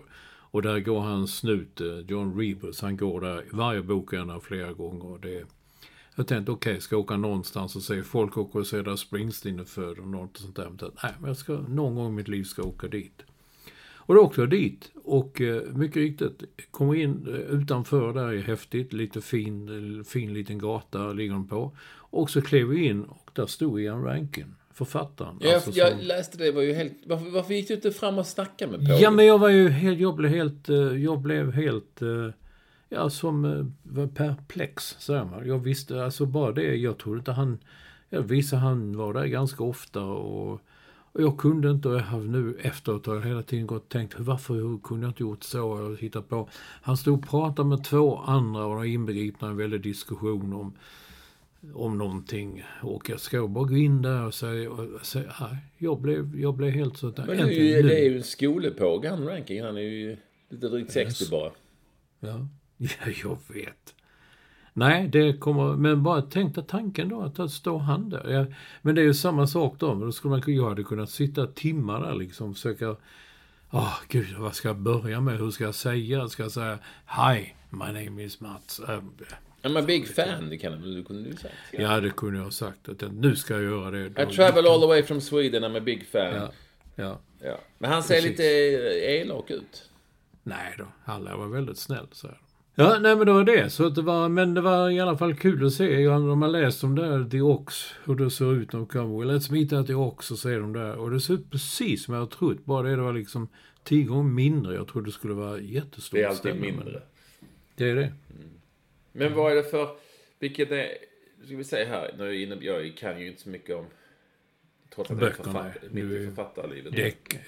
Och 0.50 0.62
där 0.62 0.80
går 0.80 1.00
han 1.00 1.28
snut, 1.28 1.80
eh, 1.80 1.98
John 1.98 2.40
Rebus, 2.40 2.80
han 2.80 2.96
går 2.96 3.20
där 3.20 3.44
varje 3.52 3.82
bok 3.82 4.10
flera 4.42 4.72
gånger. 4.72 5.06
Och 5.06 5.20
det, 5.20 5.46
jag 6.14 6.26
tänkte 6.26 6.52
okej, 6.52 6.70
okay, 6.72 6.80
ska 6.80 6.94
jag 6.94 7.00
åka 7.00 7.16
någonstans 7.16 7.76
och 7.76 7.82
se 7.82 8.02
folk 8.02 8.38
åker 8.38 8.58
och 8.58 8.66
se 8.66 8.82
där 8.82 8.96
Springsteen 8.96 9.60
är 9.60 9.64
född 9.64 9.98
och 9.98 10.08
något 10.08 10.36
sånt 10.36 10.56
där. 10.56 10.70
Men, 10.70 10.90
nej, 11.02 11.14
men 11.18 11.28
jag 11.28 11.36
ska, 11.36 11.52
någon 11.52 11.94
gång 11.94 12.12
i 12.12 12.16
mitt 12.16 12.28
liv 12.28 12.44
ska 12.44 12.62
jag 12.62 12.68
åka 12.68 12.88
dit. 12.88 13.22
Och 14.06 14.14
då 14.14 14.20
åkte 14.20 14.40
jag 14.40 14.50
dit 14.50 14.90
och 15.04 15.40
eh, 15.40 15.62
mycket 15.74 15.96
riktigt, 15.96 16.42
kommer 16.70 16.94
in 16.94 17.26
eh, 17.28 17.34
utanför 17.34 18.12
där 18.12 18.28
är 18.28 18.42
häftigt, 18.42 18.92
lite 18.92 19.20
fin, 19.20 20.04
fin 20.04 20.34
liten 20.34 20.58
gata 20.58 21.12
ligger 21.12 21.32
de 21.32 21.48
på. 21.48 21.76
Och 21.94 22.30
så 22.30 22.42
klev 22.42 22.66
vi 22.66 22.86
in 22.86 23.02
och 23.02 23.30
där 23.32 23.46
stod 23.46 23.80
Ian 23.80 24.04
Rankin, 24.04 24.54
författaren. 24.74 25.38
Ja, 25.40 25.54
alltså 25.54 25.70
jag 25.70 25.90
som... 25.92 26.00
läste 26.00 26.38
det, 26.38 26.52
var 26.52 26.62
ju 26.62 26.72
helt, 26.72 26.92
varför, 27.06 27.30
varför 27.30 27.54
gick 27.54 27.68
du 27.68 27.74
inte 27.74 27.92
fram 27.92 28.18
och 28.18 28.26
snackade 28.26 28.70
med 28.70 28.88
Paul? 28.88 29.00
Ja, 29.00 29.10
men 29.10 29.26
jag 29.26 29.38
var 29.38 29.48
ju 29.48 29.68
helt, 29.68 30.00
jag 30.00 30.14
blev 30.14 30.30
helt, 30.30 30.68
eh, 30.68 30.76
jag 30.76 31.20
blev 31.20 31.52
helt, 31.52 32.00
ja 32.88 33.10
som 33.10 33.72
perplex, 34.14 34.96
säger 34.98 35.24
man. 35.24 35.48
Jag 35.48 35.58
visste, 35.58 36.04
alltså 36.04 36.26
bara 36.26 36.52
det, 36.52 36.76
jag 36.76 36.98
trodde 36.98 37.18
inte 37.18 37.32
han, 37.32 37.58
jag 38.08 38.22
visste 38.22 38.56
han 38.56 38.96
var 38.96 39.14
där 39.14 39.26
ganska 39.26 39.64
ofta 39.64 40.02
och 40.02 40.60
och 41.16 41.22
jag 41.22 41.38
kunde 41.38 41.70
inte, 41.70 41.88
och 41.88 41.94
jag 41.94 42.00
har 42.00 42.20
nu 42.20 42.56
efteråt 42.62 43.06
har 43.06 43.20
hela 43.20 43.42
tiden 43.42 43.66
gått 43.66 43.82
och 43.82 43.88
tänkt 43.88 44.14
varför 44.18 44.78
kunde 44.82 45.06
jag 45.06 45.10
inte 45.10 45.22
gjort 45.22 45.42
så? 45.42 45.68
Och 45.68 45.96
hittat 45.96 46.28
på. 46.28 46.48
Han 46.82 46.96
stod 46.96 47.18
och 47.18 47.28
pratade 47.30 47.68
med 47.68 47.84
två 47.84 48.16
andra 48.16 48.64
och 48.64 48.74
var 48.76 48.84
inbegripna 48.84 49.48
i 49.48 49.50
en 49.50 49.56
väldig 49.56 49.82
diskussion 49.82 50.52
om, 50.52 50.76
om 51.74 51.98
någonting. 51.98 52.64
Och 52.82 53.10
jag 53.10 53.20
ska 53.20 53.46
bara 53.48 53.64
gå 53.64 53.76
in 53.76 54.02
där 54.02 54.26
och 54.26 54.34
säga, 54.34 54.70
och 54.70 55.06
säga 55.06 55.32
nej, 55.40 55.56
jag, 55.78 56.00
blev, 56.00 56.40
jag 56.40 56.54
blev 56.54 56.70
helt 56.70 56.96
så... 56.96 57.06
Men 57.06 57.26
det 57.26 57.32
är 57.32 57.76
ju, 57.76 57.82
det 57.82 58.00
är 58.00 58.10
ju 58.10 58.16
en 58.16 58.22
skolepåg, 58.22 59.04
han 59.04 59.26
ranking. 59.26 59.62
Han 59.62 59.76
är 59.76 59.80
ju 59.80 60.16
lite 60.48 60.68
drygt 60.68 60.92
60 60.92 61.22
yes. 61.22 61.30
bara. 61.30 61.50
Ja. 62.20 62.48
ja, 62.76 63.12
jag 63.22 63.38
vet. 63.54 63.94
Nej, 64.78 65.08
det 65.08 65.32
kommer, 65.32 65.76
men 65.76 66.02
bara 66.02 66.22
tänkte 66.22 66.62
tanken 66.62 67.08
då 67.08 67.32
att 67.36 67.50
stå 67.50 67.78
han 67.78 68.10
där. 68.10 68.30
Ja, 68.30 68.46
men 68.82 68.94
det 68.94 69.00
är 69.00 69.04
ju 69.04 69.14
samma 69.14 69.46
sak 69.46 69.74
då. 69.78 69.94
Då 69.94 70.12
skulle 70.12 70.30
man, 70.30 70.42
jag 70.46 70.68
hade 70.68 70.82
kunnat 70.84 71.10
sitta 71.10 71.46
timmar 71.46 72.00
där 72.00 72.14
liksom 72.14 72.50
och 72.50 72.56
försöka 72.56 72.96
Åh, 73.70 73.82
oh, 73.82 73.98
gud, 74.08 74.36
vad 74.38 74.54
ska 74.54 74.68
jag 74.68 74.76
börja 74.76 75.20
med? 75.20 75.38
Hur 75.38 75.50
ska 75.50 75.64
jag 75.64 75.74
säga? 75.74 76.28
Ska 76.28 76.42
jag 76.42 76.52
säga 76.52 76.78
Hi, 77.06 77.54
my 77.70 78.04
name 78.04 78.22
is 78.22 78.40
Mats? 78.40 78.80
I'm 79.62 79.78
a 79.78 79.82
big 79.82 80.08
fan, 80.08 80.48
det 80.50 80.58
kan 80.58 80.80
du 80.82 81.04
kunde 81.04 81.30
du 81.30 81.36
sagt. 81.36 81.54
Ja. 81.70 81.80
ja, 81.80 82.00
det 82.00 82.10
kunde 82.10 82.38
jag 82.38 82.44
ha 82.44 82.50
sagt. 82.50 82.88
Att 82.88 83.12
nu 83.12 83.36
ska 83.36 83.54
jag 83.54 83.62
göra 83.62 83.90
det. 83.90 84.22
I 84.22 84.26
travel 84.26 84.66
all 84.66 84.80
the 84.80 84.86
way 84.86 85.02
from 85.02 85.20
Sweden, 85.20 85.64
I'm 85.64 85.76
a 85.76 85.80
big 85.80 86.06
fan. 86.06 86.34
Ja. 86.34 86.50
Ja. 86.94 87.18
ja. 87.40 87.58
Men 87.78 87.90
han 87.90 88.02
ser 88.02 88.14
Precis. 88.14 88.30
lite 88.30 88.42
elak 88.42 89.50
ut. 89.50 89.90
Nej 90.42 90.74
då, 90.78 90.84
han 91.04 91.24
var 91.24 91.46
väldigt 91.46 91.78
snäll, 91.78 92.06
så 92.12 92.26
här. 92.26 92.40
Ja, 92.78 92.98
nej 93.00 93.16
men 93.16 93.26
det 93.26 93.32
var 93.32 93.44
det. 93.44 93.70
Så 93.70 93.88
det 93.88 94.02
var, 94.02 94.28
men 94.28 94.54
det 94.54 94.60
var 94.60 94.90
i 94.90 95.00
alla 95.00 95.18
fall 95.18 95.34
kul 95.34 95.66
att 95.66 95.72
se. 95.72 96.00
Jag, 96.00 96.20
de 96.20 96.42
har 96.42 96.48
läst 96.48 96.84
om 96.84 96.94
det 96.94 97.02
där, 97.08 97.30
The 97.30 97.40
Ox, 97.40 97.74
hur 98.04 98.14
det 98.14 98.30
ser 98.30 98.54
ut 98.54 98.72
när 98.72 98.80
de 98.80 98.86
kommer. 98.86 99.24
Let's 99.24 99.52
meet 99.52 99.72
at 99.72 99.86
The 99.86 99.94
Ox 99.94 100.30
och 100.30 100.38
ser 100.38 100.60
de 100.60 100.72
där. 100.72 100.96
Och 100.96 101.10
det 101.10 101.20
ser 101.20 101.34
ut 101.34 101.50
precis 101.50 102.04
som 102.04 102.14
jag 102.14 102.20
har 102.20 102.26
trott. 102.26 102.64
Bara 102.64 102.88
det, 102.88 102.96
det 102.96 103.02
var 103.02 103.12
liksom 103.12 103.48
tio 103.84 104.04
gånger 104.04 104.30
mindre. 104.30 104.74
Jag 104.74 104.88
trodde 104.88 105.08
det 105.08 105.12
skulle 105.12 105.34
vara 105.34 105.60
jättestort. 105.60 106.12
Det 106.12 106.22
är 106.22 106.28
alltid 106.28 106.40
ställe, 106.40 106.60
mindre. 106.60 107.02
Det 107.74 107.90
är 107.90 107.94
det. 107.94 108.02
Mm. 108.04 108.50
Men 109.12 109.34
vad 109.34 109.52
är 109.52 109.56
det 109.56 109.64
för, 109.64 109.88
vilket 110.38 110.70
är, 110.70 110.88
ska 111.44 111.56
vi 111.56 111.64
säga 111.64 111.88
här, 111.88 112.14
nu 112.18 112.42
inne, 112.42 112.56
jag 112.60 112.96
kan 112.96 113.20
ju 113.20 113.26
inte 113.28 113.42
så 113.42 113.48
mycket 113.48 113.76
om, 113.76 113.86
trots 114.94 115.10
att 115.10 115.18
Böckerna, 115.18 115.52
jag 115.58 115.66
är 115.66 115.70
författ, 115.72 115.92
mitt 115.92 116.04
i 116.04 116.26
författarlivet. 116.26 116.92
Deckare. 116.92 117.42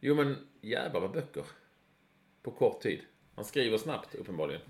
Jo 0.00 0.14
men 0.14 0.36
jävlar 0.60 1.00
vad 1.00 1.12
böcker. 1.12 1.44
På 2.42 2.50
kort 2.50 2.80
tid. 2.80 3.00
Han 3.36 3.44
skriver 3.44 3.78
snabbt 3.78 4.14
uppenbarligen. 4.14 4.60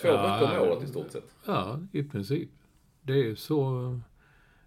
Två 0.00 0.08
ja, 0.08 0.40
böcker 0.40 0.60
om 0.60 0.68
året 0.68 0.84
i 0.84 0.86
stort 0.86 1.10
sett. 1.10 1.34
Ja, 1.46 1.80
i 1.92 2.02
princip. 2.02 2.50
Det 3.02 3.30
är 3.30 3.34
så... 3.34 4.00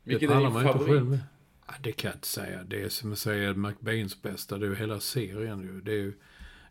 Vilken 0.04 0.32
är 0.32 0.40
din 0.40 0.52
favorit? 0.52 1.20
Ja, 1.68 1.74
det 1.82 1.92
kan 1.92 2.10
jag 2.10 2.16
inte 2.18 2.28
säga. 2.28 2.64
Det 2.64 2.82
är 2.82 2.90
som 2.90 3.12
att 3.12 3.20
säga 3.20 3.54
McBains 3.54 4.22
bästa. 4.22 4.58
Det 4.58 4.66
är 4.66 4.70
ju 4.70 4.76
hela 4.76 5.00
serien 5.00 5.62
ju. 5.62 5.82
Det 5.82 5.92
är 5.92 5.96
ju, 5.96 6.14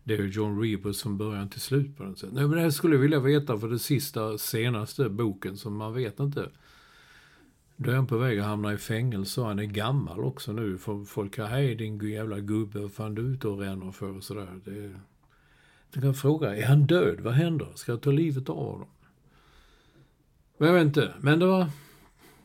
det 0.04 0.14
är 0.14 0.22
John 0.22 0.62
Rebus 0.62 1.02
från 1.02 1.18
början 1.18 1.48
till 1.48 1.60
slut 1.60 1.96
på 1.96 2.02
något 2.02 2.18
sätt. 2.18 2.32
Nej, 2.32 2.42
men 2.42 2.50
det 2.50 2.60
här 2.60 2.70
skulle 2.70 2.94
jag 2.94 3.02
vilja 3.02 3.20
veta 3.20 3.58
för 3.58 3.68
det 3.68 3.78
sista, 3.78 4.38
senaste 4.38 5.08
boken 5.08 5.56
som 5.56 5.76
man 5.76 5.94
vet 5.94 6.20
inte. 6.20 6.50
Då 7.76 7.90
är 7.90 7.94
han 7.94 8.06
på 8.06 8.18
väg 8.18 8.38
att 8.38 8.46
hamna 8.46 8.72
i 8.72 8.76
fängelse 8.76 9.40
och 9.40 9.46
han 9.46 9.58
är 9.58 9.64
gammal 9.64 10.20
också 10.20 10.52
nu. 10.52 10.78
Folk 11.06 11.34
säger, 11.34 11.48
hej 11.48 11.74
din 11.74 12.10
jävla 12.10 12.40
gubbe, 12.40 12.78
vad 12.78 12.92
fan 12.92 13.14
du 13.14 13.22
ute 13.22 13.48
och 13.48 13.58
ränner 13.58 13.92
för 13.92 14.16
och 14.16 14.24
sådär. 14.24 14.60
Det, 14.64 15.00
du 15.92 16.00
kan 16.00 16.14
fråga, 16.14 16.56
är 16.56 16.66
han 16.66 16.86
död? 16.86 17.20
Vad 17.20 17.34
händer? 17.34 17.68
Ska 17.74 17.92
jag 17.92 18.00
ta 18.00 18.10
livet 18.10 18.48
av 18.48 18.56
honom? 18.56 18.88
Men 20.58 20.68
jag 20.68 20.74
vet 20.74 20.84
inte. 20.86 21.14
Men 21.20 21.38
det 21.38 21.46
var, 21.46 21.66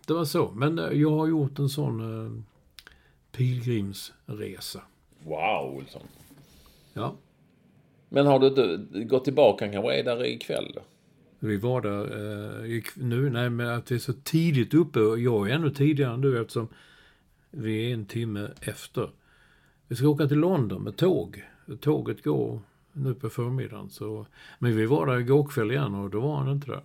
det 0.07 0.13
var 0.13 0.25
så. 0.25 0.51
Men 0.51 0.79
eh, 0.79 1.01
jag 1.01 1.11
har 1.11 1.27
gjort 1.27 1.59
en 1.59 1.69
sån 1.69 2.25
eh, 2.25 2.43
pilgrimsresa. 3.31 4.81
Wow, 5.23 5.75
Olsson. 5.75 6.01
Ja. 6.93 7.15
Men 8.09 8.25
har 8.25 8.39
du 8.39 9.05
gått 9.05 9.23
tillbaka? 9.23 9.65
Han 9.65 9.73
kanske 9.73 9.93
är 9.93 10.03
där 10.03 10.25
ikväll 10.25 10.71
då? 10.75 10.81
Vi 11.39 11.57
var 11.57 11.81
där 11.81 12.03
eh, 12.65 12.81
nu, 12.95 13.29
nej 13.29 13.49
men 13.49 13.67
att 13.67 13.91
vi 13.91 13.95
är 13.95 13.99
så 13.99 14.13
tidigt 14.13 14.73
uppe 14.73 14.99
och 14.99 15.19
jag 15.19 15.49
är 15.49 15.55
ännu 15.55 15.69
tidigare 15.69 16.13
än 16.13 16.21
du 16.21 16.41
eftersom 16.41 16.67
vi 17.51 17.89
är 17.89 17.93
en 17.93 18.05
timme 18.05 18.49
efter. 18.61 19.09
Vi 19.87 19.95
ska 19.95 20.07
åka 20.07 20.27
till 20.27 20.37
London 20.37 20.83
med 20.83 20.97
tåg. 20.97 21.43
Tåget 21.79 22.23
går 22.23 22.59
nu 22.93 23.13
på 23.13 23.29
förmiddagen. 23.29 23.89
Så, 23.89 24.27
men 24.59 24.75
vi 24.77 24.85
var 24.85 25.05
där 25.05 25.19
igår 25.19 25.47
kväll 25.47 25.71
igen 25.71 25.95
och 25.95 26.09
då 26.09 26.19
var 26.19 26.37
han 26.37 26.51
inte 26.51 26.71
där. 26.71 26.83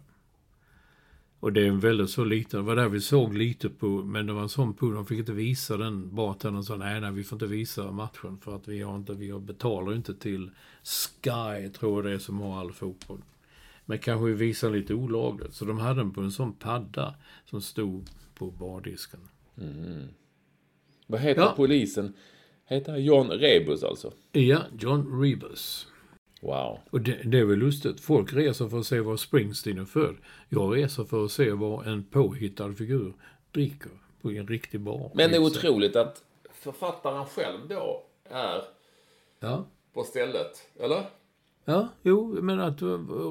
Och 1.41 1.53
det 1.53 1.61
är 1.61 1.67
en 1.67 1.81
väldigt 1.81 2.11
så 2.11 2.25
liten, 2.25 2.61
det 2.61 2.67
var 2.67 2.77
där 2.77 2.89
vi 2.89 3.01
såg 3.01 3.35
lite 3.35 3.69
på, 3.69 3.87
men 3.87 4.27
det 4.27 4.33
var 4.33 4.43
en 4.43 4.49
sån 4.49 4.75
pool, 4.75 4.95
de 4.95 5.07
fick 5.07 5.19
inte 5.19 5.33
visa 5.33 5.77
den. 5.77 6.15
Bartendern 6.15 6.65
sa 6.65 6.77
nej, 6.77 7.01
nej, 7.01 7.13
vi 7.13 7.25
får 7.25 7.37
inte 7.37 7.47
visa 7.47 7.91
matchen 7.91 8.39
för 8.39 8.57
att 8.57 8.69
vi 8.69 8.83
har 8.83 8.97
inte, 8.97 9.15
vi 9.15 9.33
betalar 9.33 9.95
inte 9.95 10.15
till 10.15 10.51
Sky, 10.83 11.69
tror 11.69 11.97
jag 11.97 12.05
det 12.05 12.13
är, 12.13 12.19
som 12.19 12.41
har 12.41 12.61
all 12.61 12.73
fotboll. 12.73 13.23
Men 13.85 13.99
kanske 13.99 14.27
vi 14.27 14.33
visar 14.33 14.71
lite 14.71 14.95
olagligt. 14.95 15.55
Så 15.55 15.65
de 15.65 15.79
hade 15.79 16.01
den 16.01 16.13
på 16.13 16.21
en 16.21 16.33
sån 16.33 16.53
padda 16.53 17.15
som 17.45 17.61
stod 17.61 18.11
på 18.35 18.51
bardisken. 18.51 19.21
Mm. 19.61 20.09
Vad 21.07 21.21
heter 21.21 21.43
ja. 21.43 21.55
polisen? 21.57 22.15
Heter 22.65 22.97
John 22.97 23.31
Rebus 23.31 23.83
alltså? 23.83 24.13
Ja, 24.33 24.63
John 24.79 25.23
Rebus. 25.23 25.87
Wow. 26.41 26.79
Och 26.91 27.01
det, 27.01 27.19
det, 27.25 27.39
är 27.39 27.45
väl 27.45 27.59
lustigt. 27.59 28.01
Folk 28.01 28.33
reser 28.33 28.69
för 28.69 28.79
att 28.79 28.87
se 28.87 29.01
var 29.01 29.17
Springsteen 29.17 29.79
är 29.79 29.85
född. 29.85 30.17
Jag 30.49 30.77
reser 30.77 31.05
för 31.05 31.25
att 31.25 31.31
se 31.31 31.51
vad 31.51 31.87
en 31.87 32.05
påhittad 32.05 32.75
figur 32.75 33.13
dricker 33.51 33.91
på 34.23 34.33
en 34.33 34.47
riktig 34.47 34.81
bar. 34.81 35.11
Men 35.15 35.31
det 35.31 35.37
är 35.37 35.43
otroligt 35.43 35.97
att 35.97 36.23
författaren 36.53 37.27
själv 37.27 37.69
då 37.69 38.03
är 38.31 38.63
ja. 39.41 39.65
på 39.93 40.03
stället, 40.03 40.69
eller? 40.81 41.03
Ja, 41.65 41.89
jo, 42.03 42.39
men 42.43 42.61
att, 42.61 42.79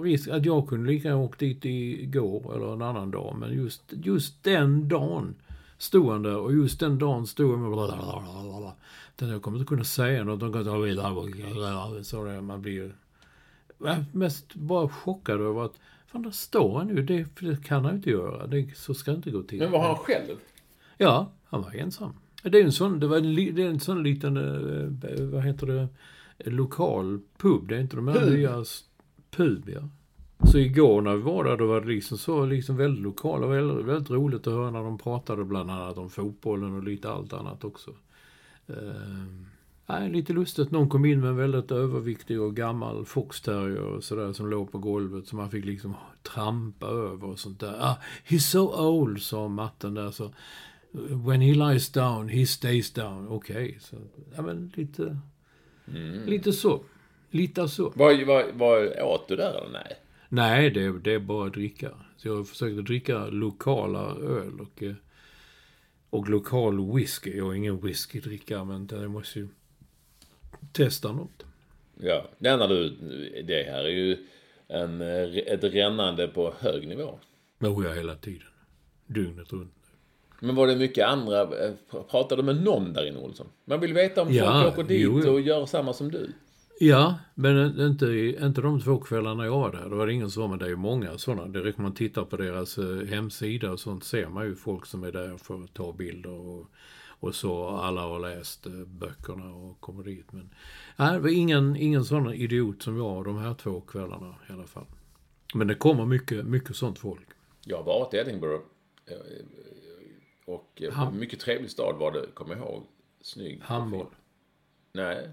risk, 0.03 0.29
att 0.29 0.45
jag 0.45 0.67
kunde 0.67 0.91
lika 0.91 1.07
gärna 1.07 1.21
åkt 1.21 1.39
dit 1.39 1.65
igår 1.65 2.55
eller 2.55 2.73
en 2.73 2.81
annan 2.81 3.11
dag. 3.11 3.35
Men 3.39 3.53
just, 3.53 3.83
just 3.87 4.43
den 4.43 4.87
dagen 4.87 5.35
stod 5.77 6.11
han 6.11 6.23
där 6.23 6.37
och 6.37 6.53
just 6.53 6.79
den 6.79 6.97
dagen 6.99 7.27
stod 7.27 7.51
han 7.51 7.61
med 7.61 7.71
blablabla. 7.71 8.73
Jag 9.19 9.41
kommer 9.41 9.57
inte 9.57 9.67
kunna 9.67 9.83
säga 9.83 10.23
något. 10.23 10.39
De 10.39 10.51
kommer 10.51 12.03
så 12.03 12.41
man 12.41 12.61
blir 12.61 12.95
mest 14.11 14.55
bara 14.55 14.89
chockad 14.89 15.41
över 15.41 15.65
att 15.65 15.73
fan, 16.07 16.21
där 16.21 16.31
står 16.31 16.77
han 16.77 16.89
ju. 16.89 17.03
Det, 17.03 17.25
det 17.39 17.63
kan 17.63 17.85
han 17.85 17.95
inte 17.95 18.09
göra. 18.09 18.47
Det, 18.47 18.77
så 18.77 18.93
ska 18.93 19.11
det 19.11 19.17
inte 19.17 19.31
gå 19.31 19.43
till. 19.43 19.59
Men 19.59 19.71
var 19.71 19.87
han 19.87 19.95
själv? 19.95 20.37
Ja, 20.97 21.31
han 21.45 21.61
var 21.61 21.75
ensam. 21.75 22.13
Det 22.43 22.59
är 22.59 22.63
en 22.63 22.71
sån, 22.71 22.99
det 22.99 23.07
var 23.07 23.17
en, 23.17 23.35
det 23.35 23.63
är 23.63 23.69
en 23.69 23.79
sån 23.79 24.03
liten, 24.03 24.37
eh, 24.37 25.25
vad 25.25 25.43
heter 25.43 25.67
det, 25.67 25.87
lokal 26.51 27.19
pub. 27.37 27.67
Det 27.67 27.75
är 27.75 27.79
inte 27.79 27.95
de 27.95 28.07
här 28.07 28.29
nya 28.29 28.65
pub, 29.31 29.69
ja. 29.69 29.89
Så 30.43 30.57
igår 30.57 31.01
när 31.01 31.15
vi 31.15 31.21
var 31.21 31.43
där, 31.43 31.57
då 31.57 31.67
var 31.67 31.81
det 31.81 31.87
liksom 31.87 32.17
så 32.17 32.45
liksom 32.45 32.77
väldigt 32.77 33.03
lokala. 33.03 33.47
Väldigt, 33.47 33.85
väldigt 33.85 34.09
roligt 34.09 34.47
att 34.47 34.53
höra 34.53 34.71
när 34.71 34.83
de 34.83 34.97
pratade 34.97 35.43
bland 35.43 35.71
annat 35.71 35.97
om 35.97 36.09
fotbollen 36.09 36.75
och 36.75 36.83
lite 36.83 37.09
allt 37.09 37.33
annat 37.33 37.63
också. 37.63 37.91
Nej, 39.87 40.09
lite 40.09 40.33
lustigt. 40.33 40.71
Någon 40.71 40.89
kom 40.89 41.05
in 41.05 41.19
med 41.19 41.29
en 41.29 41.37
väldigt 41.37 41.71
överviktig 41.71 42.41
och 42.41 42.55
gammal 42.55 43.05
foxterrier 43.05 43.81
och 43.81 44.03
sådär 44.03 44.33
som 44.33 44.49
låg 44.49 44.71
på 44.71 44.77
golvet 44.77 45.27
som 45.27 45.37
man 45.37 45.51
fick 45.51 45.65
liksom 45.65 45.95
trampa 46.33 46.87
över 46.87 47.27
och 47.27 47.39
sånt 47.39 47.59
där. 47.59 47.75
Ah, 47.79 47.97
he's 48.27 48.51
so 48.51 48.87
old, 48.87 49.21
sa 49.21 49.47
matten 49.47 49.93
där. 49.93 50.11
Så, 50.11 50.31
When 51.09 51.41
he 51.41 51.53
lies 51.53 51.91
down, 51.91 52.29
he 52.29 52.45
stays 52.45 52.91
down. 52.91 53.27
Okej, 53.27 53.55
okay, 53.55 53.79
så 53.79 53.95
ja 54.35 54.41
men 54.41 54.71
lite, 54.75 55.17
mm. 55.87 56.25
lite 56.25 56.53
så. 56.53 56.81
Lite 57.29 57.67
så. 57.67 57.93
Vad, 57.95 58.23
vad, 58.27 58.45
vad 58.53 58.99
åt 58.99 59.27
du 59.27 59.35
där 59.35 59.49
eller 59.49 59.69
nej? 59.69 59.97
Nej, 60.35 60.69
det, 60.69 60.99
det 60.99 61.13
är 61.13 61.19
bara 61.19 61.47
att 61.47 61.53
dricka. 61.53 61.91
Så 62.17 62.27
jag 62.27 62.47
försökte 62.47 62.81
dricka 62.81 63.25
lokala 63.25 64.15
öl 64.15 64.59
och, 64.61 64.83
eh, 64.83 64.93
och 66.09 66.29
lokal 66.29 66.95
whisky. 66.95 67.37
Jag 67.37 67.51
är 67.51 67.53
ingen 67.53 67.81
whiskydrickare, 67.81 68.65
men 68.65 68.87
jag 68.91 69.11
måste 69.11 69.39
ju 69.39 69.47
testa 70.71 71.11
något. 71.11 71.45
Ja, 71.99 72.29
det 72.37 72.49
enda 72.49 72.67
du, 72.67 72.89
det 73.47 73.63
här 73.63 73.83
är 73.83 73.89
ju 73.89 74.17
en, 74.67 75.01
ett 75.01 75.63
rännande 75.63 76.27
på 76.27 76.53
hög 76.59 76.87
nivå. 76.87 77.19
Oh 77.59 77.85
ja, 77.85 77.93
hela 77.93 78.15
tiden. 78.15 78.47
Dygnet 79.05 79.53
runt. 79.53 79.73
Men 80.39 80.55
var 80.55 80.67
det 80.67 80.75
mycket 80.75 81.07
andra, 81.07 81.41
eh, 81.41 81.73
pratade 82.09 82.41
du 82.41 82.45
med 82.45 82.63
någon 82.63 82.93
där 82.93 83.05
inne 83.05 83.19
Olsson? 83.19 83.47
Man 83.65 83.79
vill 83.79 83.93
veta 83.93 84.21
om 84.21 84.33
ja, 84.33 84.61
folk 84.63 84.73
åker 84.73 84.89
dit 84.89 85.01
jo, 85.01 85.33
och 85.33 85.41
gör 85.41 85.65
samma 85.65 85.93
som 85.93 86.11
du. 86.11 86.29
Ja, 86.79 87.19
men 87.35 87.79
inte, 87.81 88.05
inte 88.41 88.61
de 88.61 88.81
två 88.81 88.97
kvällarna 88.99 89.45
jag 89.45 89.51
var 89.51 89.71
där. 89.71 89.89
Då 89.89 89.95
var 89.95 90.07
det 90.07 90.13
ingen 90.13 90.31
som 90.31 90.41
var 90.41 90.49
med. 90.49 90.59
Det 90.59 90.65
är 90.65 90.69
ju 90.69 90.75
många 90.75 91.17
sådana. 91.17 91.47
Det 91.47 91.63
räcker 91.63 91.81
man 91.81 91.93
tittar 91.93 92.25
på 92.25 92.37
deras 92.37 92.77
eh, 92.77 93.07
hemsida 93.07 93.71
och 93.71 93.79
sånt 93.79 94.03
ser 94.03 94.27
man 94.27 94.45
ju 94.45 94.55
folk 94.55 94.85
som 94.85 95.03
är 95.03 95.11
där 95.11 95.37
för 95.37 95.63
att 95.63 95.73
ta 95.73 95.93
bilder 95.93 96.31
och, 96.31 96.65
och 97.19 97.35
så. 97.35 97.67
Alla 97.67 98.01
har 98.01 98.19
läst 98.19 98.65
eh, 98.65 98.73
böckerna 98.73 99.53
och 99.53 99.81
kommer 99.81 100.03
dit. 100.03 100.31
Men 100.31 100.49
nej, 100.95 101.13
det 101.13 101.19
var 101.19 101.29
ingen, 101.29 101.75
ingen 101.75 102.05
sån 102.05 102.33
idiot 102.33 102.81
som 102.83 102.97
jag 102.97 103.25
de 103.25 103.37
här 103.37 103.53
två 103.53 103.81
kvällarna 103.81 104.35
i 104.49 104.53
alla 104.53 104.67
fall. 104.67 104.87
Men 105.53 105.67
det 105.67 105.75
kommer 105.75 106.05
mycket, 106.05 106.45
mycket 106.45 106.75
sånt 106.75 106.99
folk. 106.99 107.27
Jag 107.65 107.77
har 107.77 107.83
varit 107.83 108.13
i 108.13 108.17
Edinburgh. 108.17 108.63
Eh, 109.05 109.45
och 110.45 110.81
Ham 110.91 111.19
mycket 111.19 111.39
trevlig 111.39 111.71
stad 111.71 111.95
var 111.99 112.11
det, 112.11 112.25
kommer 112.33 112.55
jag 112.55 112.65
ihåg. 112.65 112.83
Snygg. 113.21 113.61
Handboll. 113.63 114.07
Nej, 114.93 115.29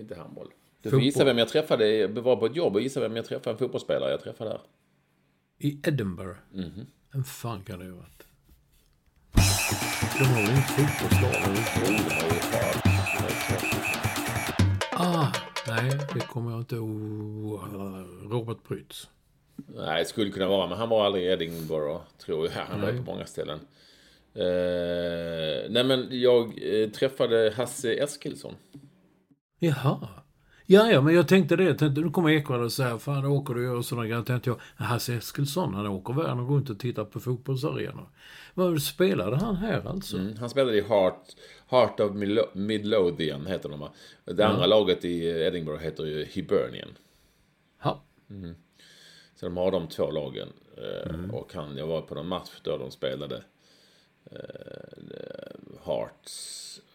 inte 0.00 0.14
handboll. 0.14 0.48
Du 0.82 0.90
får 0.90 1.00
gissa 1.00 1.24
vem 1.24 1.38
jag 1.38 1.48
träffade. 1.48 1.88
Jag 1.88 2.08
var 2.08 2.36
på 2.36 2.46
ett 2.46 2.56
jobb 2.56 2.74
och 2.74 2.82
gissa 2.82 3.00
vem 3.00 3.16
jag 3.16 3.24
träffade. 3.24 3.50
En 3.50 3.58
fotbollsspelare 3.58 4.10
jag 4.10 4.20
träffade 4.20 4.50
där. 4.50 4.60
I 5.58 5.80
Edinburgh? 5.88 6.38
Mm 6.54 6.70
-hmm. 6.70 6.86
Vem 7.12 7.24
fan 7.24 7.64
kan 7.64 7.78
det 7.78 7.84
ha 7.84 7.96
varit? 7.96 8.26
De 10.18 10.24
har 10.24 10.42
väl 10.42 10.56
inte 10.56 10.68
fotbollslag? 10.68 11.32
Ah, 14.92 15.32
nej, 15.68 15.90
det 16.14 16.20
kommer 16.20 16.50
jag 16.50 16.60
inte 16.60 16.74
ihåg. 16.74 17.60
Robert 18.32 18.58
Prytz. 18.68 19.08
Nej, 19.56 20.02
det 20.02 20.08
skulle 20.08 20.30
kunna 20.30 20.48
vara, 20.48 20.68
men 20.68 20.78
han 20.78 20.88
var 20.88 21.06
aldrig 21.06 21.24
i 21.24 21.26
Edinburgh, 21.26 22.00
tror 22.18 22.46
jag. 22.46 22.52
Han 22.52 22.80
var 22.80 22.92
på 22.92 23.02
många 23.02 23.26
ställen. 23.26 23.58
Uh, 24.36 25.70
nej, 25.70 25.84
men 25.84 26.08
jag 26.10 26.62
uh, 26.62 26.90
träffade 26.90 27.52
Hasse 27.56 27.94
Eskilsson. 27.94 28.54
Jaha. 29.64 30.08
Ja, 30.66 30.90
ja, 30.90 31.00
men 31.00 31.14
jag 31.14 31.28
tänkte 31.28 31.56
det. 31.56 31.64
Jag 31.64 31.78
tänkte, 31.78 32.00
nu 32.00 32.10
kommer 32.10 32.30
Ekwall 32.30 32.62
och 32.62 32.72
säger, 32.72 32.98
fan 32.98 33.24
åker 33.24 33.54
du 33.54 33.68
och 33.68 33.74
gör 33.74 33.82
sådana 33.82 34.06
grejer. 34.06 34.22
tänkte 34.22 34.50
jag, 34.50 34.60
Hasse 34.84 35.14
Eskilsson, 35.14 35.74
han 35.74 35.86
åker 35.86 36.14
världen 36.14 36.46
runt 36.46 36.70
och 36.70 36.78
tittar 36.78 37.04
på 37.04 37.20
fotbollsarenor. 37.20 38.08
Vad 38.54 38.82
spelade 38.82 39.36
han 39.36 39.56
här 39.56 39.86
alltså? 39.86 40.18
Mm, 40.18 40.36
han 40.36 40.50
spelade 40.50 40.78
i 40.78 40.80
Heart, 40.80 41.22
Heart 41.68 42.00
of 42.00 42.12
Midlothian, 42.54 43.46
heter 43.46 43.68
de 43.68 43.80
va? 43.80 43.92
Det 44.24 44.46
andra 44.46 44.66
laget 44.66 45.04
i 45.04 45.24
Edinburgh 45.26 45.82
heter 45.82 46.04
ju 46.04 46.24
Hibernian. 46.24 46.88
Ja. 47.82 48.02
Mm. 48.30 48.54
Så 49.34 49.46
de 49.46 49.56
har 49.56 49.70
de 49.70 49.88
två 49.88 50.10
lagen. 50.10 50.48
Eh, 50.76 51.14
mm. 51.14 51.30
Och 51.30 51.54
han, 51.54 51.76
jag 51.76 51.86
var 51.86 52.00
på 52.00 52.14
någon 52.14 52.28
match 52.28 52.60
där 52.62 52.78
de 52.78 52.90
spelade 52.90 53.42
uh, 54.32 54.38
Hearts 55.84 56.62
Eh, 56.76 56.91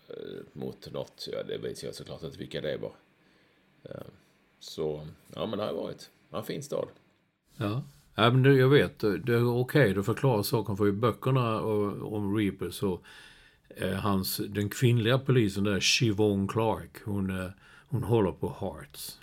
mot 0.54 0.92
något. 0.92 1.28
Ja, 1.32 1.44
det 1.44 1.58
vet 1.58 1.84
jag 1.84 1.96
såklart 1.96 2.24
inte 2.24 2.38
vilka 2.38 2.62
det 2.62 2.78
var. 2.78 2.94
Eh, 3.84 4.08
så, 4.60 5.08
ja 5.36 5.46
men 5.46 5.60
det 5.60 5.66
har 5.66 5.74
varit. 5.74 6.10
en 6.32 6.44
fin 6.44 6.64
stad. 6.64 6.88
Ja. 7.58 7.84
Ja, 8.16 8.32
men 8.32 8.58
jag 8.58 8.70
vet. 8.70 9.00
Det 9.00 9.08
är 9.08 9.50
okej, 9.50 9.82
okay, 9.82 9.94
du 9.94 10.04
förklarar 10.04 10.44
saken. 10.44 10.78
För 10.78 10.88
i 10.88 10.92
böckerna 10.92 11.62
om 11.62 12.38
Reaper 12.38 12.70
så 12.70 13.00
eh, 13.70 13.94
hans, 13.94 14.38
den 14.38 14.70
kvinnliga 14.70 15.20
polisen 15.20 15.64
där, 15.64 15.80
Siobhan 15.80 16.48
Clark, 16.48 17.02
hon, 17.06 17.40
eh, 17.40 17.50
hon 17.88 18.04
håller 18.04 18.32
på 18.32 18.56
Hearts. 18.60 19.20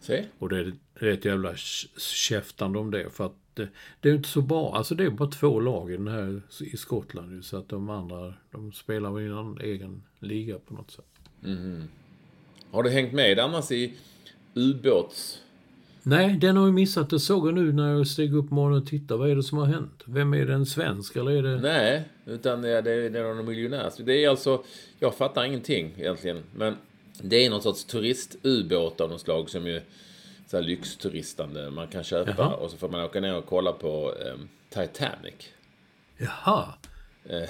Se. 0.00 0.24
Och 0.38 0.48
det 0.48 0.58
är, 0.58 0.72
det 1.00 1.08
är 1.08 1.12
ett 1.12 1.24
jävla 1.24 1.54
käftande 1.98 2.78
om 2.78 2.90
det. 2.90 3.10
För 3.10 3.26
att 3.26 3.36
det, 3.58 3.68
det 4.00 4.08
är 4.08 4.14
inte 4.14 4.28
så 4.28 4.42
bra. 4.42 4.74
Alltså 4.74 4.94
det 4.94 5.04
är 5.04 5.10
bara 5.10 5.30
två 5.30 5.60
lag 5.60 5.90
i 5.92 5.96
den 5.96 6.08
här 6.08 6.42
i 6.60 6.76
Skottland. 6.76 7.44
Så 7.44 7.56
att 7.56 7.68
de 7.68 7.90
andra, 7.90 8.34
de 8.50 8.72
spelar 8.72 9.20
i 9.20 9.26
en 9.26 9.58
egen 9.60 10.02
liga 10.18 10.58
på 10.58 10.74
något 10.74 10.90
sätt. 10.90 11.04
Mm. 11.44 11.82
Har 12.70 12.82
du 12.82 12.90
hängt 12.90 13.12
med 13.12 13.38
annars 13.38 13.70
i 13.70 13.94
ubåts... 14.54 15.42
Nej, 16.02 16.38
den 16.40 16.56
har 16.56 16.64
jag 16.64 16.74
missat. 16.74 17.10
Det 17.10 17.20
såg 17.20 17.48
jag 17.48 17.54
nu 17.54 17.72
när 17.72 17.92
jag 17.92 18.06
steg 18.06 18.34
upp 18.34 18.50
morgonen 18.50 18.82
och 18.82 18.88
tittade. 18.88 19.20
Vad 19.20 19.30
är 19.30 19.36
det 19.36 19.42
som 19.42 19.58
har 19.58 19.66
hänt? 19.66 20.02
Vem 20.04 20.34
är 20.34 20.46
det? 20.46 20.54
En 20.54 20.66
svensk 20.66 21.16
eller 21.16 21.30
är 21.30 21.42
det... 21.42 21.60
Nej, 21.60 22.08
utan 22.26 22.62
det 22.62 22.68
är, 22.68 22.82
det 22.82 23.18
är 23.18 23.34
någon 23.34 23.46
miljonär. 23.46 23.92
Det 23.98 24.24
är 24.24 24.28
alltså... 24.28 24.64
Jag 24.98 25.14
fattar 25.14 25.44
ingenting 25.44 25.94
egentligen. 25.96 26.42
Men 26.56 26.74
det 27.22 27.46
är 27.46 27.50
någon 27.50 27.62
sorts 27.62 27.84
turistubåt 27.84 29.00
av 29.00 29.10
något 29.10 29.20
slag 29.20 29.50
som 29.50 29.66
ju 29.66 29.80
så 30.48 30.56
här 30.56 30.64
lyxturistande 30.64 31.70
man 31.70 31.88
kan 31.88 32.04
köpa. 32.04 32.34
Jaha. 32.38 32.54
Och 32.54 32.70
så 32.70 32.76
får 32.76 32.88
man 32.88 33.04
åka 33.04 33.20
ner 33.20 33.36
och 33.36 33.46
kolla 33.46 33.72
på 33.72 34.14
eh, 34.20 34.34
Titanic. 34.68 35.34
Jaha. 36.16 36.74
Eh, 37.24 37.48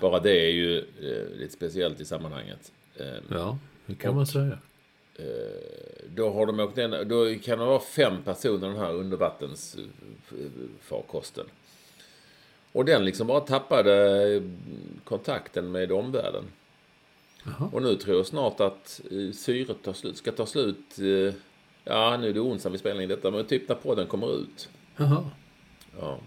bara 0.00 0.20
det 0.20 0.46
är 0.46 0.50
ju 0.50 0.78
eh, 0.78 0.84
lite 1.38 1.52
speciellt 1.52 2.00
i 2.00 2.04
sammanhanget. 2.04 2.72
Eh, 2.96 3.14
ja, 3.30 3.58
det 3.86 3.94
kan 3.94 4.10
och, 4.10 4.16
man 4.16 4.26
säga. 4.26 4.58
Eh, 5.14 5.24
då 6.14 6.32
har 6.32 6.46
de 6.46 6.60
åkt 6.60 6.76
ner, 6.76 7.04
då 7.04 7.34
kan 7.44 7.58
det 7.58 7.64
vara 7.64 7.80
fem 7.80 8.22
personer 8.22 8.68
den 8.68 8.76
här 8.76 8.92
undervattensfarkosten. 8.92 11.46
Och 12.72 12.84
den 12.84 13.04
liksom 13.04 13.26
bara 13.26 13.40
tappade 13.40 14.22
eh, 14.34 14.42
kontakten 15.04 15.72
med 15.72 15.92
omvärlden. 15.92 16.44
Jaha. 17.44 17.70
Och 17.72 17.82
nu 17.82 17.94
tror 17.94 18.16
jag 18.16 18.26
snart 18.26 18.60
att 18.60 19.00
syret 19.34 19.82
tar 19.82 19.92
slut, 19.92 20.16
ska 20.16 20.32
ta 20.32 20.46
slut 20.46 20.98
Ja, 21.88 22.16
nu 22.20 22.28
är 22.28 22.32
det 22.32 22.40
onsdag 22.40 22.70
vi 22.70 22.78
spelar 22.78 23.00
in 23.00 23.08
detta, 23.08 23.30
men 23.30 23.44
typ 23.44 23.68
när 23.68 23.76
podden 23.76 24.06
kommer 24.06 24.40
ut. 24.40 24.68
Jaha. 24.96 25.30
Ja. 26.00 26.18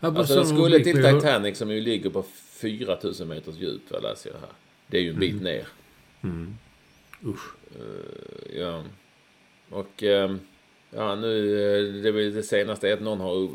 Alltså 0.00 0.34
den 0.34 0.46
skulle 0.46 0.80
till 0.80 0.96
Titanic 0.96 1.58
som 1.58 1.70
ju 1.70 1.80
ligger 1.80 2.10
på 2.10 2.22
4000 2.22 3.28
meters 3.28 3.56
djup, 3.56 3.82
vad 3.90 4.02
läser 4.02 4.30
jag 4.30 4.38
här. 4.38 4.48
Det 4.86 4.98
är 4.98 5.02
ju 5.02 5.10
en 5.10 5.18
bit 5.18 5.32
mm. 5.32 5.44
ner. 5.44 5.66
Mm. 6.22 6.54
Usch. 7.24 7.54
Uh, 7.80 8.60
ja. 8.60 8.84
Och 9.70 10.02
uh, 10.02 10.36
ja, 10.90 11.14
nu, 11.14 11.28
uh, 11.28 12.02
det, 12.02 12.30
det 12.30 12.42
senaste 12.42 12.88
är 12.88 12.92
att 12.92 13.02
någon 13.02 13.20
har 13.20 13.48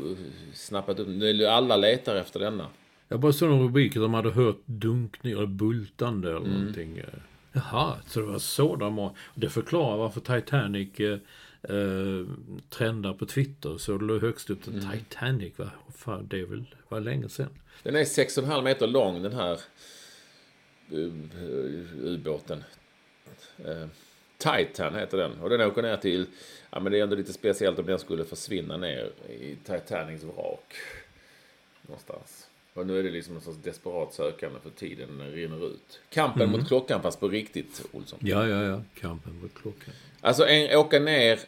snappat 0.54 0.98
upp, 0.98 1.08
nu 1.08 1.46
alla 1.46 1.76
letar 1.76 2.16
efter 2.16 2.40
denna. 2.40 2.66
Jag 3.08 3.20
bara 3.20 3.32
såg 3.32 3.48
någon 3.48 3.62
rubrik 3.62 3.96
att 3.96 4.02
de 4.02 4.14
hade 4.14 4.30
hört 4.30 4.60
dunkning 4.64 5.32
eller 5.32 5.46
bultande 5.46 6.28
eller 6.28 6.40
mm. 6.40 6.52
någonting. 6.52 7.02
Jaha, 7.58 7.96
så 8.06 8.20
det 8.20 8.26
var 8.26 8.38
så 8.38 8.76
de 8.76 8.96
var. 8.96 9.16
Det 9.34 9.50
förklarar 9.50 9.96
varför 9.96 10.20
Titanic 10.20 11.00
eh, 11.00 11.18
eh, 11.62 12.26
trendar 12.68 13.12
på 13.12 13.26
Twitter. 13.26 13.78
Så 13.78 13.98
det 13.98 14.04
låg 14.04 14.20
högst 14.20 14.50
upp 14.50 14.66
mm. 14.66 14.80
Titanic. 14.92 15.58
Va? 15.58 15.70
Fan, 15.96 16.26
det 16.28 16.40
är 16.40 16.46
väl, 16.46 16.74
var 16.88 17.00
länge 17.00 17.28
sedan. 17.28 17.50
Den 17.82 17.96
är 17.96 18.04
6,5 18.04 18.62
meter 18.62 18.86
lång 18.86 19.22
den 19.22 19.32
här 19.32 19.60
uh, 20.92 21.12
ubåten. 22.04 22.64
Uh, 23.66 23.86
Titan 24.38 24.94
heter 24.94 25.18
den. 25.18 25.40
Och 25.40 25.50
den 25.50 25.60
åker 25.60 25.82
ner 25.82 25.96
till... 25.96 26.26
Ja, 26.70 26.80
men 26.80 26.92
det 26.92 26.98
är 26.98 27.02
ändå 27.02 27.16
lite 27.16 27.32
speciellt 27.32 27.78
om 27.78 27.86
den 27.86 27.98
skulle 27.98 28.24
försvinna 28.24 28.76
ner 28.76 29.12
i 29.28 29.56
Titanics 29.64 30.24
vrak. 30.24 30.74
Någonstans. 31.82 32.47
Och 32.78 32.86
nu 32.86 32.98
är 32.98 33.02
det 33.02 33.10
liksom 33.10 33.34
en 33.36 33.40
sorts 33.40 33.58
desperat 33.58 34.14
sökande 34.14 34.60
för 34.60 34.70
tiden 34.70 35.32
rinner 35.32 35.66
ut. 35.66 36.00
Kampen 36.10 36.50
mot 36.50 36.68
klockan 36.68 37.02
fast 37.02 37.20
på 37.20 37.28
riktigt, 37.28 37.86
Olsson. 37.92 38.18
Ja, 38.22 38.48
ja, 38.48 38.62
ja. 38.62 38.82
Kampen 39.00 39.40
mot 39.42 39.54
klockan. 39.54 39.94
Alltså 40.20 40.46
en, 40.46 40.78
åka 40.78 41.00
ner... 41.00 41.40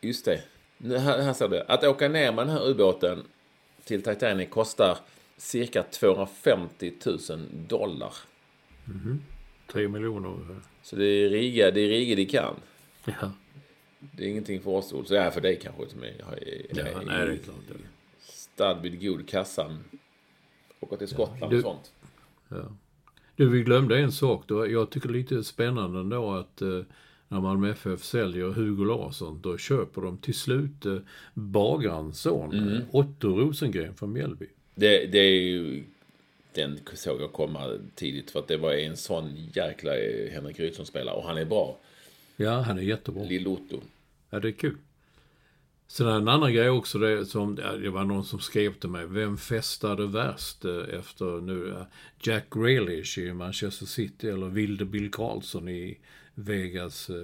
Just 0.00 0.24
det. 0.24 0.42
Nu, 0.78 0.98
här, 0.98 1.22
här 1.22 1.32
ser 1.32 1.48
du. 1.48 1.60
Att 1.60 1.84
åka 1.84 2.08
ner 2.08 2.32
med 2.32 2.46
den 2.46 2.56
här 2.56 2.68
ubåten 2.68 3.22
till 3.84 4.02
Titanic 4.02 4.50
kostar 4.50 4.98
cirka 5.36 5.82
250 5.82 6.92
000 7.06 7.18
dollar. 7.68 8.14
Tre 9.72 9.88
miljoner 9.88 10.28
ungefär. 10.28 10.60
Så 10.82 10.96
det 10.96 11.06
är 11.06 11.28
Riga, 11.28 11.70
det 11.70 11.80
är 11.80 11.88
Riga 11.88 12.16
de 12.16 12.26
kan. 12.26 12.54
Ja. 13.04 13.32
Det 14.00 14.24
är 14.24 14.28
ingenting 14.28 14.60
för 14.60 14.70
oss, 14.70 14.92
Olsson. 14.92 15.16
Ja, 15.16 15.30
för 15.30 15.40
dig 15.40 15.58
kanske 15.62 15.88
som 15.88 16.02
är, 16.02 16.06
är, 16.06 16.16
ja 16.70 16.82
är, 16.82 17.04
nej, 17.04 17.26
det 17.26 17.32
är 17.32 17.36
klart. 17.36 17.56
stad 18.22 18.82
vid 18.82 19.02
god 19.02 19.28
kassan. 19.28 19.84
Åka 20.84 20.96
till 20.96 21.08
Skottland 21.08 21.52
du- 21.52 21.56
och 21.56 21.62
sånt. 21.62 21.92
Ja. 22.48 22.72
Du, 23.36 23.48
vi 23.48 23.62
glömde 23.62 23.98
en 23.98 24.12
sak. 24.12 24.44
Då. 24.46 24.66
Jag 24.70 24.90
tycker 24.90 25.08
det 25.08 25.14
är 25.14 25.18
lite 25.18 25.44
spännande 25.44 26.00
ändå 26.00 26.32
att 26.34 26.62
eh, 26.62 26.80
när 27.28 27.40
Malmö 27.40 27.70
FF 27.70 28.04
säljer 28.04 28.48
Hugo 28.48 28.84
Larsson, 28.84 29.40
då 29.42 29.58
köper 29.58 30.00
de 30.02 30.18
till 30.18 30.34
slut 30.34 30.86
eh, 30.86 30.96
bagarens 31.34 32.20
son, 32.20 32.52
Mm. 32.52 32.82
Otto 32.90 33.28
Rosengren 33.28 33.94
från 33.94 34.12
Mjällby. 34.12 34.46
Det, 34.74 35.06
det 35.06 35.18
är 35.18 35.40
ju... 35.42 35.84
Den 36.54 36.78
såg 36.94 37.20
jag 37.20 37.32
komma 37.32 37.70
tidigt 37.94 38.30
för 38.30 38.38
att 38.38 38.48
det 38.48 38.56
var 38.56 38.72
en 38.72 38.96
sån 38.96 39.36
jäkla 39.54 39.96
eh, 39.98 40.32
Henrik 40.32 40.60
Rydström-spelare. 40.60 41.14
Och 41.16 41.24
han 41.24 41.36
är 41.38 41.44
bra. 41.44 41.76
Ja, 42.36 42.60
han 42.60 42.78
är 42.78 42.82
jättebra. 42.82 43.24
Lill-Otto. 43.24 43.80
Ja, 44.30 44.40
det 44.40 44.48
är 44.48 44.52
kul. 44.52 44.76
Sen 45.86 46.08
en 46.08 46.28
annan 46.28 46.52
grej 46.54 46.68
också, 46.70 46.98
det, 46.98 47.26
som, 47.26 47.54
det 47.54 47.90
var 47.90 48.04
någon 48.04 48.24
som 48.24 48.40
skrev 48.40 48.74
till 48.74 48.88
mig. 48.90 49.06
Vem 49.06 49.36
festade 49.36 50.06
värst 50.06 50.64
eh, 50.64 50.98
efter 50.98 51.40
nu? 51.40 51.68
eh, 51.70 51.82
Jack 52.22 52.44
Grealish 52.50 53.18
i 53.18 53.32
Manchester 53.32 53.86
City 53.86 54.28
eller 54.28 54.46
Wilde 54.46 54.84
Bill 54.84 55.10
Karlsson 55.10 55.68
i 55.68 55.98
Vegas 56.34 57.10
eh, 57.10 57.16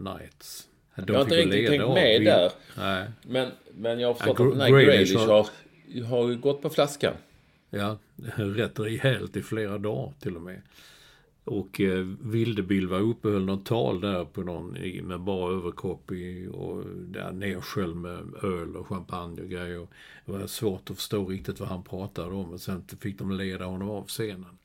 Knights? 0.00 0.66
De 0.94 1.04
Jag 1.06 1.14
har 1.14 1.22
inte 1.24 1.36
riktigt 1.36 1.68
tänkt 1.68 1.84
av 1.84 1.94
med 1.94 2.20
Bill- 2.20 2.24
där. 2.24 2.50
Nej, 2.76 3.10
Men, 3.22 3.50
men 3.74 4.00
jag 4.00 4.08
har 4.08 4.14
förstått 4.14 4.38
Ja, 4.38 4.44
att 4.46 4.52
den 4.52 4.60
här 4.60 4.70
Grealish 4.84 5.16
har, 5.16 5.26
har- 6.04 6.34
gått 6.34 6.62
på 6.62 6.70
flaskan. 6.70 7.14
ja, 7.70 7.98
rätt 8.36 8.80
rejält 8.80 9.36
i 9.36 9.42
flera 9.42 9.78
dagar 9.78 10.12
till 10.20 10.36
och 10.36 10.42
med. 10.42 10.62
Och 11.44 11.80
eh, 11.80 12.06
Wildebill 12.20 12.88
var 12.88 13.00
uppe 13.00 13.28
och 13.28 13.34
höll 13.34 13.44
något 13.44 13.66
tal 13.66 14.00
där 14.00 14.24
på 14.24 14.42
någon 14.42 14.76
med 15.02 15.20
bara 15.20 15.52
överkropp 15.52 16.12
i, 16.12 16.48
och 16.52 16.84
där 16.86 17.32
nersköljd 17.32 17.96
med 17.96 18.34
öl 18.42 18.76
och 18.76 18.86
champagne 18.86 19.42
och 19.42 19.48
grejer. 19.48 19.86
Det 20.26 20.32
var 20.32 20.46
svårt 20.46 20.90
att 20.90 20.96
förstå 20.96 21.26
riktigt 21.26 21.60
vad 21.60 21.68
han 21.68 21.82
pratade 21.82 22.34
om 22.34 22.52
och 22.52 22.60
sen 22.60 22.84
fick 23.00 23.18
de 23.18 23.32
leda 23.32 23.64
honom 23.64 23.90
av 23.90 24.06
scenen. 24.06 24.58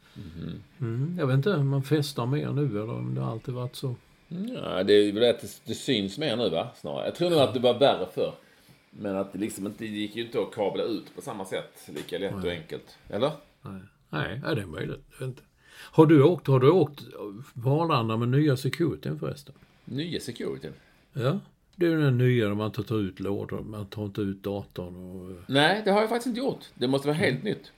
Mm, 0.80 1.16
jag 1.20 1.28
vet 1.28 1.36
inte 1.36 1.54
om 1.54 1.70
man 1.70 1.84
festar 1.84 2.26
mer 2.26 2.52
nu 2.52 2.66
eller 2.66 2.90
om 2.90 3.16
det 3.16 3.26
alltid 3.26 3.54
varit 3.54 3.76
så. 3.76 3.96
Ja, 4.28 4.84
det 4.84 4.94
är 4.94 5.14
väl 5.14 5.30
att 5.30 5.62
det, 5.66 5.74
syns 5.74 6.18
mer 6.18 6.36
nu 6.36 6.50
va? 6.50 6.68
Snarare. 6.76 7.06
Jag 7.06 7.16
tror 7.16 7.30
nog 7.30 7.40
att 7.40 7.54
det 7.54 7.60
var 7.60 7.80
värre 7.80 8.08
förr. 8.14 8.34
Men 8.90 9.16
att 9.16 9.34
det 9.34 9.40
liksom 9.40 9.66
inte 9.66 9.84
det 9.84 9.90
gick 9.90 10.16
ju 10.16 10.26
inte 10.26 10.42
att 10.42 10.52
kabla 10.52 10.84
ut 10.84 11.16
på 11.16 11.22
samma 11.22 11.46
sätt. 11.46 11.90
Lika 11.96 12.18
lätt 12.18 12.34
och 12.34 12.52
enkelt. 12.52 12.98
Eller? 13.10 13.32
Nej, 13.62 13.82
nej 14.10 14.56
det 14.56 14.62
är 14.62 14.66
möjligt. 14.66 15.02
Jag 15.12 15.20
vet 15.20 15.28
inte. 15.28 15.42
Har 15.96 16.06
du 16.06 16.24
åkt, 16.24 16.48
har 16.48 16.60
du 16.60 16.70
åkt 16.70 17.04
på 17.64 17.70
Arlanda 17.70 18.18
med 18.18 18.30
nya 18.30 18.58
securityn 18.58 19.20
förresten? 19.20 19.56
Nya 19.86 20.20
securityn. 20.20 20.74
Ja. 21.14 21.40
Det 21.76 21.86
är 21.86 21.98
den 21.98 22.18
nya 22.18 22.48
där 22.48 22.56
man 22.56 22.72
tar 22.72 22.84
ta 22.84 22.96
ut 22.96 23.20
lådor, 23.20 23.62
man 23.62 23.86
tar 23.86 24.06
inte 24.06 24.22
ut 24.22 24.44
datorn 24.44 24.96
och... 24.96 25.42
Nej, 25.48 25.82
det 25.86 25.92
har 25.92 26.02
jag 26.02 26.10
faktiskt 26.10 26.28
inte 26.28 26.40
gjort. 26.40 26.66
Det 26.74 26.88
måste 26.88 27.08
vara 27.08 27.18
helt 27.18 27.44
nytt. 27.44 27.72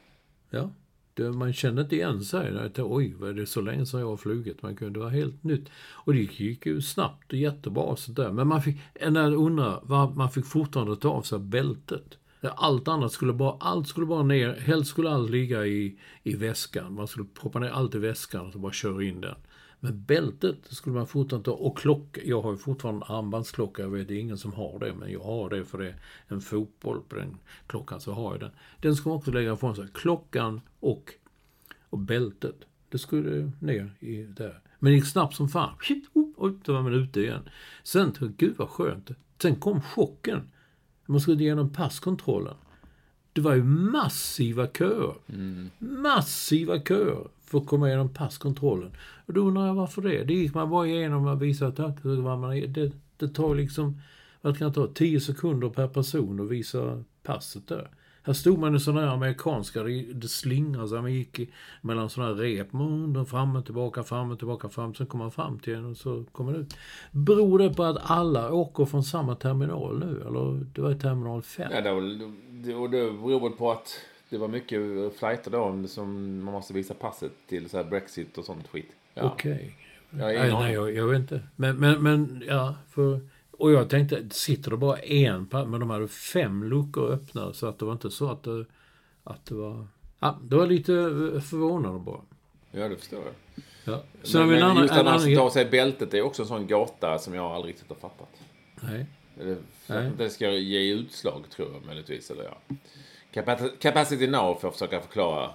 Ja. 0.50 0.70
Det, 1.14 1.32
man 1.32 1.54
känner 1.54 1.82
inte 1.82 1.96
igen 1.96 2.22
sig. 2.22 2.52
Jag 2.54 2.62
tänkte, 2.62 2.84
Oj, 2.84 3.14
vad 3.20 3.30
är 3.30 3.34
det 3.34 3.46
så 3.46 3.62
länge 3.62 3.86
sedan 3.86 4.00
jag 4.00 4.08
har 4.08 4.18
flugit? 4.18 4.62
Man 4.62 4.76
kunde 4.76 5.00
vara 5.00 5.10
helt 5.10 5.44
nytt. 5.44 5.70
Och 5.76 6.14
det 6.14 6.20
gick 6.20 6.66
ju 6.66 6.82
snabbt 6.82 7.34
och 7.34 7.40
jättebra 7.40 7.84
och 7.84 8.00
sådär. 8.00 8.32
Men 8.32 8.48
man 8.48 8.62
fick, 8.62 8.78
jag 8.94 9.34
undrar, 9.34 10.16
man 10.16 10.32
fick 10.32 10.46
fortfarande 10.46 10.96
ta 10.96 11.10
av 11.10 11.22
sig 11.22 11.40
bältet. 11.40 12.18
Allt 12.42 12.88
annat 12.88 13.12
skulle 13.12 13.34
bara, 13.34 13.58
allt 13.60 13.88
skulle 13.88 14.06
bara 14.06 14.24
ner, 14.24 14.54
helst 14.54 14.90
skulle 14.90 15.10
allt 15.10 15.30
ligga 15.30 15.66
i, 15.66 16.00
i 16.24 16.36
väskan. 16.36 16.94
Man 16.94 17.08
skulle 17.08 17.26
proppa 17.26 17.60
ner 17.60 17.70
allt 17.70 17.96
i 17.96 17.98
väskan 17.98 18.46
och 18.46 18.54
så 18.54 18.60
bara 18.60 18.72
köra 18.72 19.04
in 19.04 19.22
den. 19.22 19.36
Men 19.80 20.04
bältet 20.04 20.58
skulle 20.64 20.96
man 20.96 21.08
fortfarande 21.08 21.46
ta. 21.46 21.52
Och 21.52 21.78
klocka, 21.78 22.22
jag 22.24 22.42
har 22.42 22.52
ju 22.52 22.58
fortfarande 22.58 23.06
armbandsklocka. 23.06 23.82
Jag 23.82 23.90
vet 23.90 24.08
det 24.08 24.14
är 24.14 24.20
ingen 24.20 24.38
som 24.38 24.54
har 24.54 24.80
det, 24.80 24.94
men 24.94 25.12
jag 25.12 25.24
har 25.24 25.50
det 25.50 25.66
för 25.66 25.78
det 25.78 25.88
är 25.88 25.96
en 26.28 26.42
fotboll 26.42 27.02
på 27.02 27.16
den 27.16 27.38
klockan, 27.68 28.02
så 28.02 28.12
har 28.12 28.32
jag 28.32 28.40
den. 28.40 28.52
Den 28.82 28.96
ska 28.96 29.10
man 29.10 29.18
också 29.18 29.32
lägga 29.32 29.54
ifrån 29.54 29.76
sig. 29.76 29.88
Klockan 29.94 30.62
och, 30.80 31.14
och 31.90 32.00
bältet. 32.00 32.56
Det 32.90 32.98
skulle 32.98 33.52
ner 33.60 33.92
i 34.00 34.24
där. 34.24 34.62
Men 34.80 34.92
det 34.92 34.96
gick 34.96 35.08
snabbt 35.08 35.36
som 35.36 35.50
fan. 35.50 35.74
Och 36.14 36.34
oj, 36.36 36.54
då 36.64 36.74
var 36.74 36.82
man 36.82 36.94
ute 36.94 37.20
igen. 37.20 37.50
Sen, 37.84 38.14
gud 38.38 38.54
vad 38.58 38.70
skönt. 38.70 39.10
Sen 39.42 39.56
kom 39.56 39.82
chocken. 39.82 40.52
Man 41.10 41.22
skulle 41.22 41.44
igenom 41.44 41.70
passkontrollen. 41.70 42.54
Det 43.34 43.42
var 43.42 43.54
ju 43.56 43.64
massiva 43.64 44.68
köer. 44.68 45.14
Massiva 45.80 46.80
köer 46.80 47.28
för 47.44 47.58
att 47.58 47.66
komma 47.68 47.88
igenom 47.88 48.10
passkontrollen. 48.14 48.92
Och 49.26 49.34
då 49.34 49.42
undrar 49.42 49.68
jag 49.68 49.74
varför 49.76 50.02
det. 50.02 50.24
Det 50.24 50.34
gick 50.34 50.54
man 50.54 50.70
bara 50.70 50.88
igenom 50.88 51.28
och 51.28 51.42
visade 51.42 51.72
tack. 51.72 52.04
man- 52.04 52.74
Det, 52.74 52.92
det 53.18 53.28
tar 53.28 53.56
liksom, 53.56 54.02
vad 54.42 54.58
kan 54.58 54.68
det 54.68 54.74
ta, 54.74 54.88
10 54.88 55.20
sekunder 55.22 55.70
per 55.70 55.88
person 55.88 56.40
att 56.40 56.50
visa 56.50 57.04
passet 57.24 57.68
där. 57.68 57.90
Här 58.28 58.34
stod 58.34 58.60
man 58.60 58.76
i 58.76 58.80
sådana 58.80 59.02
här 59.02 59.08
amerikanska, 59.08 59.84
det, 59.84 60.28
slingrade 60.28 60.88
sig, 60.88 61.02
man 61.02 61.14
gick 61.14 61.40
i, 61.40 61.50
mellan 61.82 62.10
sådana 62.10 62.36
här 62.36 62.42
rep, 62.42 62.74
man, 62.74 63.26
fram 63.26 63.56
och 63.56 63.66
tillbaka, 63.66 64.04
fram 64.04 64.32
och 64.32 64.38
tillbaka, 64.38 64.70
fram, 64.70 64.96
sen 64.96 65.08
kom 65.08 65.20
man 65.20 65.32
fram 65.32 65.60
till 65.60 65.74
en 65.74 65.86
och 65.86 65.98
så 65.98 66.24
kom 66.32 66.46
man 66.46 66.56
ut. 66.56 66.78
Beror 67.12 67.60
det 67.60 67.74
på 67.74 67.84
att 67.84 67.98
alla 68.12 68.54
åker 68.54 68.86
från 68.86 69.04
samma 69.04 69.36
terminal 69.36 70.00
nu? 70.00 70.22
Eller 70.28 70.66
det 70.74 70.82
var 70.82 70.94
terminal 70.94 71.42
5? 71.42 71.72
Ja, 71.74 71.82
det, 71.82 71.94
var, 71.94 72.02
det, 72.50 72.76
och 72.76 72.90
det 72.90 73.12
beror 73.12 73.50
på 73.50 73.72
att 73.72 74.00
det 74.30 74.38
var 74.38 74.48
mycket 74.48 74.80
flighter 75.20 75.52
då 75.52 75.88
som 75.88 76.40
man 76.44 76.54
måste 76.54 76.74
visa 76.74 76.94
passet 76.94 77.32
till 77.50 77.70
så 77.70 77.84
Brexit 77.84 78.38
och 78.38 78.46
sånt 78.46 78.68
skit. 78.68 78.92
Ja. 79.14 79.24
Okej. 79.24 79.76
Jag 80.10 80.26
har 80.26 80.34
Nej, 80.34 80.52
nej 80.52 80.74
jag, 80.74 80.96
jag 80.96 81.08
vet 81.08 81.20
inte. 81.20 81.42
Men, 81.56 81.76
men, 81.76 82.04
men 82.04 82.44
ja, 82.48 82.76
för... 82.90 83.20
Och 83.58 83.72
jag 83.72 83.90
tänkte, 83.90 84.24
sitter 84.30 84.72
det 84.72 84.78
bara 84.78 84.98
en 84.98 85.46
pa- 85.48 85.66
Men 85.66 85.80
de 85.80 85.90
hade 85.90 86.08
fem 86.08 86.64
luckor 86.64 87.12
öppna 87.12 87.54
så 87.54 87.68
att 87.68 87.80
det 87.80 87.86
var 87.86 87.92
inte 87.92 88.10
så 88.10 88.30
att 88.32 88.44
det, 88.44 88.66
att 89.24 89.46
det 89.46 89.56
var... 89.56 89.88
Ja, 90.20 90.40
det 90.44 90.56
var 90.56 90.68
lite 90.68 90.94
eh, 90.94 91.42
förvånande 91.42 92.00
bara. 92.00 92.22
Ja, 92.72 92.88
det 92.88 92.98
förstår 92.98 93.20
jag. 93.20 93.64
Ja. 93.86 94.04
Har 94.40 94.46
Men, 94.46 94.50
men 94.50 94.64
annan... 94.64 94.78
just 94.82 94.92
att 94.92 94.98
man 94.98 95.08
annan 95.08 95.20
ska 95.22 95.36
ta 95.36 95.42
av 95.42 95.50
sig 95.50 95.66
bältet 95.66 96.12
det 96.12 96.18
är 96.18 96.22
också 96.22 96.42
en 96.42 96.48
sån 96.48 96.68
gata 96.68 97.20
som 97.20 97.34
jag 97.34 97.46
aldrig 97.46 97.74
riktigt 97.74 97.90
har 97.90 97.96
fattat. 97.96 98.30
nej. 98.82 99.06
Det, 99.40 99.58
Nej. 99.90 100.12
det 100.18 100.30
ska 100.30 100.50
ge 100.52 100.92
utslag 100.94 101.44
tror 101.56 101.68
jag 101.74 101.86
möjligtvis. 101.86 102.32
Eller 102.32 102.44
ja. 102.44 102.76
Capacity- 103.82 104.28
now 104.30 104.56
för 104.56 104.68
att 104.68 104.74
försöka 104.74 105.02
förklara 105.02 105.44
eh, 105.44 105.50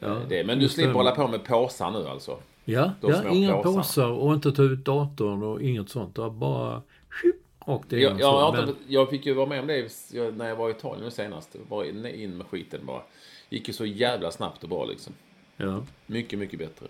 Ja, 0.00 0.16
det. 0.28 0.44
Men 0.46 0.58
du 0.58 0.68
slipper 0.68 0.88
det. 0.90 0.96
hålla 0.98 1.14
på 1.14 1.28
med 1.28 1.44
påsar 1.44 1.90
nu 1.90 2.08
alltså. 2.08 2.38
Ja, 2.64 2.92
ja 3.00 3.28
inga 3.30 3.52
påsarna. 3.56 3.76
påsar 3.76 4.08
och 4.10 4.34
inte 4.34 4.52
ta 4.52 4.62
ut 4.62 4.84
datorn 4.84 5.42
och 5.42 5.62
inget 5.62 5.88
sånt. 5.88 6.14
Bara... 6.32 6.82
Rakt 7.66 7.92
Jag, 7.92 8.00
igenom. 8.00 8.18
jag, 8.18 8.32
så. 8.32 8.40
jag, 8.56 8.60
har 8.62 8.66
Men- 8.66 8.76
jag 8.88 9.10
fick 9.10 9.26
ju 9.26 9.34
vara 9.34 9.46
med 9.46 9.60
om 9.60 9.66
det 9.66 9.90
när 10.36 10.48
jag 10.48 10.56
var 10.56 10.68
i 10.68 10.72
Italien 10.72 11.10
senast. 11.10 11.56
Bara 11.68 11.86
in, 11.86 12.06
in 12.06 12.36
med 12.36 12.46
skiten 12.46 12.80
bara. 12.86 13.02
Gick 13.48 13.68
ju 13.68 13.74
så 13.74 13.86
jävla 13.86 14.30
snabbt 14.30 14.62
och 14.62 14.68
bra 14.68 14.84
liksom. 14.84 15.12
Ja, 15.56 15.84
Mycket, 16.06 16.38
mycket 16.38 16.58
bättre. 16.58 16.86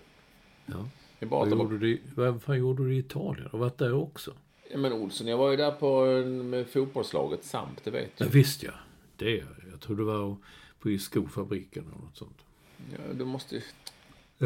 ja. 0.66 0.88
Bara 1.20 1.40
Vad 1.40 1.50
ta 1.50 1.56
gjorde, 1.56 1.78
du, 1.78 1.90
i- 1.92 2.00
vad 2.14 2.42
fan 2.42 2.58
gjorde 2.58 2.84
du 2.84 2.94
i 2.94 2.98
Italien? 2.98 3.48
Har 3.52 3.58
varit 3.58 3.78
där 3.78 3.94
också? 3.94 4.32
Ja, 4.70 4.78
men 4.78 4.92
Olsson, 4.92 5.26
jag 5.26 5.36
var 5.38 5.50
ju 5.50 5.56
där 5.56 5.70
på 5.70 6.04
med 6.44 6.66
fotbollslaget 6.68 7.44
SAMP, 7.44 7.84
det 7.84 7.90
vet 7.90 8.10
Ja, 8.16 8.24
du. 8.26 8.30
visst 8.38 8.62
ja. 8.62 8.72
Det 9.16 9.38
är 9.40 9.46
jag. 9.70 9.80
Tror 9.80 9.96
det 9.96 10.02
var 10.02 10.36
på 10.80 10.90
i 10.90 10.98
skofabriken 10.98 11.82
eller 11.86 12.04
något 12.04 12.16
sånt. 12.16 12.38
Ja, 12.92 13.12
du 13.14 13.24
måste 13.24 13.54
ju... 13.54 13.60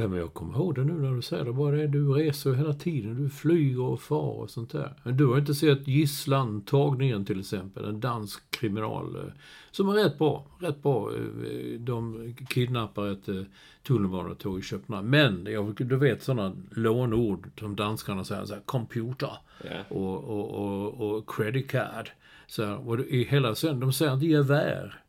Ja, 0.00 0.08
men 0.08 0.18
jag 0.18 0.34
kommer 0.34 0.54
ihåg 0.58 0.74
det 0.74 0.84
nu 0.84 0.92
när 0.92 1.14
du 1.14 1.22
säger 1.22 1.44
det. 1.44 1.52
Bara 1.52 1.76
det, 1.76 1.86
du 1.86 2.12
reser 2.12 2.52
hela 2.52 2.72
tiden. 2.72 3.22
Du 3.22 3.28
flyger 3.30 3.80
och 3.82 4.00
far 4.00 4.32
och 4.40 4.50
sånt 4.50 4.70
där. 4.72 4.94
Men 5.02 5.16
du 5.16 5.26
har 5.26 5.38
inte 5.38 5.54
sett 5.54 5.88
Gisslan, 5.88 6.60
tagningen 6.60 7.24
till 7.24 7.40
exempel. 7.40 7.84
En 7.84 8.00
dansk 8.00 8.50
kriminal. 8.50 9.16
eh, 9.16 9.22
Som 9.70 9.88
är 9.88 9.92
rätt 9.92 10.18
bra. 10.18 10.46
Rätt 10.60 10.82
bra. 10.82 11.10
eh, 11.14 11.80
De 11.80 12.34
kidnappar 12.48 13.06
ett 13.12 13.28
eh, 13.28 13.42
tunnelbanetåg 13.86 14.58
i 14.58 14.62
Köpenhamn. 14.62 15.10
Men, 15.10 15.44
du 15.78 15.96
vet 15.96 16.22
sådana 16.22 16.52
lånord 16.70 17.48
som 17.60 17.76
danskarna 17.76 18.24
säger. 18.24 18.44
Så 18.44 18.54
här, 18.54 18.62
computer. 18.64 19.32
Ja. 19.64 19.96
Och, 19.96 20.24
och, 20.24 20.50
och, 20.50 21.16
och 21.16 21.30
credit 21.30 21.70
card. 21.70 22.10
Så 22.46 22.64
här, 22.64 22.88
och 22.88 23.00
i 23.00 23.24
hela 23.24 23.54
sen, 23.54 23.80
de 23.80 23.92
säger 23.92 24.14
inte 24.14 24.26
gevär. 24.26 25.00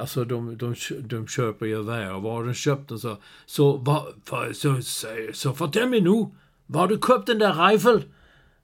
Alltså 0.00 0.24
de, 0.24 0.56
de, 0.56 0.74
de 1.00 1.26
köper 1.26 1.66
gevär 1.66 2.14
och 2.14 2.22
var 2.22 2.32
har 2.32 2.44
de 2.44 2.54
köpt 2.54 2.88
den 2.88 2.98
så... 2.98 3.16
Så, 3.46 3.76
va, 3.76 4.06
för, 4.24 4.52
så, 4.52 4.82
så, 4.82 5.06
så 5.32 5.52
fortell 5.52 5.88
mig 5.88 6.00
nu, 6.00 6.26
var 6.66 6.80
har 6.80 6.88
du 6.88 6.98
köpt 7.06 7.26
den 7.26 7.38
där 7.38 7.68
rifle? 7.68 8.02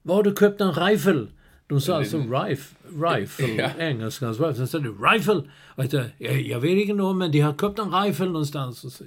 Var 0.01 0.15
har 0.15 0.23
du 0.23 0.35
köpt 0.39 0.61
en 0.61 0.73
rifle? 0.73 1.27
De 1.67 1.81
sa 1.81 1.97
alltså 1.97 2.17
rif, 2.17 2.75
rifle, 3.17 3.47
Ja. 3.47 3.69
engelskans 3.77 4.39
rifle. 4.39 4.55
Sen 4.55 4.67
sa 4.67 4.79
du 4.79 4.91
rifle. 5.13 5.33
Och 5.35 5.83
jag, 5.83 5.91
tänkte, 5.91 6.11
jag, 6.17 6.41
jag 6.41 6.59
vet 6.59 6.89
inte 6.89 7.03
om 7.03 7.17
men 7.17 7.31
de 7.31 7.39
har 7.39 7.53
köpt 7.53 7.79
en 7.79 7.91
rifle 8.03 8.25
någonstans. 8.25 8.95
Så, 8.97 9.03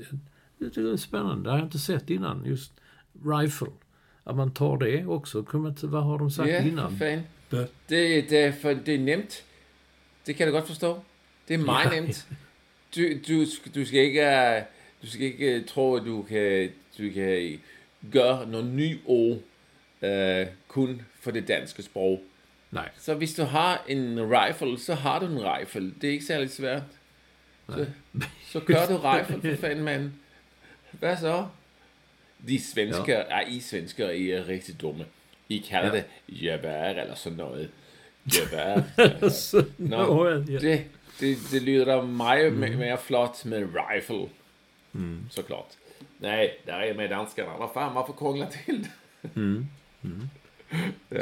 jag 0.59 0.69
tycker 0.69 0.83
det 0.83 0.93
är 0.93 0.97
spännande. 0.97 1.43
Det 1.45 1.51
har 1.51 1.59
jag 1.59 1.67
inte 1.67 1.79
sett 1.79 2.11
innan. 2.11 2.45
Just 2.45 2.73
rifle. 3.25 3.69
Att 4.25 4.37
man 4.37 4.51
tar 4.51 4.79
det 4.79 5.07
också. 5.07 5.45
Vad 5.83 6.05
har 6.05 6.19
de 6.19 6.31
sagt 6.31 6.49
Ja, 6.51 6.59
innan? 6.61 6.99
fan. 6.99 7.21
Det, 7.51 7.69
det, 7.87 8.43
är 8.45 8.53
för, 8.53 8.75
det 8.85 8.95
är 8.95 8.99
nemt. 8.99 9.43
Det 10.25 10.35
kan 10.35 10.47
du 10.47 10.53
godt 10.53 10.67
forstå. 10.69 11.01
Det 11.51 11.61
er 11.61 11.65
meget 11.65 11.93
Ja. 11.95 12.01
nemt. 12.01 12.27
Du, 12.97 13.03
du, 13.29 13.45
du, 13.75 13.85
skal 13.87 14.01
ikke, 14.01 14.59
du 15.03 15.11
skal 15.11 15.23
ikke 15.23 15.65
tro, 15.65 15.95
at 15.95 16.03
du 16.05 16.23
kan, 16.23 16.71
du 16.99 17.11
kan 17.15 17.61
gøre 18.13 18.47
noget 18.49 18.67
ny 18.67 18.99
ord 19.07 19.39
øh, 20.03 20.47
kun 20.69 21.03
for 21.21 21.31
det 21.31 21.49
danske 21.49 21.83
sprog. 21.83 22.23
Nej. 22.71 22.89
Så 22.99 23.15
hvis 23.15 23.35
du 23.35 23.43
har 23.43 23.85
en 23.89 24.19
rifle, 24.33 24.79
så 24.79 24.95
har 24.95 25.19
du 25.19 25.27
en 25.27 25.39
rifle. 25.45 25.95
Det 26.01 26.09
er 26.09 26.13
ikke 26.13 26.25
særlig 26.25 26.51
svært. 26.51 26.83
Så, 27.69 27.87
så 28.47 28.61
kør 28.61 28.87
du 28.87 28.97
rifle, 29.09 29.55
for 29.57 29.61
fanden, 29.61 29.85
mand. 29.85 30.11
Hvad 30.93 31.17
så? 31.17 31.47
De 32.49 32.65
svensker, 32.65 33.19
ja. 33.19 33.23
ej, 33.23 33.45
I 33.49 33.61
svensker, 33.61 34.11
I 34.11 34.31
er 34.31 34.49
rigtig 34.49 34.81
dumme. 34.81 35.05
I 35.49 35.59
kalder 35.71 35.95
ja. 35.95 35.97
det 35.97 36.05
gevær 36.41 36.85
eller 36.89 37.15
sådan 37.15 37.39
noget. 37.39 37.71
Så, 39.33 39.65
Nå, 39.79 40.35
det, 40.35 40.85
det, 41.21 41.39
det 41.51 41.63
lyder 41.63 42.03
meget 42.03 42.53
mm. 42.53 42.79
mere 42.79 42.99
flot 42.99 43.45
med 43.45 43.69
rifle. 43.75 44.29
Mm. 44.93 45.27
Såklart. 45.31 45.77
Nej, 46.19 46.61
där 46.67 46.81
är 46.81 46.95
med 46.95 47.11
danskarna. 47.11 47.51
Vad 47.59 47.71
fan, 47.75 47.95
varför 47.95 48.13
krångla 48.13 48.47
till 48.47 48.83
det? 48.83 49.67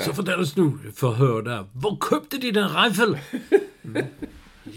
Så 0.04 0.14
fortæl 0.14 0.40
os 0.40 0.56
nu, 0.56 0.78
forhør 0.94 1.40
der. 1.40 1.64
Hvor 1.72 1.96
købte 2.00 2.38
de 2.38 2.52
den 2.52 2.68
rifle? 2.68 3.20
Mm. 3.82 3.96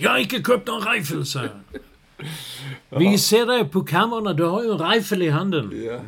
Jeg 0.01 0.09
har 0.09 0.17
ikke 0.17 0.43
købt 0.43 0.69
en 0.69 0.87
rifle, 0.87 1.25
sagde 1.25 1.49
han. 1.49 1.81
Vi 2.99 3.17
ser 3.17 3.45
dig 3.45 3.71
på 3.71 3.83
kammaren, 3.83 4.37
du 4.37 4.45
har 4.45 4.63
ju 4.63 4.71
en 4.71 4.81
rifle 4.81 5.25
i 5.25 5.29
handen. 5.29 5.71
Ja. 5.71 5.99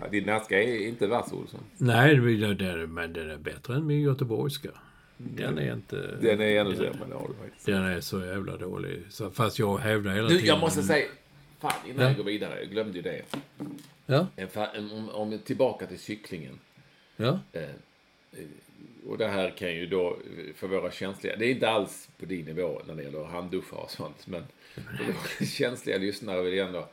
ja 0.00 0.08
din 0.12 0.26
danska 0.26 0.62
är 0.62 0.88
inte 0.88 1.06
vass, 1.06 1.32
Olsson. 1.32 1.60
Nej, 1.78 2.14
det, 2.14 2.54
det, 2.54 2.86
men 2.86 3.12
den 3.12 3.30
är 3.30 3.36
bättre 3.36 3.76
än 3.76 3.86
min 3.86 4.00
göteborgska. 4.00 4.68
Den 5.18 5.58
är 5.58 5.72
inte... 5.72 5.96
Den 6.20 6.40
är 6.40 6.60
ännu 6.60 6.76
sämre, 6.76 6.92
du 7.28 7.34
faktiskt. 7.44 7.66
Den 7.66 7.82
är 7.84 8.00
så 8.00 8.20
jävla 8.20 8.56
dålig. 8.56 9.02
Så, 9.10 9.30
fast 9.30 9.58
jag 9.58 9.78
hävdar 9.78 10.14
hela 10.14 10.28
Du, 10.28 10.34
tiden... 10.34 10.46
jag 10.46 10.60
måste 10.60 10.82
säga, 10.82 11.06
fan 11.58 11.72
innan 11.86 12.02
Ja. 12.02 12.08
jag 12.08 12.16
går 12.16 12.24
vidare, 12.24 12.58
jag 12.60 12.70
glömde 12.70 12.96
ju 12.98 13.02
det. 13.02 13.22
Ja, 14.06 14.26
En, 14.36 14.48
fa- 14.48 14.74
en, 14.76 14.90
om, 14.92 15.08
om 15.08 15.38
tillbaka 15.38 15.86
till 15.86 15.98
cyklingen. 15.98 16.58
ja. 17.16 17.38
Eh, 17.52 17.62
eh, 17.62 17.68
och 19.06 19.18
det 19.18 19.26
här 19.28 19.50
kan 19.50 19.74
ju 19.74 19.86
då, 19.86 20.08
eh, 20.08 20.54
för 20.54 20.66
våra 20.68 20.90
känsliga, 20.90 21.36
det 21.36 21.46
är 21.46 21.50
inte 21.50 21.68
alls 21.68 22.08
på 22.18 22.26
din 22.26 22.44
nivå 22.44 22.80
när 22.86 22.94
det 22.94 23.02
gäller 23.02 23.24
handduffar 23.24 23.76
och 23.76 23.90
sånt, 23.90 24.26
men 24.26 24.44
för 24.74 25.04
våra 25.04 25.46
känsliga 25.46 25.98
lyssnare 25.98 26.42
vill 26.42 26.54
jag 26.54 26.66
ändå... 26.66 26.88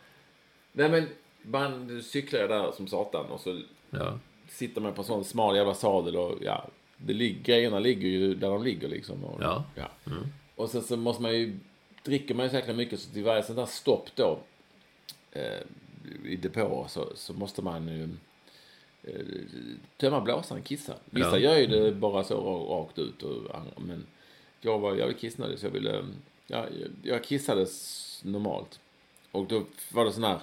Nej 0.72 0.90
men, 0.90 1.08
man 1.42 2.04
cyklar 2.04 2.42
ju 2.42 2.48
där 2.48 2.72
som 2.72 2.88
satan 2.88 3.26
och 3.26 3.40
så 3.40 3.62
ja. 3.90 4.20
sitter 4.50 4.82
man 4.82 4.94
på 4.94 5.02
en 5.02 5.06
sån 5.08 5.26
smal 5.26 5.56
jävla 5.56 5.74
sadel 5.74 6.16
och 6.16 6.38
ja, 6.42 6.68
det 6.98 7.14
lig, 7.14 7.44
grejerna 7.44 7.80
ligger 7.80 8.08
ju 8.10 8.36
där 8.36 8.50
de 8.50 8.64
ligger 8.64 8.88
liksom. 8.88 9.24
Och, 9.24 9.44
Ja. 9.76 9.90
Och 10.56 10.70
sen 10.70 10.82
så 10.84 10.98
måste 10.98 11.22
man 11.22 11.34
ju, 11.36 11.58
dricker 12.04 12.36
man 12.36 12.46
ju 12.46 12.50
säkert 12.50 12.76
mycket 12.76 13.00
så 13.00 13.10
till 13.14 13.24
varje 13.24 13.44
sånt 13.44 13.58
där 13.58 13.66
stopp 13.66 14.10
då 14.16 14.40
eh, 15.32 15.60
i 16.26 16.36
depåer 16.36 16.88
så, 16.88 17.12
så 17.16 17.34
måste 17.34 17.62
man 17.62 17.88
ju 17.88 18.04
eh, 19.04 19.26
tömma 19.98 20.22
blåsan, 20.22 20.62
kissa. 20.62 20.94
Vissa 21.10 21.40
Ja. 21.40 21.52
gör 21.54 21.58
ju 21.60 21.66
det 21.68 21.92
bara 21.92 22.24
så 22.24 22.36
ra- 22.42 22.68
rakt 22.80 23.00
ut 23.00 23.24
och 23.24 23.56
andra, 23.56 23.72
men 23.78 24.06
jag 24.62 24.80
var 24.80 24.96
jävligt 24.96 25.20
kissnödig 25.20 25.60
så 25.60 25.66
jag 25.66 25.72
ville, 25.72 26.06
ja, 26.48 26.66
jag- 26.80 26.92
jag 27.04 27.24
kissade 27.24 27.62
s- 27.62 28.22
normalt. 28.26 28.80
Och 29.32 29.46
då 29.46 29.64
var 29.92 30.06
det 30.06 30.12
sån 30.14 30.24
här 30.24 30.40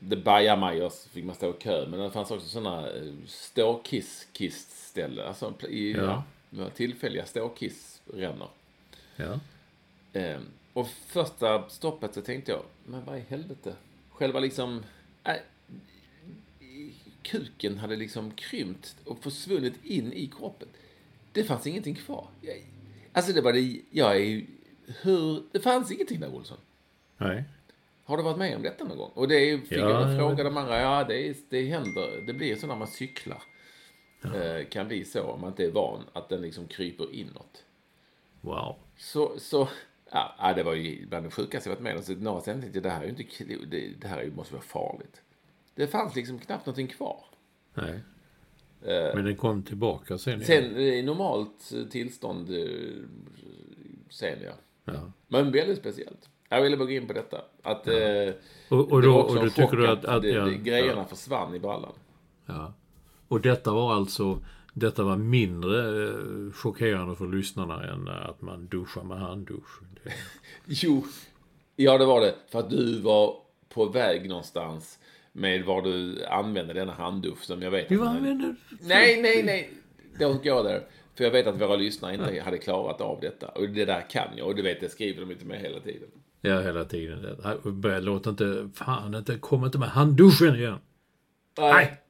det 0.00 0.16
så 0.90 1.08
fick 1.08 1.24
man 1.24 1.34
stå 1.34 1.50
i 1.50 1.52
kö. 1.52 1.86
Men 1.88 2.00
det 2.00 2.10
fanns 2.10 2.30
också 2.30 2.48
sådana 2.48 2.88
ståkiss-kissställe. 3.26 5.24
Alltså 5.24 5.50
pl- 5.58 5.66
i, 5.68 5.92
Ja. 5.92 6.24
ja. 6.50 6.70
tillfälliga 6.70 7.26
ståkissrännor. 7.26 8.48
ja. 9.16 9.40
Eh, 10.12 10.40
och 10.72 10.88
första 10.88 11.68
stoppet 11.68 12.14
så 12.14 12.22
tänkte 12.22 12.52
jag, 12.52 12.62
men 12.86 13.04
vad 13.04 13.18
i 13.18 13.22
helvete. 13.28 13.74
Själva 14.10 14.40
liksom, 14.40 14.82
äh, 15.24 15.34
kuken 17.22 17.78
hade 17.78 17.96
liksom 17.96 18.30
krympt 18.30 18.96
och 19.04 19.22
försvunnit 19.22 19.84
in 19.84 20.12
i 20.12 20.26
kroppen. 20.26 20.68
Det 21.32 21.44
fanns 21.44 21.66
ingenting 21.66 21.94
kvar. 21.94 22.26
Jag, 22.40 22.62
alltså 23.12 23.32
det 23.32 23.40
var 23.40 23.52
det, 23.52 23.80
jag 23.90 24.10
är 24.16 24.20
ju, 24.20 24.46
hur, 25.02 25.42
det 25.52 25.60
fanns 25.60 25.90
ingenting 25.90 26.20
där 26.20 26.34
Olsson. 26.34 26.58
Nej. 27.18 27.44
Har 28.06 28.16
du 28.16 28.22
varit 28.22 28.38
med 28.38 28.56
om 28.56 28.62
detta 28.62 28.84
någon 28.84 28.96
gång? 28.98 29.10
Och 29.14 29.28
det 29.28 29.50
är, 29.50 29.58
fick 29.58 29.72
Ja, 29.72 30.10
jag 30.10 30.18
fråga 30.18 30.44
de 30.44 30.56
andra, 30.56 30.80
ja 30.80 31.04
det, 31.04 31.28
är, 31.28 31.34
det 31.48 31.62
händer, 31.62 32.22
det 32.26 32.32
blir 32.32 32.56
så 32.56 32.66
när 32.66 32.76
man 32.76 32.86
cyklar. 32.88 33.42
Eh, 34.24 34.68
kan 34.68 34.88
bli 34.88 35.04
så 35.04 35.22
om 35.22 35.40
man 35.40 35.50
inte 35.50 35.64
är 35.64 35.70
van, 35.70 36.04
att 36.12 36.28
den 36.28 36.40
liksom 36.42 36.66
kryper 36.66 37.14
inåt. 37.14 37.64
Wow. 38.40 38.76
Så, 38.96 39.38
så 39.38 39.68
ja, 40.10 40.34
ja, 40.38 40.54
det 40.54 40.62
var 40.62 40.74
ju 40.74 41.06
bland 41.06 41.26
det 41.26 41.30
sjukaste 41.30 41.68
jag 41.68 41.74
varit 41.76 41.82
med 41.82 41.96
om. 41.96 42.02
Så 42.02 42.12
några 42.12 42.40
sen 42.40 42.60
tänkte 42.60 42.76
jag, 42.78 42.82
det 42.82 42.90
här 42.90 43.00
är 43.00 43.04
ju 43.04 43.10
inte, 43.10 43.44
det, 43.66 43.88
det 44.00 44.08
här 44.08 44.18
är 44.18 44.22
ju- 44.24 44.32
måste 44.32 44.54
vara 44.54 44.62
farligt. 44.64 45.22
Det 45.74 45.86
fanns 45.86 46.16
liksom 46.16 46.38
knappt 46.38 46.66
någonting 46.66 46.86
kvar. 46.88 47.24
Nej. 47.74 48.00
Men 49.14 49.24
den 49.24 49.36
kom 49.36 49.62
tillbaka 49.62 50.18
sen. 50.18 50.44
Sen 50.44 50.76
i 50.76 51.02
normalt 51.02 51.72
eh, 51.74 51.84
tillstånd 51.84 52.50
eh, 52.50 52.64
sen 54.10 54.38
ja. 54.44 54.52
Ja. 54.84 55.12
Men 55.28 55.52
väldigt 55.52 55.78
speciellt. 55.78 56.28
Jag 56.48 56.62
ville 56.62 56.76
bara 56.76 56.84
gå 56.84 56.90
in 56.90 57.06
på 57.06 57.12
detta. 57.12 57.40
Att, 57.62 57.88
eh, 57.88 57.94
Och, 58.68 58.92
och 58.92 59.00
det 59.00 59.06
då, 59.06 59.12
var 59.12 59.24
och 59.24 59.34
då 59.34 59.50
tycker 59.50 59.76
du 59.76 59.88
att... 59.88 60.04
att 60.04 60.22
det, 60.22 60.28
ja, 60.28 60.44
det, 60.44 60.54
grejerna 60.54 61.00
ja, 61.00 61.04
försvann 61.04 61.54
i 61.54 61.58
brallan. 61.58 61.92
ja. 62.46 62.72
Och 63.28 63.40
detta 63.40 63.72
var 63.72 63.94
alltså... 63.94 64.38
Detta 64.74 65.02
var 65.02 65.16
mindre 65.16 66.04
eh, 66.08 66.52
chockerande 66.52 67.16
för 67.16 67.26
lyssnarna 67.26 67.84
än 67.84 68.08
att 68.08 68.42
man 68.42 68.66
duschar 68.66 69.02
med 69.02 69.18
handdusch. 69.18 69.80
Jo, 70.66 71.04
ja 71.76 71.98
det 71.98 72.04
var 72.04 72.20
det. 72.20 72.34
För 72.48 72.58
att 72.58 72.70
du 72.70 73.00
var 73.00 73.36
på 73.68 73.84
väg 73.84 74.28
någonstans 74.28 74.98
med 75.32 75.64
vad 75.64 75.84
du 75.84 76.24
använde 76.24 76.72
denna 76.72 76.92
handdusch 76.92 77.42
som 77.44 77.62
jag 77.62 77.70
vet. 77.70 77.90
var 77.90 78.14
den- 78.14 78.22
vänner. 78.24 78.56
Nej, 78.80 79.22
nej, 79.22 79.42
nej. 79.42 79.70
Don't 80.18 80.36
go 80.56 80.62
there. 80.68 80.82
För 81.14 81.24
jag 81.24 81.30
vet 81.30 81.46
att 81.46 81.60
våra 81.60 81.76
lyssnare 81.76 82.14
inte 82.14 82.40
hade 82.40 82.58
klarat 82.58 83.00
av 83.00 83.20
detta. 83.20 83.48
Och 83.48 83.68
det 83.68 83.84
där 83.84 84.10
kan 84.10 84.28
jag. 84.36 84.46
Och 84.46 84.54
du 84.56 84.62
vet, 84.62 84.80
det 84.80 84.88
skriver 84.88 85.20
de 85.20 85.30
inte 85.30 85.44
med 85.44 85.60
hela 85.60 85.80
tiden. 85.80 86.08
Ja, 86.46 86.60
hela 86.60 86.84
tiden. 86.84 87.36
Börja 87.64 88.00
låta 88.00 88.30
inte... 88.30 88.68
Fan, 88.74 89.14
inte, 89.14 89.38
kom 89.38 89.64
inte 89.64 89.78
med 89.78 89.88
handduschen 89.88 90.56
igen. 90.56 90.78
Nej! 91.58 92.00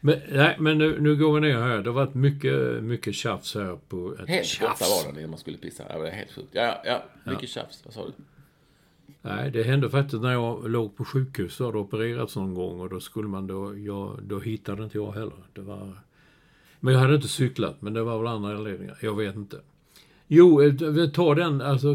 Men, 0.00 0.20
nej, 0.32 0.56
men 0.58 0.78
nu, 0.78 1.00
nu 1.00 1.16
går 1.16 1.34
vi 1.34 1.40
ner 1.40 1.58
här. 1.58 1.78
Det 1.78 1.90
har 1.90 1.94
varit 1.94 2.14
mycket, 2.14 2.82
mycket 2.82 3.14
tjafs 3.14 3.54
här 3.54 3.78
på... 3.88 4.14
Ett 4.22 4.28
Helt 4.28 4.46
tjafs. 4.46 4.80
var 4.80 5.12
det 5.12 5.20
när 5.20 5.28
man 5.28 5.38
skulle 5.38 5.56
pissa. 5.56 5.92
Det 5.92 5.98
var 5.98 6.06
helt 6.06 6.32
sjukt. 6.32 6.48
Ja, 6.52 6.82
ja. 6.84 7.04
Mycket 7.24 7.48
tjafs. 7.48 7.82
Vad 7.84 7.94
sa 7.94 8.06
du? 8.06 8.12
Nej, 9.22 9.50
det 9.50 9.62
hände 9.62 9.90
faktiskt 9.90 10.22
när 10.22 10.32
jag 10.32 10.70
låg 10.70 10.96
på 10.96 11.04
sjukhus. 11.04 11.54
Så 11.54 11.66
hade 11.66 11.78
opererats 11.78 12.36
någon 12.36 12.54
gång 12.54 12.80
och 12.80 12.88
då 12.88 13.00
skulle 13.00 13.28
man 13.28 13.46
då... 13.46 13.78
Jag, 13.78 14.18
då 14.22 14.40
hittade 14.40 14.84
inte 14.84 14.98
jag 14.98 15.12
heller. 15.12 15.42
Det 15.52 15.60
var... 15.60 15.98
Men 16.80 16.94
jag 16.94 17.00
hade 17.00 17.14
inte 17.14 17.28
cyklat, 17.28 17.82
men 17.82 17.92
det 17.92 18.02
var 18.02 18.18
väl 18.18 18.26
andra 18.26 18.56
anledningar. 18.56 18.98
Jag 19.00 19.16
vet 19.16 19.34
inte. 19.36 19.60
Jo, 20.30 20.62
eh, 20.62 20.72
vi 20.72 21.10
tar 21.10 21.34
den, 21.34 21.60
alltså 21.60 21.88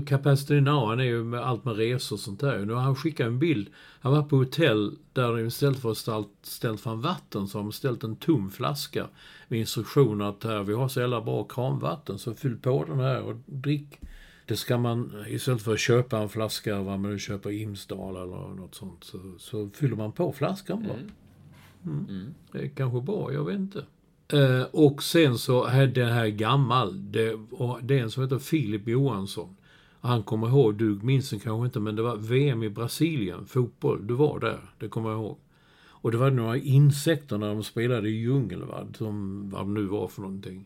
Now, 0.62 0.90
han 0.90 1.00
är 1.00 1.04
ju 1.04 1.24
med 1.24 1.42
allt 1.42 1.66
med 1.66 1.76
resor 1.76 2.16
och 2.16 2.20
sånt 2.20 2.40
där. 2.40 2.66
Nu 2.66 2.74
har 2.74 2.82
han 2.82 2.96
skickat 2.96 3.28
en 3.28 3.40
bild. 3.40 3.70
Han 4.00 4.12
var 4.12 4.24
på 4.24 4.36
hotell 4.36 4.98
där 5.14 5.38
de 5.38 5.46
istället 5.46 5.80
för 5.80 5.92
att 5.92 6.28
ställt, 6.42 6.82
fram 6.82 7.02
vatten 7.02 7.48
så 7.48 7.58
har 7.58 7.64
de 7.64 7.72
ställt 7.72 8.04
en 8.04 8.16
tom 8.16 8.52
flaska 8.52 9.08
med 9.48 9.60
instruktioner 9.60 10.26
att 10.26 10.44
här, 10.44 10.64
vi 10.64 10.74
har 10.74 10.88
så 10.88 11.00
jävla 11.00 11.22
bra 11.22 11.44
kranvatten 11.44 12.20
så 12.20 12.34
fyll 12.34 12.58
på 12.58 12.86
den 12.88 13.00
här 13.00 13.22
och 13.22 13.36
drick. 13.46 14.00
Det 14.46 14.56
ska 14.56 14.78
man, 14.78 15.14
istället 15.28 15.62
för 15.62 15.74
att 15.74 15.80
köpa 15.80 16.18
en 16.18 16.30
flaska, 16.30 16.82
vad 16.82 17.00
man 17.00 17.12
nu 17.12 17.20
köper 17.20 17.52
Imsdal 17.52 18.16
eller 18.16 18.56
något 18.56 18.76
sånt, 18.76 19.04
så, 19.04 19.18
så 19.38 19.70
fyller 19.70 19.96
man 19.96 20.12
på 20.12 20.32
flaskan 20.32 20.84
bara. 20.88 21.00
Mm. 21.94 22.34
Det 22.52 22.60
är 22.60 22.68
kanske 22.68 23.02
bra, 23.02 23.34
jag 23.34 23.46
vet 23.46 23.56
inte. 23.56 23.86
Eh, 24.28 24.64
och 24.72 25.04
sen 25.04 25.38
så 25.38 25.64
är 25.64 25.88
den 25.88 26.12
här 26.12 26.28
gammal. 26.28 27.12
Det, 27.12 27.34
och 27.52 27.80
det 27.84 28.00
är 28.00 28.04
en 28.04 28.12
som 28.12 28.24
heter 28.24 28.40
Filip 28.40 28.88
Johansson. 28.88 29.56
Han 30.02 30.24
kommer 30.24 30.48
ihåg, 30.48 30.76
du 30.76 31.00
minns 31.04 31.30
den 31.30 31.40
kanske 31.40 31.66
inte, 31.66 31.80
men 31.80 31.96
det 31.96 32.02
var 32.02 32.16
VM 32.16 32.64
i 32.64 32.70
Brasilien, 32.70 33.46
fotboll. 33.46 34.08
Du 34.08 34.14
var 34.14 34.40
där, 34.40 34.60
det 34.80 34.88
kommer 34.88 35.10
jag 35.10 35.20
ihåg. 35.20 35.38
Och 36.04 36.12
det 36.12 36.18
var 36.18 36.32
några 36.32 36.58
insekter 36.58 37.38
när 37.38 37.48
de 37.48 37.64
spelade 37.64 38.10
i 38.10 38.12
djungeln, 38.12 38.68
va? 38.68 38.88
Som, 38.98 39.50
vad 39.50 39.66
det 39.66 39.72
nu 39.72 39.86
var 39.86 40.08
för 40.08 40.22
någonting. 40.22 40.66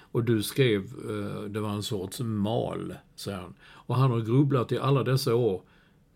Och 0.00 0.24
du 0.24 0.42
skrev, 0.42 0.82
eh, 0.82 1.42
det 1.42 1.60
var 1.60 1.70
en 1.70 1.82
sorts 1.82 2.20
mal, 2.20 2.94
säger 3.16 3.38
han. 3.38 3.54
Och 3.62 3.96
han 3.96 4.10
har 4.10 4.20
grubblat 4.20 4.72
i 4.72 4.78
alla 4.78 5.02
dessa 5.02 5.34
år, 5.34 5.62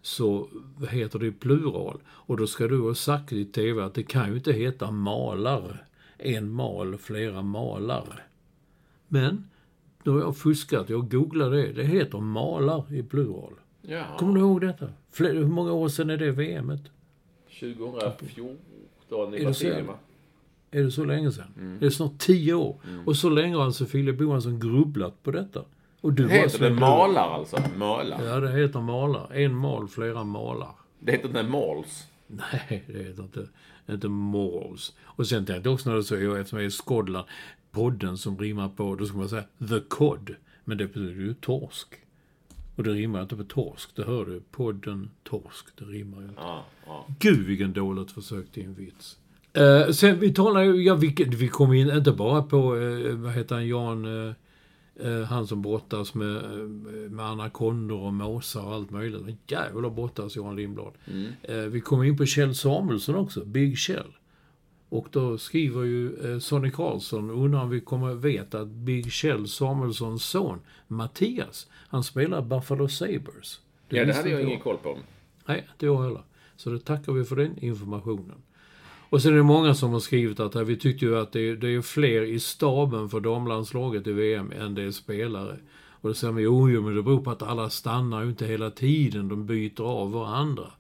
så 0.03 0.49
heter 0.91 1.19
det 1.19 1.33
plural. 1.33 2.01
Och 2.09 2.37
då 2.37 2.47
ska 2.47 2.69
du 2.69 2.81
ha 2.81 2.95
sagt 2.95 3.33
i 3.33 3.45
TV 3.45 3.83
att 3.83 3.95
det 3.95 4.03
kan 4.03 4.31
ju 4.31 4.37
inte 4.37 4.53
heta 4.53 4.91
malar 4.91 5.88
en 6.19 6.53
mal, 6.53 6.99
flera 6.99 7.43
malar. 7.43 8.27
Men, 9.09 9.49
då 10.03 10.13
har 10.13 10.21
jag 10.21 10.37
fuskat. 10.37 10.91
Jag 10.91 11.11
googlade 11.11 11.63
det. 11.63 11.73
Det 11.73 11.85
heter 11.85 12.19
malar 12.19 12.95
i 12.95 13.03
plural. 13.03 13.53
Ja. 13.83 14.05
Kommer 14.19 14.35
du 14.35 14.41
ihåg 14.41 14.61
detta? 14.61 14.89
Fler, 15.11 15.35
hur 15.35 15.47
många 15.47 15.73
år 15.73 15.89
sedan 15.89 16.11
är 16.11 16.17
det 16.17 16.31
VMet? 16.31 16.83
2014 17.61 19.35
i? 19.35 19.45
Brasilien, 19.45 19.87
va? 19.87 19.95
Är 20.71 20.83
det 20.83 20.91
så 20.91 21.05
länge 21.05 21.33
sedan? 21.33 21.55
Mm. 21.57 21.79
Det 21.81 21.87
är 21.87 21.91
snart 21.91 22.19
tio 22.19 22.55
år. 22.55 22.77
Och 23.07 23.17
så 23.17 23.31
länge 23.31 23.57
har 23.57 23.65
alltså 23.65 23.87
Filip 23.87 24.21
Johansson 24.21 24.61
grubblat 24.61 25.23
på 25.23 25.31
detta. 25.31 25.65
Och 26.01 26.13
du 26.13 26.29
Heter 26.29 26.59
det 26.59 26.71
malar 26.71 27.35
alltså? 27.35 27.57
Malar? 27.77 28.25
Ja, 28.25 28.41
det 28.41 28.53
heter 28.53 28.81
malar. 28.81 29.33
En 29.33 29.55
mal, 29.55 29.89
flera 29.89 30.25
malar. 30.25 30.71
Det 30.99 31.13
heter 31.13 31.29
inte 31.29 31.43
mals? 31.43 32.07
Nej, 32.27 32.85
det 32.87 32.99
heter 32.99 33.23
inte, 33.23 33.49
inte 33.89 34.09
malls. 34.09 34.97
Och 35.03 35.27
sen 35.27 35.47
tänkte 35.47 35.69
jag 35.69 35.75
också 35.75 35.91
när 35.91 35.97
du 35.97 36.03
säger, 36.03 36.37
eftersom 36.37 36.59
jag 36.59 36.67
är 36.67 36.71
Skottland, 36.71 37.27
podden 37.71 38.19
som 38.19 38.39
rimmar 38.39 38.69
på, 38.69 38.95
då 38.95 39.07
ska 39.07 39.17
man 39.17 39.29
säga 39.29 39.45
the 39.69 39.81
cod. 39.89 40.35
Men 40.65 40.79
det 40.79 40.87
betyder 40.87 41.23
ju 41.23 41.35
torsk. 41.35 41.89
Och 42.77 42.85
det 42.85 42.91
rimmar 42.91 43.23
inte 43.23 43.37
på 43.37 43.45
torsk, 43.45 43.91
det 43.97 44.03
hör 44.03 44.25
du. 44.25 44.43
Podden 44.51 45.11
torsk, 45.23 45.67
det 45.79 45.85
rimmar 45.85 46.19
ju 46.21 46.29
inte. 46.29 46.41
Ja, 46.41 46.65
ja. 46.87 47.07
Gud 47.19 47.47
vilken 47.47 47.73
dåligt 47.73 48.11
försök 48.11 48.53
till 48.53 48.65
en 48.65 48.75
vits. 48.75 49.19
Eh, 49.53 49.91
sen 49.91 50.21
vi 50.21 50.35
talar 50.35 50.63
ju, 50.63 50.83
ja 50.83 50.95
vi, 50.95 51.15
vi 51.39 51.49
kom 51.49 51.73
in 51.73 51.91
inte 51.91 52.13
bara 52.13 52.43
på, 52.43 52.77
eh, 52.77 53.15
vad 53.15 53.33
heter 53.33 53.55
han, 53.55 53.69
Jan, 53.69 54.29
eh, 54.29 54.35
han 55.29 55.47
som 55.47 55.63
brottas 55.63 56.15
med, 56.15 56.37
eh, 56.37 57.11
med 57.11 57.27
anakondor 57.27 58.01
och 58.01 58.15
måsar 58.15 58.65
och 58.65 58.75
allt 58.75 58.91
möjligt. 58.91 59.23
En 59.23 59.39
jävla 59.47 59.91
brottas 59.91 60.37
Jan 60.37 60.57
Lindblad. 60.57 60.93
Eh, 61.43 61.57
vi 61.57 61.81
kom 61.81 62.03
in 62.03 62.17
på 62.17 62.27
Kjell 62.27 62.55
Samuelsson 62.55 63.15
också, 63.15 63.45
Big 63.45 63.79
Kjell. 63.79 64.13
Och 64.89 65.09
då 65.11 65.39
skriver 65.39 65.85
ju 65.85 66.33
eh, 66.33 66.39
Sonny 66.39 66.71
Karlsson, 66.71 67.31
undrar 67.31 67.63
om 67.63 67.71
vi 67.71 67.81
kommer 67.81 68.15
veta 68.15 68.61
att 68.61 68.69
Big 68.69 69.13
Kjell 69.13 69.49
Samuelssons 69.49 70.25
son 70.25 70.61
Mattias, 70.87 71.67
han 71.73 72.05
spelar 72.05 72.43
Buffalo 72.43 72.89
Sabres. 72.89 73.61
Ja, 73.89 74.05
det 74.05 74.13
hade 74.13 74.31
jag 74.31 74.43
ingen 74.43 74.61
koll 74.61 74.79
på. 74.79 74.99
Nej, 75.47 75.69
inte 75.73 75.87
jag 75.87 76.03
heller. 76.03 76.23
Så 76.57 76.71
det 76.71 76.79
tackar 76.79 77.13
vi 77.13 77.25
för 77.25 77.37
den 77.37 77.59
informationen. 77.59 78.43
Och 79.11 79.23
sen 79.23 79.33
är 79.33 79.37
det 79.37 79.43
många 79.43 79.75
som 79.75 79.93
har 79.93 80.01
skrivit 80.01 80.41
att 80.41 80.57
vi 80.57 80.77
tyckte 80.77 81.05
ju 81.05 81.19
att 81.19 81.33
det, 81.33 81.57
det 81.57 81.69
är 81.69 81.83
fler 81.83 82.23
i 82.23 82.41
staben 82.41 83.09
för 83.09 83.21
damlandslaget 83.21 84.07
i 84.07 84.13
VM 84.13 84.53
än 84.53 84.75
det 84.75 84.83
är 84.83 84.91
spelare. 84.91 85.59
Och 86.01 86.09
då 86.09 86.15
säger 86.15 86.33
man, 86.33 86.43
jo, 86.43 86.83
men 86.83 86.97
det 86.97 87.03
beror 87.03 87.21
på 87.21 87.31
att 87.31 87.43
alla 87.43 87.71
stannar 87.71 88.23
ju 88.23 88.29
inte 88.29 88.47
hela 88.47 88.71
tiden, 88.71 89.29
de 89.29 89.47
byter 89.47 89.83
av 89.83 90.13
varandra. 90.13 90.73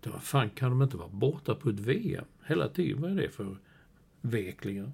Det 0.00 0.10
var 0.10 0.18
fan, 0.18 0.50
kan 0.50 0.70
de 0.70 0.82
inte 0.82 0.96
vara 0.96 1.08
borta 1.08 1.54
på 1.54 1.68
ett 1.68 1.80
VM 1.80 2.24
hela 2.46 2.68
tiden? 2.68 3.02
Vad 3.02 3.10
är 3.10 3.14
det 3.14 3.28
för 3.28 3.56
veklingar? 4.20 4.92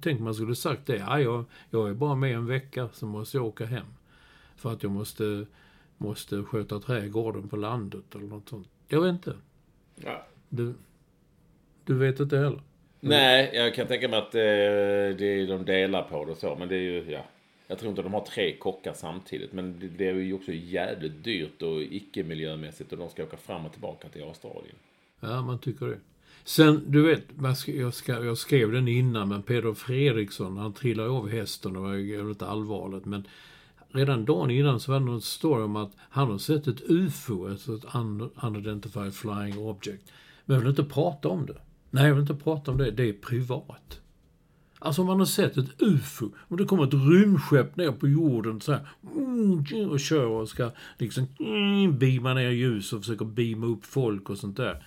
Tänk 0.00 0.20
man 0.20 0.34
skulle 0.34 0.54
sagt 0.54 0.86
det, 0.86 0.96
ja, 0.96 1.20
jag, 1.20 1.44
jag 1.70 1.88
är 1.88 1.94
bara 1.94 2.14
med 2.14 2.34
en 2.34 2.46
vecka, 2.46 2.88
så 2.92 3.06
måste 3.06 3.36
jag 3.36 3.46
åka 3.46 3.66
hem. 3.66 3.86
För 4.56 4.72
att 4.72 4.82
jag 4.82 4.92
måste, 4.92 5.46
måste 5.98 6.42
sköta 6.42 6.80
trädgården 6.80 7.48
på 7.48 7.56
landet 7.56 8.14
eller 8.14 8.26
något 8.26 8.48
sånt. 8.48 8.68
Jag 8.88 9.00
vet 9.00 9.12
inte. 9.12 9.36
Ja. 9.96 10.26
Du, 10.48 10.74
du 11.90 11.98
vet 11.98 12.20
inte 12.20 12.36
heller? 12.38 12.60
Nej, 13.00 13.50
jag 13.54 13.74
kan 13.74 13.86
tänka 13.86 14.08
mig 14.08 14.18
att 14.18 14.34
eh, 14.34 14.40
det 14.40 15.24
är 15.24 15.46
de 15.46 15.64
delar 15.64 16.02
på 16.02 16.24
det 16.24 16.32
och 16.32 16.38
så. 16.38 16.56
Men 16.58 16.68
det 16.68 16.76
är 16.76 16.80
ju, 16.80 17.10
ja. 17.10 17.24
Jag 17.66 17.78
tror 17.78 17.90
inte 17.90 18.02
de 18.02 18.14
har 18.14 18.24
tre 18.24 18.56
kockar 18.56 18.92
samtidigt. 18.92 19.52
Men 19.52 19.80
det, 19.80 19.88
det 19.88 20.08
är 20.08 20.14
ju 20.14 20.34
också 20.34 20.52
jävligt 20.52 21.24
dyrt 21.24 21.62
och 21.62 21.82
icke 21.82 22.22
miljömässigt. 22.22 22.92
Och 22.92 22.98
de 22.98 23.08
ska 23.10 23.22
åka 23.22 23.36
fram 23.36 23.66
och 23.66 23.72
tillbaka 23.72 24.08
till 24.08 24.22
Australien. 24.22 24.74
Ja, 25.20 25.42
man 25.42 25.58
tycker 25.58 25.86
det. 25.86 25.98
Sen, 26.44 26.84
du 26.86 27.02
vet, 27.02 27.24
jag, 27.66 27.94
ska, 27.94 28.24
jag 28.24 28.38
skrev 28.38 28.72
den 28.72 28.88
innan, 28.88 29.28
men 29.28 29.42
Peder 29.42 29.74
Fredriksson, 29.74 30.56
han 30.56 30.72
trillade 30.72 31.10
av 31.10 31.28
hästen 31.28 31.76
och 31.76 31.82
var 31.82 31.92
ju 31.94 32.16
jävligt 32.16 32.42
allvarligt. 32.42 33.04
Men 33.04 33.26
redan 33.88 34.24
dagen 34.24 34.50
innan 34.50 34.80
så 34.80 34.92
var 34.92 35.00
det 35.00 35.06
någon 35.06 35.22
story 35.22 35.62
om 35.62 35.76
att 35.76 35.92
han 36.10 36.30
har 36.30 36.38
sett 36.38 36.66
ett 36.66 36.82
UFO, 36.90 37.48
alltså 37.48 37.74
ett 37.74 37.84
un- 37.84 38.30
unidentified 38.42 39.14
flying 39.14 39.58
object. 39.58 40.12
Men 40.44 40.58
vill 40.58 40.68
inte 40.68 40.84
prata 40.84 41.28
om 41.28 41.46
det. 41.46 41.56
Nej, 41.90 42.06
jag 42.06 42.14
vill 42.14 42.20
inte 42.20 42.44
prata 42.44 42.70
om 42.70 42.78
det. 42.78 42.90
Det 42.90 43.08
är 43.08 43.12
privat. 43.12 44.00
Alltså 44.82 45.00
om 45.00 45.06
man 45.06 45.18
har 45.18 45.26
sett 45.26 45.56
ett 45.56 45.82
UFO, 45.82 46.30
om 46.48 46.56
det 46.56 46.64
kommer 46.64 46.84
ett 46.84 46.94
rymdskepp 46.94 47.76
ner 47.76 47.92
på 47.92 48.08
jorden 48.08 48.60
så 48.60 48.72
här, 48.72 48.88
och 49.90 50.00
kör 50.00 50.26
och 50.26 50.48
ska 50.48 50.70
liksom 50.98 51.26
mm, 51.40 51.98
beama 51.98 52.34
ner 52.34 52.50
ljus 52.50 52.92
och 52.92 53.00
försöker 53.00 53.24
beama 53.24 53.66
upp 53.66 53.84
folk 53.84 54.30
och 54.30 54.38
sånt 54.38 54.56
där. 54.56 54.84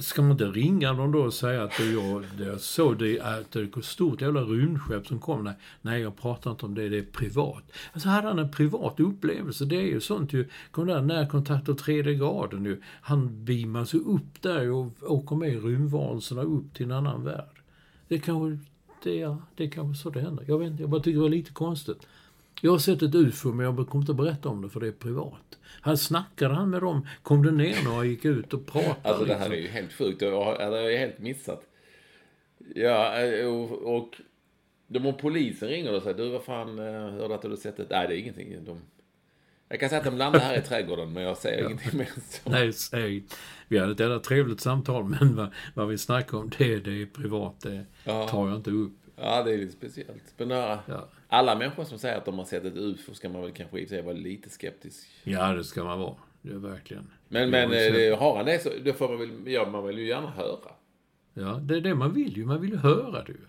Ska 0.00 0.22
man 0.22 0.30
inte 0.30 0.44
ringa 0.44 0.92
dem 0.92 1.12
då 1.12 1.18
och 1.18 1.34
säga 1.34 1.62
att 1.64 1.72
det 1.78 1.84
jag, 1.84 2.24
det 2.38 2.44
jag 2.44 2.60
såg 2.60 2.98
det 2.98 3.18
är 3.18 3.40
att 3.40 3.50
det 3.52 3.60
är 3.60 3.78
ett 3.78 3.84
stort 3.84 4.20
jävla 4.20 4.40
rymdskepp 4.40 5.06
som 5.06 5.20
kom? 5.20 5.44
Nej, 5.44 5.54
nej, 5.82 6.02
jag 6.02 6.16
pratar 6.16 6.50
inte 6.50 6.66
om 6.66 6.74
det, 6.74 6.88
det 6.88 6.98
är 6.98 7.02
privat. 7.02 7.72
Alltså 7.92 8.08
hade 8.08 8.28
han 8.28 8.38
en 8.38 8.50
privat 8.50 9.00
upplevelse, 9.00 9.64
det 9.64 9.76
är 9.76 9.86
ju 9.86 10.00
sånt 10.00 10.32
ju, 10.32 10.48
kom 10.70 10.86
där 10.86 11.02
närkontakt 11.02 11.68
och 11.68 11.78
tredje 11.78 12.14
graden 12.14 12.64
ju. 12.64 12.82
Han 13.00 13.44
beamas 13.44 13.94
ju 13.94 13.98
upp 13.98 14.42
där 14.42 14.70
och 14.70 14.92
åker 15.02 15.36
med 15.36 15.64
rymdvarelserna 15.64 16.42
upp 16.42 16.74
till 16.74 16.86
en 16.86 16.92
annan 16.92 17.24
värld. 17.24 17.62
Det 18.08 18.18
kanske, 18.18 18.66
det, 19.02 19.22
är, 19.22 19.36
det 19.54 19.64
är 19.64 19.70
kanske 19.70 20.02
så 20.02 20.10
det 20.10 20.20
händer. 20.20 20.44
Jag 20.48 20.58
vet 20.58 20.70
inte, 20.70 20.82
jag 20.82 20.90
bara 20.90 21.00
tycker 21.00 21.16
det 21.16 21.22
var 21.22 21.28
lite 21.28 21.52
konstigt. 21.52 22.06
Jag 22.60 22.70
har 22.70 22.78
sett 22.78 23.02
ett 23.02 23.14
UFO, 23.14 23.52
men 23.52 23.66
jag 23.66 23.76
kommer 23.88 24.02
inte 24.02 24.12
att 24.12 24.16
berätta 24.16 24.48
om 24.48 24.62
det 24.62 24.68
för 24.68 24.80
det 24.80 24.86
är 24.88 24.92
privat. 24.92 25.58
Han 25.80 25.98
snackade 25.98 26.54
han 26.54 26.70
med 26.70 26.80
dem, 26.82 27.06
kom 27.22 27.42
det 27.42 27.50
ner 27.52 27.84
några 27.84 27.98
och 27.98 28.06
gick 28.06 28.24
ut 28.24 28.54
och 28.54 28.66
pratade. 28.66 28.94
Alltså 29.02 29.24
det 29.24 29.34
här 29.34 29.48
liksom. 29.48 29.52
är 29.52 29.56
ju 29.56 29.68
helt 29.68 29.92
sjukt. 29.92 30.22
Jag 30.22 30.44
har, 30.44 30.60
jag 30.60 30.70
har 30.70 30.98
helt 30.98 31.18
missat. 31.18 31.62
Ja, 32.74 33.20
eh, 33.22 33.46
och, 33.46 33.96
och 33.96 34.20
de 34.86 35.06
och 35.06 35.18
polisen 35.18 35.68
ringer 35.68 35.94
och 35.94 36.02
säger 36.02 36.16
du 36.16 36.28
vad 36.28 36.44
fan, 36.44 36.78
eh, 36.78 36.84
hörde 37.10 37.34
att 37.34 37.42
du 37.42 37.56
sett 37.56 37.76
det? 37.76 37.86
Nej, 37.90 38.08
det 38.08 38.14
är 38.14 38.18
ingenting. 38.18 38.64
De, 38.64 38.80
jag 39.68 39.80
kan 39.80 39.88
säga 39.88 39.98
att 39.98 40.04
de 40.04 40.16
landar 40.16 40.40
här 40.40 40.58
i 40.58 40.62
trädgården, 40.62 41.12
men 41.12 41.22
jag 41.22 41.36
säger 41.36 41.64
ingenting 41.66 41.98
mer 41.98 42.08
så. 42.30 42.50
Nej, 42.50 42.72
säg. 42.72 43.24
Vi 43.68 43.78
hade 43.78 43.92
ett 43.92 44.00
jävla 44.00 44.18
trevligt 44.18 44.60
samtal, 44.60 45.04
men 45.20 45.36
vad, 45.36 45.48
vad 45.74 45.88
vi 45.88 45.98
snackar 45.98 46.38
om, 46.38 46.50
det, 46.58 46.78
det 46.78 47.02
är 47.02 47.06
privat. 47.06 47.60
Det 47.60 47.84
Ja. 48.04 48.28
tar 48.28 48.48
jag 48.48 48.56
inte 48.56 48.70
upp. 48.70 48.92
Ja, 49.16 49.42
det 49.42 49.52
är 49.54 49.58
lite 49.58 49.72
speciellt. 49.72 50.34
Men 50.36 50.50
ja, 50.50 50.80
Ja. 50.86 51.08
Alla 51.28 51.56
människor 51.58 51.84
som 51.84 51.98
säger 51.98 52.16
att 52.16 52.24
de 52.24 52.38
har 52.38 52.44
sett 52.44 52.64
ett 52.64 52.76
UFO 52.76 53.14
ska 53.14 53.28
man 53.28 53.42
väl 53.42 53.52
kanske 53.52 53.80
i 53.80 53.86
sig 53.86 54.02
vara 54.02 54.14
lite 54.14 54.50
skeptisk. 54.50 55.06
Ja, 55.24 55.52
det 55.52 55.64
ska 55.64 55.84
man 55.84 55.98
vara. 55.98 56.14
Det 56.42 56.52
är 56.52 56.58
verkligen. 56.58 57.10
Men, 57.28 57.50
men 57.50 57.64
eh, 57.64 57.68
det, 57.70 58.16
har 58.18 58.36
han 58.36 58.46
det 58.46 58.62
så 58.62 58.70
då 58.84 58.92
får 58.92 59.08
man 59.08 59.18
väl, 59.18 59.52
ja, 59.52 59.68
man 59.70 59.86
vill 59.86 59.98
ju 59.98 60.08
gärna 60.08 60.30
höra. 60.30 60.70
Ja, 61.34 61.60
det 61.62 61.76
är 61.76 61.80
det 61.80 61.94
man 61.94 62.14
vill 62.14 62.36
ju. 62.36 62.44
Man 62.44 62.60
vill 62.60 62.70
ju 62.70 62.76
höra 62.76 63.24
det 63.24 63.32
ju. 63.32 63.46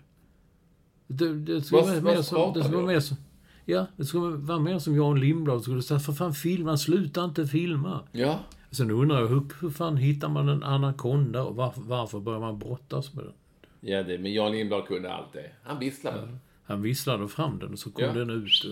Det, 1.06 1.34
det 1.34 1.60
ska 1.60 1.80
vara 1.80 2.00
mer 2.00 2.22
som... 2.22 2.52
Det 2.52 2.64
ska 2.64 2.72
vara 2.72 2.86
mer 2.86 3.00
som... 3.00 3.16
Ja, 3.64 3.86
det 3.96 4.04
ska 4.04 4.18
vara 4.18 4.58
mer 4.58 4.78
som 4.78 4.96
Jan 4.96 5.20
Lindblad 5.20 5.62
skulle 5.62 5.82
säga. 5.82 6.00
För 6.00 6.12
fan, 6.12 6.34
filma. 6.34 6.76
Sluta 6.76 7.24
inte 7.24 7.46
filma. 7.46 8.00
Ja. 8.12 8.38
Sen 8.70 8.90
undrar 8.90 9.20
jag, 9.20 9.28
hur, 9.28 9.42
hur 9.60 9.70
fan 9.70 9.96
hittar 9.96 10.28
man 10.28 10.48
en 10.48 10.62
anakonda 10.62 11.42
och 11.42 11.56
varför, 11.56 11.80
varför 11.80 12.20
börjar 12.20 12.40
man 12.40 12.58
brottas 12.58 13.14
med 13.14 13.24
den? 13.24 13.34
Ja, 13.80 14.02
det, 14.02 14.18
men 14.18 14.32
Jan 14.32 14.52
Lindblad 14.52 14.86
kunde 14.86 15.12
allt 15.12 15.32
det. 15.32 15.50
Han 15.62 15.78
visslade, 15.78 16.38
Han 16.68 16.82
visslade 16.82 17.28
fram 17.28 17.58
den 17.58 17.72
och 17.72 17.78
så 17.78 17.90
kom 17.90 18.04
Ja. 18.04 18.12
den 18.12 18.30
ut. 18.30 18.64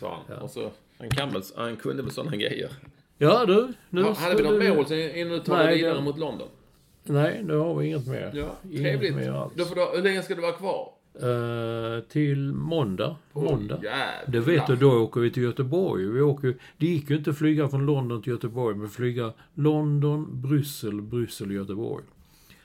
och- 0.00 0.08
han. 0.28 0.38
Och 0.38 0.50
så, 0.50 0.70
han, 0.98 1.10
kan 1.10 1.32
väl, 1.32 1.42
han 1.56 1.76
kunde 1.76 2.02
väl 2.02 2.12
sådana 2.12 2.36
grejer. 2.36 2.70
Ja 3.18 3.44
du, 3.46 3.72
nu 3.90 4.02
Ha, 4.02 4.14
hade 4.14 4.36
vi 4.36 4.42
något 4.42 4.76
mål 4.76 4.86
sen 4.86 5.16
innan 5.16 5.32
du 5.32 5.38
tar 5.40 5.72
vidare 5.72 6.00
mot 6.00 6.18
London? 6.18 6.48
Nej, 7.04 7.42
nu 7.44 7.56
har 7.56 7.74
vi 7.74 7.86
inget 7.86 8.06
mer. 8.06 8.30
Ja, 8.34 8.56
inget 8.70 8.82
trevligt. 8.82 9.14
mer 9.16 9.30
alls. 9.32 9.52
Då 9.56 9.64
får 9.64 9.74
du, 9.74 9.96
hur 9.96 10.02
länge 10.02 10.22
ska 10.22 10.34
du 10.34 10.40
vara 10.40 10.52
kvar? 10.52 10.88
Eh, 11.14 12.00
till 12.02 12.52
måndag. 12.52 13.16
måndag. 13.32 13.74
jävlar. 13.82 14.24
det 14.32 14.40
vet 14.40 14.66
du, 14.66 14.76
då 14.76 14.92
åker 14.92 15.20
vi 15.20 15.30
till 15.30 15.42
Göteborg. 15.42 16.06
Vi 16.06 16.20
åker, 16.20 16.54
det 16.76 16.86
gick 16.86 17.10
ju 17.10 17.16
inte 17.16 17.30
att 17.30 17.38
flyga 17.38 17.68
från 17.68 17.86
London 17.86 18.22
till 18.22 18.32
Göteborg, 18.32 18.76
men 18.76 18.88
flyga 18.88 19.32
London, 19.54 20.42
Bryssel, 20.42 21.00
Bryssel, 21.02 21.50
Göteborg. 21.50 22.04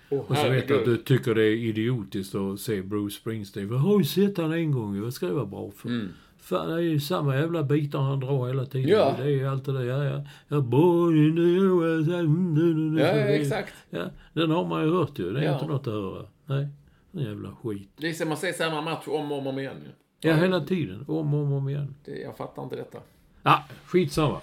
Åh, 0.09 0.19
Och 0.27 0.37
så 0.37 0.49
vet 0.49 0.69
jag 0.69 0.79
att 0.79 0.85
du 0.85 0.97
tycker 0.97 1.35
det 1.35 1.43
är 1.43 1.55
idiotiskt 1.55 2.35
att 2.35 2.59
se 2.59 2.81
Bruce 2.81 3.15
Springsteen. 3.15 3.69
Jag 3.71 3.77
har 3.77 3.97
ju 3.99 4.03
sett 4.05 4.37
han 4.37 4.51
en 4.51 4.71
gång, 4.71 5.01
vad 5.01 5.13
ska 5.13 5.25
det 5.27 5.33
vara 5.33 5.45
bra 5.45 5.71
för? 5.75 6.07
Fan, 6.39 6.67
det 6.69 6.73
är 6.75 6.79
ju 6.79 6.99
samma 6.99 7.35
jävla 7.35 7.63
bitar 7.63 7.99
han 7.99 8.19
drar 8.19 8.47
hela 8.47 8.65
tiden. 8.65 8.89
Mm. 8.89 8.99
Ja. 8.99 9.15
Det 9.17 9.23
är 9.23 9.27
ju 9.29 9.47
alltid 9.47 9.73
det, 9.73 9.85
ja, 9.85 10.03
ja. 10.03 10.21
ja 10.47 10.59
boy 10.61 11.27
in 11.27 11.35
the 11.35 11.41
USA. 11.41 12.13
mm, 12.19 12.55
mm, 12.57 12.71
mm, 12.71 12.97
Ja, 12.97 13.05
exakt. 13.07 13.73
Ja, 13.89 14.05
den 14.33 14.51
har 14.51 14.65
man 14.65 14.83
ju 14.83 14.91
hört 14.91 15.19
ju. 15.19 15.31
Det 15.33 15.39
är 15.39 15.43
Ja. 15.43 15.53
inte 15.53 15.65
något 15.65 15.87
att 15.87 15.93
höra. 15.93 16.25
Nej, 16.45 16.67
en 17.11 17.21
jävla 17.21 17.51
skit. 17.63 17.89
Det 17.97 18.09
är 18.09 18.13
som 18.13 18.31
att 18.31 18.39
se 18.39 18.53
samma 18.53 18.81
match 18.81 19.03
om 19.07 19.31
och 19.31 19.47
om 19.47 19.59
igen. 19.59 19.75
ju. 19.85 20.29
Ja, 20.29 20.35
hela 20.35 20.59
tiden. 20.61 21.05
Om 21.07 21.33
och 21.33 21.39
om, 21.41 21.53
om 21.53 21.69
igen. 21.69 21.95
Det, 22.05 22.11
jag 22.19 22.37
fattar 22.37 22.63
inte 22.63 22.75
detta. 22.75 22.97
Ja, 23.43 23.63
skitsamma. 23.85 24.41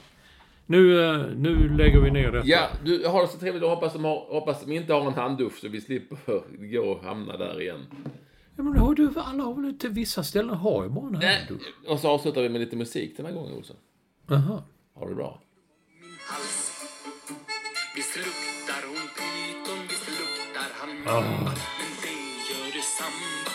Nu, 0.67 1.05
eh, 1.05 1.27
nu 1.37 1.77
lägger 1.77 2.01
vi 2.01 2.11
ner 2.11 2.33
detta. 2.33 2.47
Ja, 2.47 2.69
du 2.85 3.07
har 3.07 3.23
det 3.23 3.29
så 3.29 3.39
trevligt 3.39 3.63
och 3.63 3.71
hoppas 3.71 3.93
de, 3.93 4.05
har, 4.05 4.27
hoppas 4.41 4.65
de 4.65 4.73
inte 4.73 4.93
har 4.93 5.07
en 5.07 5.13
handdusch 5.13 5.59
så 5.61 5.69
vi 5.69 5.81
slipper 5.81 6.19
gå 6.73 6.91
och 6.91 7.05
hamna 7.05 7.37
där 7.37 7.61
igen. 7.61 7.87
Ja, 8.57 8.63
men 8.63 8.77
har 8.77 8.95
du, 8.95 9.11
alla 9.17 9.45
har 9.45 9.55
väl 9.55 9.79
till 9.79 9.91
vissa 9.91 10.23
ställen 10.23 10.55
har 10.57 10.85
ju 10.85 10.91
bara 10.91 11.07
en 11.07 11.15
handdusch. 11.15 11.63
Och 11.89 11.99
så 11.99 12.09
avslutar 12.09 12.43
vi 12.43 12.49
med 12.49 12.61
lite 12.61 12.77
musik 12.77 13.17
den 13.17 13.27
här 13.27 13.33
gången, 13.33 13.55
Olsson. 13.55 13.77
Jaha. 14.29 14.63
Ha 14.95 15.09
det 15.09 15.15
bra. 15.15 15.41
Visst 17.97 18.17
luktar 18.17 18.83
hon 18.89 19.07
pyton, 19.19 19.81
visst 19.89 20.09
luktar 20.21 20.71
han 20.79 20.91
mamba 21.05 21.53
Men 21.79 21.93
det 22.05 22.19
gör 22.49 22.69
detsamma, 22.79 23.51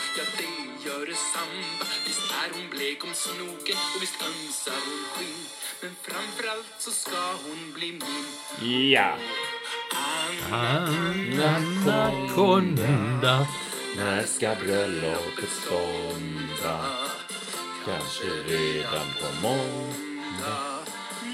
samba 1.34 1.86
Visst 2.05 2.26
är 2.41 2.49
hon 2.55 2.70
blek 2.70 3.03
om 3.03 3.14
snoken 3.14 3.80
och 3.93 4.01
visst 4.01 4.20
ömsar 4.30 4.80
hon 4.88 5.03
skinn 5.14 5.59
Men 5.82 5.92
framförallt 6.02 6.76
så 6.78 6.92
ska 6.92 7.34
hon 7.46 7.72
bli 7.74 7.92
min 7.92 8.26
Ja. 8.92 9.18
Anaconda. 12.02 13.48
När 13.98 14.24
ska 14.24 14.56
bröllopet 14.56 15.50
stånda? 15.50 16.86
Kanske 17.86 18.28
redan 18.28 19.08
på 19.22 19.48
måndag. 19.48 20.80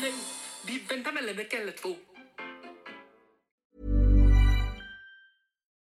Nej, 0.01 0.13
vi 0.61 0.83
väntar 0.89 1.11
väl 1.11 1.29
en 1.29 1.37
vecka 1.37 1.57
eller 1.57 1.71
två 1.71 1.95